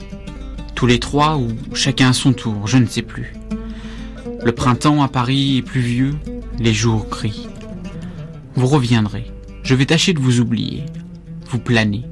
Tous 0.73 0.87
les 0.87 0.97
trois 0.97 1.37
ou 1.37 1.49
chacun 1.75 2.09
à 2.09 2.13
son 2.13 2.33
tour, 2.33 2.65
je 2.65 2.79
ne 2.79 2.87
sais 2.87 3.03
plus. 3.03 3.35
Le 4.43 4.51
printemps 4.51 5.03
à 5.03 5.07
Paris 5.07 5.57
est 5.57 5.61
pluvieux, 5.61 6.15
les 6.57 6.73
jours 6.73 7.07
crient. 7.07 7.49
Vous 8.55 8.65
reviendrez. 8.65 9.31
Je 9.61 9.75
vais 9.75 9.85
tâcher 9.85 10.13
de 10.13 10.19
vous 10.19 10.39
oublier. 10.39 10.87
Vous 11.51 11.59
planez. 11.59 12.03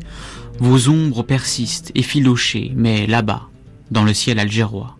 Vos 0.59 0.87
ombres 0.87 1.23
persistent, 1.23 1.91
effilochées, 1.95 2.73
mais 2.75 3.07
là-bas, 3.07 3.49
dans 3.89 4.03
le 4.03 4.13
ciel 4.13 4.37
algérois. 4.37 4.99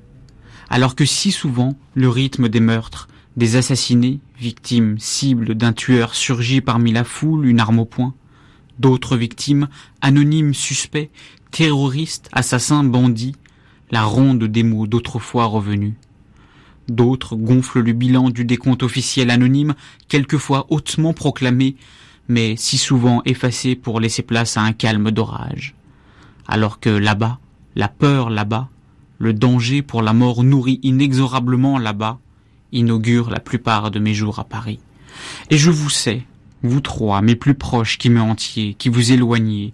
Alors 0.68 0.96
que 0.96 1.06
si 1.06 1.32
souvent, 1.32 1.78
le 1.94 2.10
rythme 2.10 2.50
des 2.50 2.60
meurtres, 2.60 3.08
des 3.36 3.56
assassinés, 3.56 4.20
victimes, 4.40 4.98
cibles 4.98 5.54
d'un 5.54 5.74
tueur 5.74 6.16
surgit 6.16 6.62
parmi 6.62 6.92
la 6.92 7.04
foule, 7.04 7.46
une 7.46 7.60
arme 7.60 7.78
au 7.78 7.86
poing, 7.86 8.16
d'autres 8.80 9.18
victimes, 9.18 9.68
anonymes 10.02 10.54
suspects, 10.54 11.10
terroristes, 11.52 12.30
assassins, 12.32 12.84
bandits, 12.84 13.36
la 13.92 14.04
ronde 14.04 14.44
des 14.44 14.64
mots 14.64 14.88
d'autrefois 14.88 15.46
revenus. 15.46 15.94
D'autres 16.88 17.36
gonflent 17.36 17.82
le 17.82 17.94
bilan 17.94 18.30
du 18.30 18.46
décompte 18.46 18.84
officiel 18.84 19.30
anonyme, 19.30 19.76
quelquefois 20.08 20.68
hautement 20.70 21.14
proclamé, 21.14 21.76
mais 22.28 22.56
si 22.58 22.78
souvent 22.78 23.22
effacé 23.26 23.76
pour 23.76 24.00
laisser 24.00 24.22
place 24.22 24.58
à 24.58 24.62
un 24.62 24.74
calme 24.74 25.12
d'orage. 25.12 25.76
Alors 26.48 26.80
que 26.80 26.90
là-bas, 26.90 27.40
La 27.76 27.90
peur 27.90 28.32
là-bas, 28.32 28.70
le 29.20 29.34
danger 29.34 29.84
pour 29.84 30.02
la 30.02 30.14
mort 30.14 30.44
nourrie 30.44 30.80
inexorablement 30.82 31.78
là-bas, 31.78 32.18
inaugure 32.72 33.30
la 33.30 33.40
plupart 33.40 33.92
de 33.92 34.00
mes 34.00 34.16
jours 34.16 34.40
à 34.40 34.46
Paris. 34.46 34.80
Et 35.52 35.60
je 35.60 35.70
vous 35.70 35.92
sais, 35.92 36.24
vous 36.64 36.82
trois, 36.82 37.22
mes 37.22 37.36
plus 37.36 37.54
proches 37.54 37.98
qui 37.98 38.10
me 38.10 38.22
hantiez, 38.22 38.74
qui 38.74 38.90
vous 38.90 39.12
éloignez, 39.12 39.74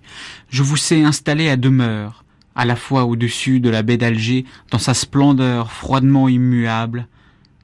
je 0.49 0.63
vous 0.63 0.77
sais 0.77 1.03
installés 1.03 1.49
à 1.49 1.57
demeure, 1.57 2.23
à 2.55 2.65
la 2.65 2.75
fois 2.75 3.05
au-dessus 3.05 3.59
de 3.59 3.69
la 3.69 3.83
baie 3.83 3.97
d'Alger, 3.97 4.45
dans 4.71 4.79
sa 4.79 4.93
splendeur 4.93 5.71
froidement 5.71 6.27
immuable, 6.27 7.07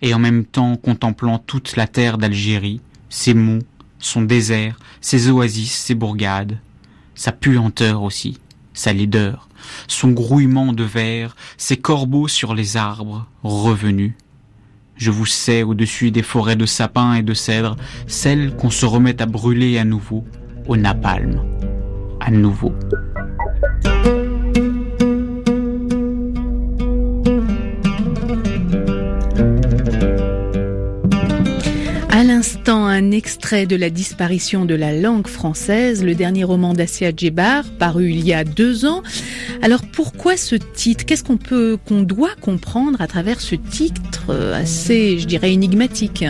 et 0.01 0.13
en 0.13 0.19
même 0.19 0.45
temps 0.45 0.77
contemplant 0.77 1.39
toute 1.39 1.75
la 1.75 1.87
terre 1.87 2.17
d'Algérie, 2.17 2.81
ses 3.09 3.33
monts, 3.33 3.63
son 3.99 4.21
désert, 4.21 4.79
ses 5.01 5.29
oasis, 5.29 5.73
ses 5.73 5.95
bourgades, 5.95 6.57
sa 7.15 7.31
puanteur 7.31 8.01
aussi, 8.03 8.39
sa 8.73 8.93
laideur, 8.93 9.49
son 9.87 10.11
grouillement 10.11 10.71
de 10.71 10.83
verre, 10.83 11.35
ses 11.57 11.77
corbeaux 11.77 12.27
sur 12.27 12.53
les 12.53 12.77
arbres, 12.77 13.27
revenus. 13.43 14.13
Je 14.99 15.11
vous 15.11 15.25
sais 15.25 15.63
au-dessus 15.63 16.11
des 16.11 16.21
forêts 16.21 16.57
de 16.57 16.65
sapins 16.65 17.13
et 17.13 17.23
de 17.23 17.33
cèdres, 17.33 17.77
celles 18.05 18.53
qu'on 18.53 18.69
se 18.69 18.85
remet 18.85 19.21
à 19.21 19.25
brûler 19.25 19.77
à 19.77 19.85
nouveau, 19.85 20.25
au 20.67 20.75
napalm, 20.75 21.41
à 22.19 22.29
nouveau. 22.29 22.73
Un 32.99 33.11
extrait 33.11 33.65
de 33.65 33.77
la 33.77 33.89
disparition 33.89 34.65
de 34.65 34.75
la 34.75 34.91
langue 34.91 35.27
française, 35.27 36.03
le 36.03 36.15
dernier 36.15 36.43
roman 36.43 36.73
d'Assia 36.73 37.11
Djebar, 37.15 37.63
paru 37.79 38.11
il 38.11 38.27
y 38.27 38.33
a 38.33 38.43
deux 38.43 38.85
ans. 38.85 39.03
Alors 39.61 39.83
pourquoi 39.83 40.35
ce 40.35 40.55
titre? 40.55 41.05
Qu'est-ce 41.05 41.23
qu'on 41.23 41.37
peut, 41.37 41.77
qu'on 41.85 42.01
doit 42.01 42.35
comprendre 42.41 42.99
à 42.99 43.07
travers 43.07 43.39
ce 43.39 43.55
titre 43.55 44.25
euh, 44.29 44.61
assez, 44.61 45.17
je 45.17 45.27
dirais, 45.27 45.53
énigmatique? 45.53 46.25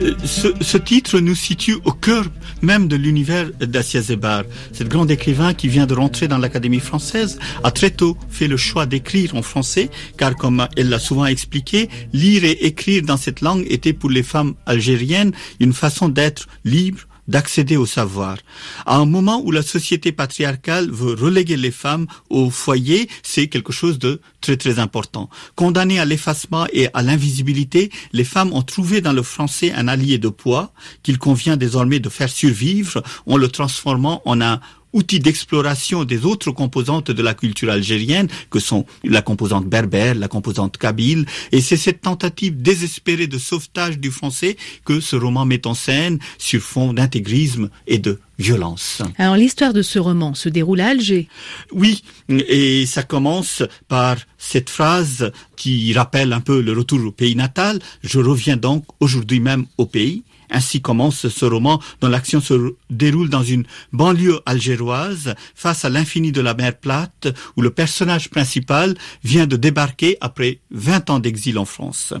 Euh, 0.00 0.14
ce, 0.24 0.48
ce, 0.60 0.78
titre 0.78 1.18
nous 1.18 1.34
situe 1.34 1.76
au 1.84 1.92
cœur 1.92 2.24
même 2.62 2.86
de 2.86 2.96
l'univers 2.96 3.50
d'Assia 3.60 4.00
Zebar. 4.00 4.44
Cette 4.72 4.88
grande 4.88 5.10
écrivain 5.10 5.54
qui 5.54 5.68
vient 5.68 5.86
de 5.86 5.94
rentrer 5.94 6.28
dans 6.28 6.38
l'Académie 6.38 6.80
française 6.80 7.38
a 7.64 7.70
très 7.70 7.90
tôt 7.90 8.16
fait 8.28 8.48
le 8.48 8.56
choix 8.56 8.86
d'écrire 8.86 9.34
en 9.34 9.42
français, 9.42 9.90
car 10.16 10.36
comme 10.36 10.66
elle 10.76 10.88
l'a 10.88 10.98
souvent 10.98 11.26
expliqué, 11.26 11.88
lire 12.12 12.44
et 12.44 12.66
écrire 12.66 13.02
dans 13.02 13.16
cette 13.16 13.40
langue 13.40 13.64
était 13.68 13.92
pour 13.92 14.10
les 14.10 14.22
femmes 14.22 14.54
algériennes 14.66 15.32
une 15.60 15.72
façon 15.72 15.95
d'être 16.08 16.46
libre, 16.64 17.00
d'accéder 17.28 17.76
au 17.76 17.86
savoir. 17.86 18.38
À 18.84 18.96
un 18.96 19.04
moment 19.04 19.42
où 19.44 19.50
la 19.50 19.62
société 19.62 20.12
patriarcale 20.12 20.90
veut 20.90 21.14
reléguer 21.14 21.56
les 21.56 21.70
femmes 21.70 22.06
au 22.30 22.50
foyer, 22.50 23.08
c'est 23.22 23.48
quelque 23.48 23.72
chose 23.72 23.98
de 23.98 24.20
très 24.40 24.56
très 24.56 24.78
important. 24.78 25.28
Condamnées 25.54 25.98
à 25.98 26.04
l'effacement 26.04 26.66
et 26.72 26.88
à 26.94 27.02
l'invisibilité, 27.02 27.90
les 28.12 28.24
femmes 28.24 28.52
ont 28.52 28.62
trouvé 28.62 29.00
dans 29.00 29.12
le 29.12 29.22
français 29.22 29.72
un 29.72 29.88
allié 29.88 30.18
de 30.18 30.28
poids 30.28 30.72
qu'il 31.02 31.18
convient 31.18 31.56
désormais 31.56 31.98
de 31.98 32.08
faire 32.08 32.28
survivre 32.28 33.02
en 33.26 33.36
le 33.36 33.48
transformant 33.48 34.22
en 34.24 34.40
un 34.40 34.60
outil 34.92 35.20
d'exploration 35.20 36.04
des 36.04 36.24
autres 36.24 36.50
composantes 36.50 37.10
de 37.10 37.22
la 37.22 37.34
culture 37.34 37.70
algérienne, 37.70 38.28
que 38.50 38.60
sont 38.60 38.86
la 39.04 39.22
composante 39.22 39.66
berbère, 39.66 40.14
la 40.14 40.28
composante 40.28 40.78
kabyle, 40.78 41.26
et 41.52 41.60
c'est 41.60 41.76
cette 41.76 42.00
tentative 42.00 42.60
désespérée 42.60 43.26
de 43.26 43.38
sauvetage 43.38 43.98
du 43.98 44.10
français 44.10 44.56
que 44.84 45.00
ce 45.00 45.16
roman 45.16 45.44
met 45.44 45.66
en 45.66 45.74
scène 45.74 46.18
sur 46.38 46.60
fond 46.60 46.92
d'intégrisme 46.92 47.68
et 47.86 47.98
de 47.98 48.18
violence. 48.38 49.02
Alors 49.18 49.36
l'histoire 49.36 49.72
de 49.72 49.82
ce 49.82 49.98
roman 49.98 50.34
se 50.34 50.48
déroule 50.48 50.80
à 50.80 50.88
Alger. 50.88 51.28
Oui, 51.72 52.02
et 52.28 52.84
ça 52.86 53.02
commence 53.02 53.62
par 53.88 54.16
cette 54.38 54.70
phrase 54.70 55.32
qui 55.56 55.92
rappelle 55.94 56.32
un 56.32 56.40
peu 56.40 56.60
le 56.60 56.72
retour 56.72 57.04
au 57.04 57.12
pays 57.12 57.34
natal. 57.34 57.78
Je 58.02 58.18
reviens 58.18 58.56
donc 58.56 58.84
aujourd'hui 59.00 59.40
même 59.40 59.66
au 59.78 59.86
pays. 59.86 60.22
Ainsi 60.50 60.80
commence 60.80 61.28
ce 61.28 61.44
roman 61.44 61.80
dont 62.00 62.08
l'action 62.08 62.40
se 62.40 62.74
déroule 62.90 63.28
dans 63.28 63.42
une 63.42 63.64
banlieue 63.92 64.40
algéroise 64.46 65.34
face 65.54 65.84
à 65.84 65.90
l'infini 65.90 66.32
de 66.32 66.40
la 66.40 66.54
mer 66.54 66.78
Plate 66.78 67.28
où 67.56 67.62
le 67.62 67.70
personnage 67.70 68.30
principal 68.30 68.94
vient 69.24 69.46
de 69.46 69.56
débarquer 69.56 70.16
après 70.20 70.60
20 70.70 71.10
ans 71.10 71.18
d'exil 71.18 71.58
en 71.58 71.64
France. 71.64 72.14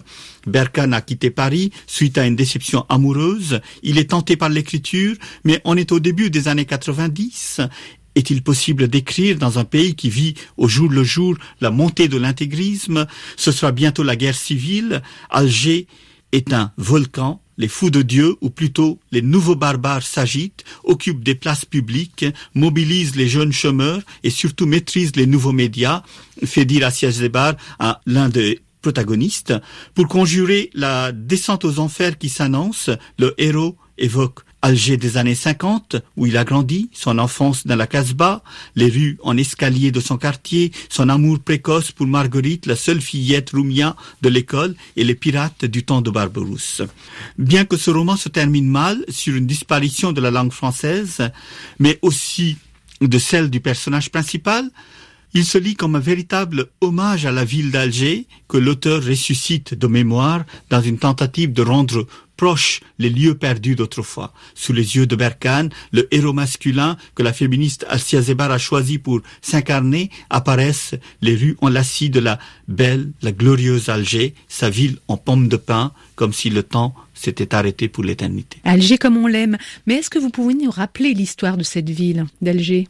Berkan 0.46 0.92
a 0.92 1.00
quitté 1.00 1.30
Paris 1.30 1.70
suite 1.86 2.18
à 2.18 2.26
une 2.26 2.36
déception 2.36 2.86
amoureuse. 2.88 3.60
Il 3.82 3.98
est 3.98 4.10
tenté 4.10 4.36
par 4.36 4.48
l'écriture, 4.48 5.16
mais 5.44 5.60
on 5.64 5.76
est 5.76 5.92
au 5.92 6.00
début 6.00 6.30
des 6.30 6.48
années 6.48 6.64
90 6.64 7.60
est-il 8.16 8.42
possible 8.42 8.88
d'écrire 8.88 9.36
dans 9.36 9.58
un 9.58 9.64
pays 9.64 9.94
qui 9.94 10.08
vit 10.08 10.34
au 10.56 10.68
jour 10.68 10.90
le 10.90 11.04
jour 11.04 11.36
la 11.60 11.70
montée 11.70 12.08
de 12.08 12.16
l'intégrisme? 12.16 13.06
Ce 13.36 13.52
sera 13.52 13.72
bientôt 13.72 14.02
la 14.02 14.16
guerre 14.16 14.34
civile. 14.34 15.02
Alger 15.28 15.86
est 16.32 16.52
un 16.52 16.72
volcan 16.76 17.40
les 17.58 17.68
fous 17.68 17.90
de 17.90 18.02
Dieu, 18.02 18.36
ou 18.40 18.50
plutôt 18.50 18.98
les 19.12 19.22
nouveaux 19.22 19.56
barbares 19.56 20.02
s'agitent, 20.02 20.64
occupent 20.84 21.24
des 21.24 21.34
places 21.34 21.64
publiques, 21.64 22.26
mobilisent 22.54 23.16
les 23.16 23.28
jeunes 23.28 23.52
chômeurs 23.52 24.02
et 24.22 24.30
surtout 24.30 24.66
maîtrisent 24.66 25.16
les 25.16 25.26
nouveaux 25.26 25.52
médias, 25.52 26.02
fait 26.44 26.64
dire 26.64 26.86
à 26.86 26.90
Zebar 26.90 27.54
à 27.78 28.00
l'un 28.06 28.28
des 28.28 28.60
protagonistes. 28.82 29.54
Pour 29.94 30.06
conjurer 30.06 30.70
la 30.74 31.12
descente 31.12 31.64
aux 31.64 31.78
enfers 31.78 32.18
qui 32.18 32.28
s'annonce, 32.28 32.90
le 33.18 33.34
héros 33.38 33.76
évoque 33.98 34.40
Alger 34.62 34.96
des 34.96 35.16
années 35.16 35.34
50, 35.34 35.96
où 36.16 36.26
il 36.26 36.36
a 36.36 36.44
grandi, 36.44 36.90
son 36.92 37.18
enfance 37.18 37.66
dans 37.66 37.76
la 37.76 37.86
Casbah, 37.86 38.42
les 38.74 38.88
rues 38.88 39.18
en 39.22 39.36
escalier 39.36 39.92
de 39.92 40.00
son 40.00 40.16
quartier, 40.16 40.72
son 40.88 41.08
amour 41.08 41.38
précoce 41.40 41.92
pour 41.92 42.06
Marguerite, 42.06 42.66
la 42.66 42.74
seule 42.74 43.00
fillette 43.00 43.50
roumia 43.50 43.94
de 44.22 44.28
l'école, 44.28 44.74
et 44.96 45.04
les 45.04 45.14
pirates 45.14 45.64
du 45.64 45.84
temps 45.84 46.00
de 46.00 46.10
Barberousse. 46.10 46.82
Bien 47.38 47.64
que 47.64 47.76
ce 47.76 47.90
roman 47.90 48.16
se 48.16 48.28
termine 48.28 48.68
mal 48.68 49.04
sur 49.08 49.36
une 49.36 49.46
disparition 49.46 50.12
de 50.12 50.20
la 50.20 50.30
langue 50.30 50.52
française, 50.52 51.30
mais 51.78 51.98
aussi 52.02 52.56
de 53.00 53.18
celle 53.18 53.50
du 53.50 53.60
personnage 53.60 54.10
principal, 54.10 54.70
il 55.36 55.44
se 55.44 55.58
lit 55.58 55.74
comme 55.74 55.96
un 55.96 56.00
véritable 56.00 56.68
hommage 56.80 57.26
à 57.26 57.30
la 57.30 57.44
ville 57.44 57.70
d'Alger 57.70 58.26
que 58.48 58.56
l'auteur 58.56 59.04
ressuscite 59.04 59.74
de 59.74 59.86
mémoire 59.86 60.46
dans 60.70 60.80
une 60.80 60.96
tentative 60.98 61.52
de 61.52 61.60
rendre 61.60 62.06
proches 62.38 62.80
les 62.98 63.10
lieux 63.10 63.34
perdus 63.34 63.74
d'autrefois. 63.74 64.32
Sous 64.54 64.72
les 64.72 64.96
yeux 64.96 65.06
de 65.06 65.14
Berkane, 65.14 65.68
le 65.92 66.08
héros 66.10 66.32
masculin 66.32 66.96
que 67.14 67.22
la 67.22 67.34
féministe 67.34 67.84
Alcia 67.90 68.22
Zebar 68.22 68.50
a 68.50 68.56
choisi 68.56 68.96
pour 68.96 69.20
s'incarner 69.42 70.10
apparaissent 70.30 70.94
les 71.20 71.36
rues 71.36 71.58
enlacies 71.60 72.08
de 72.08 72.20
la 72.20 72.38
belle, 72.66 73.10
la 73.20 73.32
glorieuse 73.32 73.90
Alger, 73.90 74.32
sa 74.48 74.70
ville 74.70 74.96
en 75.06 75.18
pomme 75.18 75.48
de 75.48 75.58
pin, 75.58 75.92
comme 76.14 76.32
si 76.32 76.48
le 76.48 76.62
temps 76.62 76.94
s'était 77.12 77.54
arrêté 77.54 77.88
pour 77.88 78.04
l'éternité. 78.04 78.56
Alger 78.64 78.96
comme 78.96 79.18
on 79.18 79.26
l'aime. 79.26 79.58
Mais 79.86 79.96
est-ce 79.96 80.08
que 80.08 80.18
vous 80.18 80.30
pouvez 80.30 80.54
nous 80.54 80.70
rappeler 80.70 81.12
l'histoire 81.12 81.58
de 81.58 81.62
cette 81.62 81.90
ville, 81.90 82.24
d'Alger? 82.40 82.88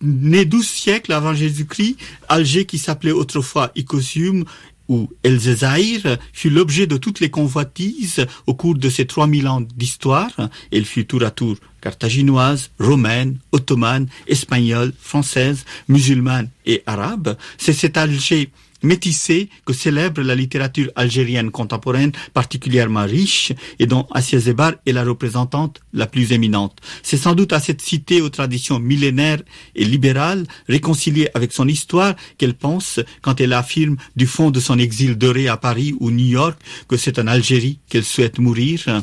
Né 0.00 0.44
douze 0.44 0.68
siècles 0.68 1.12
avant 1.12 1.34
Jésus-Christ, 1.34 1.96
Alger 2.28 2.66
qui 2.66 2.78
s'appelait 2.78 3.12
autrefois 3.12 3.72
Icosium 3.74 4.44
où 4.88 5.10
Elzezaïr 5.22 6.16
fut 6.32 6.50
l'objet 6.50 6.86
de 6.86 6.96
toutes 6.96 7.20
les 7.20 7.30
convoitises 7.30 8.26
au 8.46 8.54
cours 8.54 8.74
de 8.74 8.88
ces 8.88 9.06
3000 9.06 9.46
ans 9.48 9.60
d'histoire. 9.60 10.30
Elle 10.72 10.86
fut 10.86 11.06
tour 11.06 11.22
à 11.24 11.30
tour 11.30 11.56
carthaginoise, 11.80 12.70
romaine, 12.78 13.38
ottomane, 13.52 14.08
espagnole, 14.26 14.92
française, 14.98 15.64
musulmane 15.88 16.48
et 16.66 16.82
arabe. 16.86 17.36
C'est 17.56 17.72
cet 17.72 17.96
Alger 17.96 18.50
métissé 18.82 19.48
que 19.64 19.72
célèbre 19.72 20.22
la 20.22 20.34
littérature 20.34 20.90
algérienne 20.96 21.50
contemporaine 21.50 22.12
particulièrement 22.34 23.04
riche 23.04 23.52
et 23.78 23.86
dont 23.86 24.06
Assia 24.12 24.38
Zebar 24.38 24.74
est 24.86 24.92
la 24.92 25.04
représentante 25.04 25.80
la 25.92 26.06
plus 26.06 26.32
éminente. 26.32 26.78
C'est 27.02 27.16
sans 27.16 27.34
doute 27.34 27.52
à 27.52 27.60
cette 27.60 27.82
cité 27.82 28.20
aux 28.20 28.28
traditions 28.28 28.78
millénaires 28.78 29.42
et 29.74 29.84
libérales, 29.84 30.46
réconciliée 30.68 31.28
avec 31.34 31.52
son 31.52 31.68
histoire, 31.68 32.14
qu'elle 32.36 32.54
pense 32.54 33.00
quand 33.22 33.40
elle 33.40 33.52
affirme 33.52 33.96
du 34.16 34.26
fond 34.26 34.50
de 34.50 34.60
son 34.60 34.78
exil 34.78 35.16
doré 35.16 35.48
à 35.48 35.56
Paris 35.56 35.94
ou 36.00 36.10
New 36.10 36.26
York 36.26 36.58
que 36.88 36.96
c'est 36.96 37.18
en 37.18 37.26
Algérie 37.26 37.78
qu'elle 37.88 38.04
souhaite 38.04 38.38
mourir. 38.38 39.02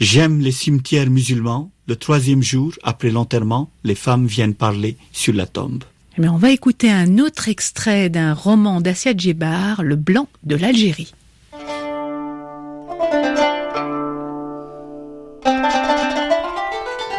J'aime 0.00 0.40
les 0.40 0.52
cimetières 0.52 1.10
musulmans. 1.10 1.70
Le 1.86 1.96
troisième 1.96 2.42
jour, 2.42 2.74
après 2.82 3.10
l'enterrement, 3.10 3.70
les 3.82 3.94
femmes 3.94 4.26
viennent 4.26 4.54
parler 4.54 4.96
sur 5.12 5.32
la 5.32 5.46
tombe. 5.46 5.84
Mais 6.18 6.28
on 6.28 6.36
va 6.36 6.50
écouter 6.50 6.90
un 6.90 7.18
autre 7.18 7.48
extrait 7.48 8.08
d'un 8.08 8.34
roman 8.34 8.80
d'Assia 8.80 9.16
Djebar, 9.16 9.84
Le 9.84 9.94
Blanc 9.94 10.26
de 10.42 10.56
l'Algérie. 10.56 11.14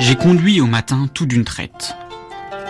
J'ai 0.01 0.15
conduit 0.15 0.59
au 0.59 0.65
matin 0.65 1.07
tout 1.13 1.25
d'une 1.25 1.45
traite. 1.45 1.95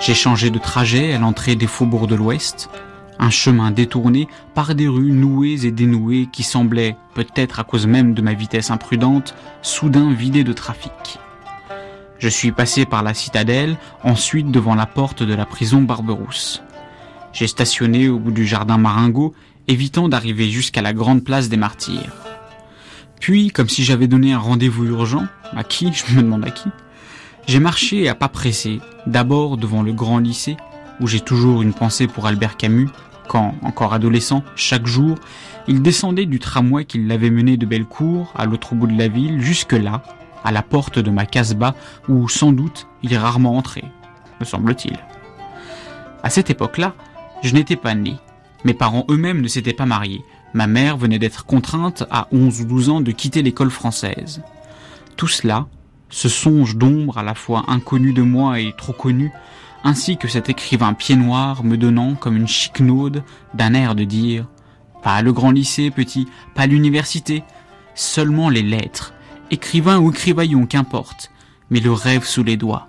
J'ai 0.01 0.13
changé 0.13 0.51
de 0.51 0.59
trajet 0.59 1.13
à 1.13 1.17
l'entrée 1.17 1.55
des 1.55 1.67
faubourgs 1.67 2.07
de 2.07 2.15
l'Ouest, 2.15 2.69
un 3.17 3.31
chemin 3.31 3.71
détourné 3.71 4.27
par 4.53 4.75
des 4.75 4.87
rues 4.87 5.11
nouées 5.11 5.65
et 5.65 5.71
dénouées 5.71 6.27
qui 6.31 6.43
semblaient, 6.43 6.95
peut-être 7.15 7.59
à 7.59 7.63
cause 7.63 7.87
même 7.87 8.13
de 8.13 8.21
ma 8.21 8.33
vitesse 8.33 8.69
imprudente, 8.69 9.33
soudain 9.63 10.13
vidées 10.13 10.43
de 10.43 10.53
trafic. 10.53 11.19
Je 12.19 12.27
suis 12.27 12.51
passé 12.51 12.85
par 12.85 13.01
la 13.01 13.13
citadelle, 13.13 13.77
ensuite 14.03 14.51
devant 14.51 14.75
la 14.75 14.85
porte 14.85 15.23
de 15.23 15.33
la 15.33 15.45
prison 15.45 15.81
Barberousse. 15.81 16.61
J'ai 17.31 17.47
stationné 17.47 18.09
au 18.09 18.19
bout 18.19 18.31
du 18.31 18.45
jardin 18.45 18.77
Maringo, 18.77 19.33
évitant 19.69 20.09
d'arriver 20.09 20.49
jusqu'à 20.49 20.81
la 20.81 20.91
grande 20.91 21.23
place 21.23 21.47
des 21.47 21.55
martyrs. 21.55 22.11
Puis, 23.21 23.51
comme 23.51 23.69
si 23.69 23.85
j'avais 23.85 24.07
donné 24.07 24.33
un 24.33 24.39
rendez-vous 24.39 24.85
urgent, 24.85 25.27
à 25.55 25.63
qui, 25.63 25.93
je 26.07 26.13
me 26.13 26.21
demande 26.21 26.43
à 26.45 26.51
qui, 26.51 26.67
j'ai 27.47 27.61
marché 27.61 28.09
à 28.09 28.15
pas 28.15 28.27
pressés, 28.27 28.79
d'abord 29.07 29.55
devant 29.55 29.81
le 29.81 29.93
grand 29.93 30.17
lycée, 30.17 30.57
où 30.99 31.07
j'ai 31.07 31.21
toujours 31.21 31.61
une 31.61 31.73
pensée 31.73 32.07
pour 32.07 32.27
Albert 32.27 32.57
Camus, 32.57 32.89
quand, 33.29 33.55
encore 33.61 33.93
adolescent, 33.93 34.43
chaque 34.57 34.87
jour, 34.87 35.17
il 35.69 35.81
descendait 35.81 36.25
du 36.25 36.39
tramway 36.39 36.83
qui 36.83 36.97
l'avait 36.97 37.29
mené 37.29 37.55
de 37.55 37.65
Bellecour 37.65 38.33
à 38.35 38.45
l'autre 38.45 38.75
bout 38.75 38.87
de 38.87 38.97
la 38.97 39.07
ville, 39.07 39.39
jusque 39.39 39.71
là, 39.71 40.01
à 40.49 40.51
la 40.51 40.63
porte 40.63 40.97
de 40.97 41.11
ma 41.11 41.27
casbah, 41.27 41.75
où 42.07 42.27
sans 42.27 42.51
doute 42.51 42.87
il 43.03 43.13
est 43.13 43.19
rarement 43.19 43.55
entré, 43.55 43.83
me 44.39 44.45
semble-t-il. 44.45 44.97
À 46.23 46.31
cette 46.31 46.49
époque-là, 46.49 46.95
je 47.43 47.53
n'étais 47.53 47.75
pas 47.75 47.93
né. 47.93 48.15
Mes 48.65 48.73
parents 48.73 49.05
eux-mêmes 49.11 49.41
ne 49.41 49.47
s'étaient 49.47 49.73
pas 49.73 49.85
mariés. 49.85 50.25
Ma 50.55 50.65
mère 50.65 50.97
venait 50.97 51.19
d'être 51.19 51.45
contrainte 51.45 52.03
à 52.09 52.27
11 52.31 52.61
ou 52.61 52.65
12 52.65 52.89
ans 52.89 53.01
de 53.01 53.11
quitter 53.11 53.43
l'école 53.43 53.69
française. 53.69 54.41
Tout 55.17 55.27
cela, 55.27 55.67
ce 56.09 56.29
songe 56.29 56.75
d'ombre 56.75 57.19
à 57.19 57.23
la 57.23 57.35
fois 57.35 57.65
inconnu 57.67 58.11
de 58.11 58.23
moi 58.23 58.59
et 58.59 58.73
trop 58.75 58.93
connu, 58.93 59.31
ainsi 59.83 60.17
que 60.17 60.27
cet 60.27 60.49
écrivain 60.49 60.93
pied 60.93 61.15
noir 61.15 61.63
me 61.63 61.77
donnant 61.77 62.15
comme 62.15 62.35
une 62.35 62.47
chiquenaude 62.47 63.23
d'un 63.53 63.75
air 63.75 63.93
de 63.93 64.03
dire 64.03 64.47
pas 65.03 65.21
le 65.21 65.31
grand 65.31 65.51
lycée, 65.51 65.91
petit, 65.91 66.27
pas 66.55 66.65
l'université, 66.65 67.43
seulement 67.93 68.49
les 68.49 68.63
lettres, 68.63 69.13
écrivain 69.51 69.99
ou 69.99 70.11
écrivaillon, 70.11 70.65
qu'importe, 70.65 71.31
mais 71.69 71.79
le 71.79 71.91
rêve 71.91 72.23
sous 72.25 72.43
les 72.43 72.57
doigts, 72.57 72.87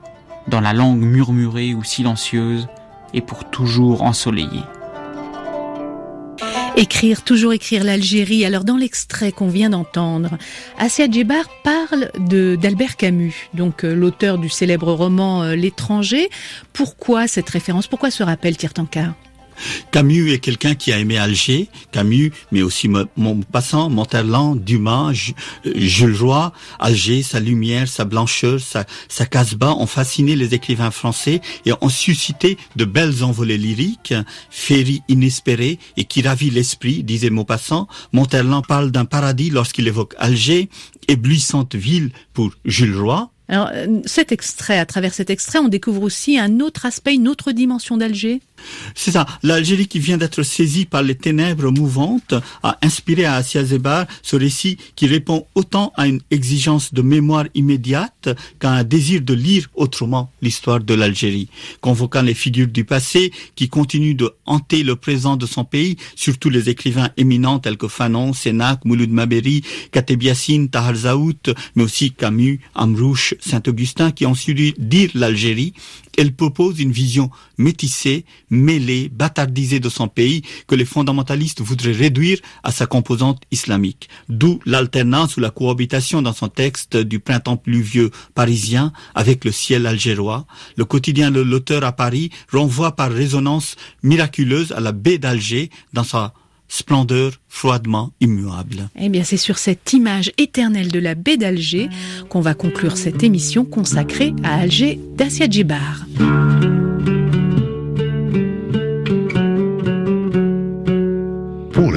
dans 0.48 0.60
la 0.60 0.72
langue 0.72 1.00
murmurée 1.00 1.74
ou 1.74 1.84
silencieuse, 1.84 2.68
et 3.12 3.20
pour 3.20 3.50
toujours 3.50 4.02
ensoleillée. 4.02 4.64
Écrire, 6.76 7.22
toujours 7.22 7.52
écrire 7.52 7.84
l'Algérie. 7.84 8.44
Alors 8.44 8.64
dans 8.64 8.76
l'extrait 8.76 9.32
qu'on 9.32 9.48
vient 9.48 9.70
d'entendre, 9.70 10.38
Assia 10.78 11.10
Djebar 11.10 11.44
parle 11.62 12.10
d'Albert 12.18 12.96
Camus, 12.96 13.50
donc 13.54 13.84
euh, 13.84 13.92
l'auteur 13.92 14.38
du 14.38 14.48
célèbre 14.48 14.92
roman 14.92 15.42
euh, 15.42 15.54
L'étranger. 15.56 16.30
Pourquoi 16.72 17.26
cette 17.26 17.50
référence? 17.50 17.86
Pourquoi 17.86 18.10
ce 18.10 18.22
rappel, 18.22 18.56
Tirtankar 18.56 19.14
Camus 19.90 20.32
est 20.32 20.38
quelqu'un 20.38 20.74
qui 20.74 20.92
a 20.92 20.98
aimé 20.98 21.18
Alger, 21.18 21.68
Camus, 21.92 22.32
mais 22.52 22.62
aussi 22.62 22.88
mon 22.88 23.40
passant, 23.40 23.90
Monterland, 23.90 24.62
Dumas, 24.62 25.32
euh, 25.66 25.72
Jules 25.76 26.16
Roy, 26.20 26.52
Alger, 26.78 27.22
sa 27.22 27.40
lumière, 27.40 27.88
sa 27.88 28.04
blancheur, 28.04 28.60
sa, 28.60 28.84
sa 29.08 29.26
casse-bas 29.26 29.74
ont 29.74 29.86
fasciné 29.86 30.36
les 30.36 30.54
écrivains 30.54 30.90
français 30.90 31.40
et 31.66 31.72
ont 31.80 31.88
suscité 31.88 32.56
de 32.76 32.84
belles 32.84 33.24
envolées 33.24 33.58
lyriques, 33.58 34.14
féeries 34.50 35.02
inespérées 35.08 35.78
et 35.96 36.04
qui 36.04 36.22
ravit 36.22 36.50
l'esprit, 36.50 37.02
disait 37.02 37.30
Maupassant. 37.30 37.88
Monterland 38.12 38.66
parle 38.66 38.90
d'un 38.90 39.04
paradis 39.04 39.50
lorsqu'il 39.50 39.88
évoque 39.88 40.14
Alger, 40.18 40.68
éblouissante 41.08 41.74
ville 41.74 42.10
pour 42.32 42.50
Jules 42.64 42.96
Roy, 42.96 43.30
alors, 43.50 43.70
euh, 43.74 44.00
cet 44.04 44.30
extrait, 44.30 44.78
à 44.78 44.86
travers 44.86 45.12
cet 45.12 45.28
extrait, 45.28 45.58
on 45.58 45.66
découvre 45.66 46.02
aussi 46.04 46.38
un 46.38 46.60
autre 46.60 46.86
aspect, 46.86 47.14
une 47.14 47.26
autre 47.26 47.50
dimension 47.50 47.96
d'Alger. 47.96 48.40
C'est 48.94 49.12
ça. 49.12 49.26
L'Algérie 49.42 49.88
qui 49.88 49.98
vient 49.98 50.18
d'être 50.18 50.42
saisie 50.42 50.84
par 50.84 51.02
les 51.02 51.14
ténèbres 51.14 51.70
mouvantes 51.70 52.34
a 52.62 52.78
inspiré 52.82 53.24
à 53.24 53.34
Asia 53.34 53.64
Zebar 53.64 54.06
ce 54.22 54.36
récit 54.36 54.76
qui 54.96 55.06
répond 55.06 55.46
autant 55.54 55.92
à 55.96 56.06
une 56.06 56.20
exigence 56.30 56.92
de 56.92 57.02
mémoire 57.02 57.46
immédiate 57.54 58.28
qu'à 58.58 58.70
un 58.70 58.84
désir 58.84 59.22
de 59.22 59.34
lire 59.34 59.68
autrement 59.74 60.30
l'histoire 60.42 60.80
de 60.80 60.94
l'Algérie, 60.94 61.48
convoquant 61.80 62.22
les 62.22 62.34
figures 62.34 62.68
du 62.68 62.84
passé 62.84 63.32
qui 63.54 63.68
continuent 63.68 64.16
de 64.16 64.30
hanter 64.46 64.82
le 64.82 64.96
présent 64.96 65.36
de 65.36 65.46
son 65.46 65.64
pays, 65.64 65.96
surtout 66.16 66.50
les 66.50 66.68
écrivains 66.68 67.10
éminents 67.16 67.58
tels 67.58 67.76
que 67.76 67.88
Fanon, 67.88 68.32
Sénac, 68.32 68.84
Mouloud 68.84 69.10
Maberi, 69.10 69.62
Kateb 69.92 70.22
Yassine, 70.22 70.68
Tahar 70.68 70.94
Zaout, 70.94 71.50
mais 71.74 71.84
aussi 71.84 72.12
Camus, 72.12 72.60
Amrouche, 72.74 73.34
Saint-Augustin 73.40 74.10
qui 74.10 74.26
ont 74.26 74.34
su 74.34 74.54
dire 74.78 75.10
l'Algérie 75.14 75.74
elle 76.20 76.34
propose 76.34 76.78
une 76.80 76.92
vision 76.92 77.30
métissée, 77.56 78.26
mêlée, 78.50 79.08
bâtardisée 79.08 79.80
de 79.80 79.88
son 79.88 80.06
pays 80.06 80.42
que 80.66 80.74
les 80.74 80.84
fondamentalistes 80.84 81.62
voudraient 81.62 81.92
réduire 81.92 82.38
à 82.62 82.72
sa 82.72 82.84
composante 82.84 83.42
islamique. 83.50 84.10
D'où 84.28 84.60
l'alternance 84.66 85.38
ou 85.38 85.40
la 85.40 85.48
cohabitation 85.48 86.20
dans 86.20 86.34
son 86.34 86.48
texte 86.48 86.98
du 86.98 87.20
printemps 87.20 87.56
pluvieux 87.56 88.10
parisien 88.34 88.92
avec 89.14 89.46
le 89.46 89.50
ciel 89.50 89.86
algérois. 89.86 90.46
Le 90.76 90.84
quotidien 90.84 91.30
de 91.30 91.40
l'auteur 91.40 91.84
à 91.84 91.92
Paris 91.92 92.28
renvoie 92.52 92.94
par 92.96 93.10
résonance 93.10 93.76
miraculeuse 94.02 94.72
à 94.72 94.80
la 94.80 94.92
baie 94.92 95.16
d'Alger 95.16 95.70
dans 95.94 96.04
sa 96.04 96.34
splendeur 96.70 97.32
froidement 97.48 98.12
immuable. 98.20 98.88
Eh 98.98 99.10
bien, 99.10 99.24
c'est 99.24 99.36
sur 99.36 99.58
cette 99.58 99.92
image 99.92 100.32
éternelle 100.38 100.90
de 100.90 101.00
la 101.00 101.14
baie 101.14 101.36
d'Alger 101.36 101.90
qu'on 102.30 102.40
va 102.40 102.54
conclure 102.54 102.96
cette 102.96 103.22
émission 103.22 103.64
consacrée 103.66 104.32
à 104.44 104.60
Alger 104.60 104.98
d'Asia 105.16 105.46
Djibar. 105.50 106.06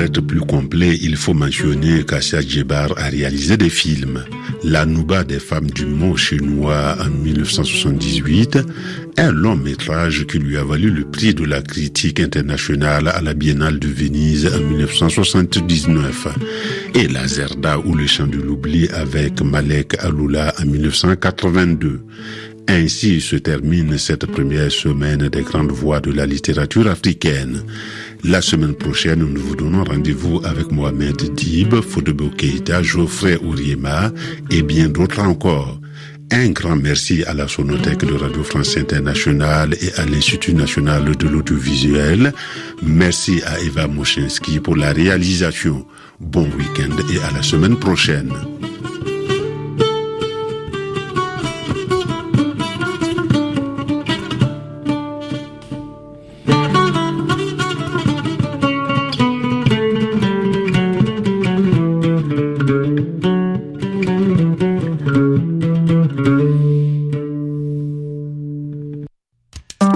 Être 0.03 0.21
plus 0.21 0.39
complet, 0.39 0.97
il 1.01 1.15
faut 1.15 1.33
mentionner 1.33 2.03
qu'Assia 2.03 2.41
Djebar 2.41 2.93
a 2.97 3.09
réalisé 3.09 3.57
des 3.57 3.69
films. 3.69 4.23
La 4.63 4.85
Nouba 4.85 5.23
des 5.23 5.39
femmes 5.39 5.69
du 5.69 5.85
mot 5.85 6.15
chinois 6.15 6.95
en 6.99 7.09
1978, 7.09 8.59
un 9.17 9.31
long 9.31 9.55
métrage 9.55 10.25
qui 10.25 10.39
lui 10.39 10.57
a 10.57 10.63
valu 10.63 10.89
le 10.89 11.05
prix 11.05 11.33
de 11.33 11.45
la 11.45 11.61
critique 11.61 12.19
internationale 12.19 13.07
à 13.07 13.21
la 13.21 13.33
Biennale 13.33 13.79
de 13.79 13.87
Venise 13.87 14.49
en 14.53 14.59
1979, 14.59 16.27
et 16.95 17.07
La 17.07 17.27
Zerda 17.27 17.79
ou 17.79 17.95
le 17.95 18.07
chant 18.07 18.27
de 18.27 18.37
l'oubli 18.37 18.87
avec 18.89 19.41
Malek 19.41 19.95
Aloula 20.03 20.53
en 20.61 20.65
1982. 20.65 22.01
Ainsi 22.67 23.21
se 23.21 23.35
termine 23.35 23.97
cette 23.97 24.25
première 24.25 24.71
semaine 24.71 25.27
des 25.29 25.41
grandes 25.41 25.71
voix 25.71 25.99
de 25.99 26.11
la 26.11 26.25
littérature 26.25 26.87
africaine. 26.87 27.63
La 28.23 28.41
semaine 28.41 28.73
prochaine, 28.73 29.19
nous 29.19 29.41
vous 29.41 29.55
donnons 29.55 29.83
rendez-vous 29.83 30.41
avec 30.43 30.71
Mohamed 30.71 31.33
Dib, 31.35 31.75
Foudebo 31.81 32.29
Keita, 32.29 32.81
Geoffrey 32.81 33.37
Ouriema 33.43 34.11
et 34.49 34.61
bien 34.61 34.87
d'autres 34.87 35.21
encore. 35.21 35.79
Un 36.31 36.49
grand 36.49 36.77
merci 36.77 37.23
à 37.25 37.33
la 37.33 37.47
Sonothèque 37.47 38.05
de 38.05 38.13
Radio 38.15 38.43
France 38.43 38.77
Internationale 38.77 39.75
et 39.81 39.93
à 39.99 40.05
l'Institut 40.05 40.55
national 40.55 41.15
de 41.15 41.27
l'audiovisuel. 41.27 42.33
Merci 42.81 43.41
à 43.45 43.59
Eva 43.59 43.87
Moshinsky 43.87 44.59
pour 44.59 44.75
la 44.75 44.93
réalisation. 44.93 45.85
Bon 46.19 46.49
week-end 46.57 46.95
et 47.13 47.19
à 47.19 47.31
la 47.35 47.43
semaine 47.43 47.77
prochaine. 47.77 48.31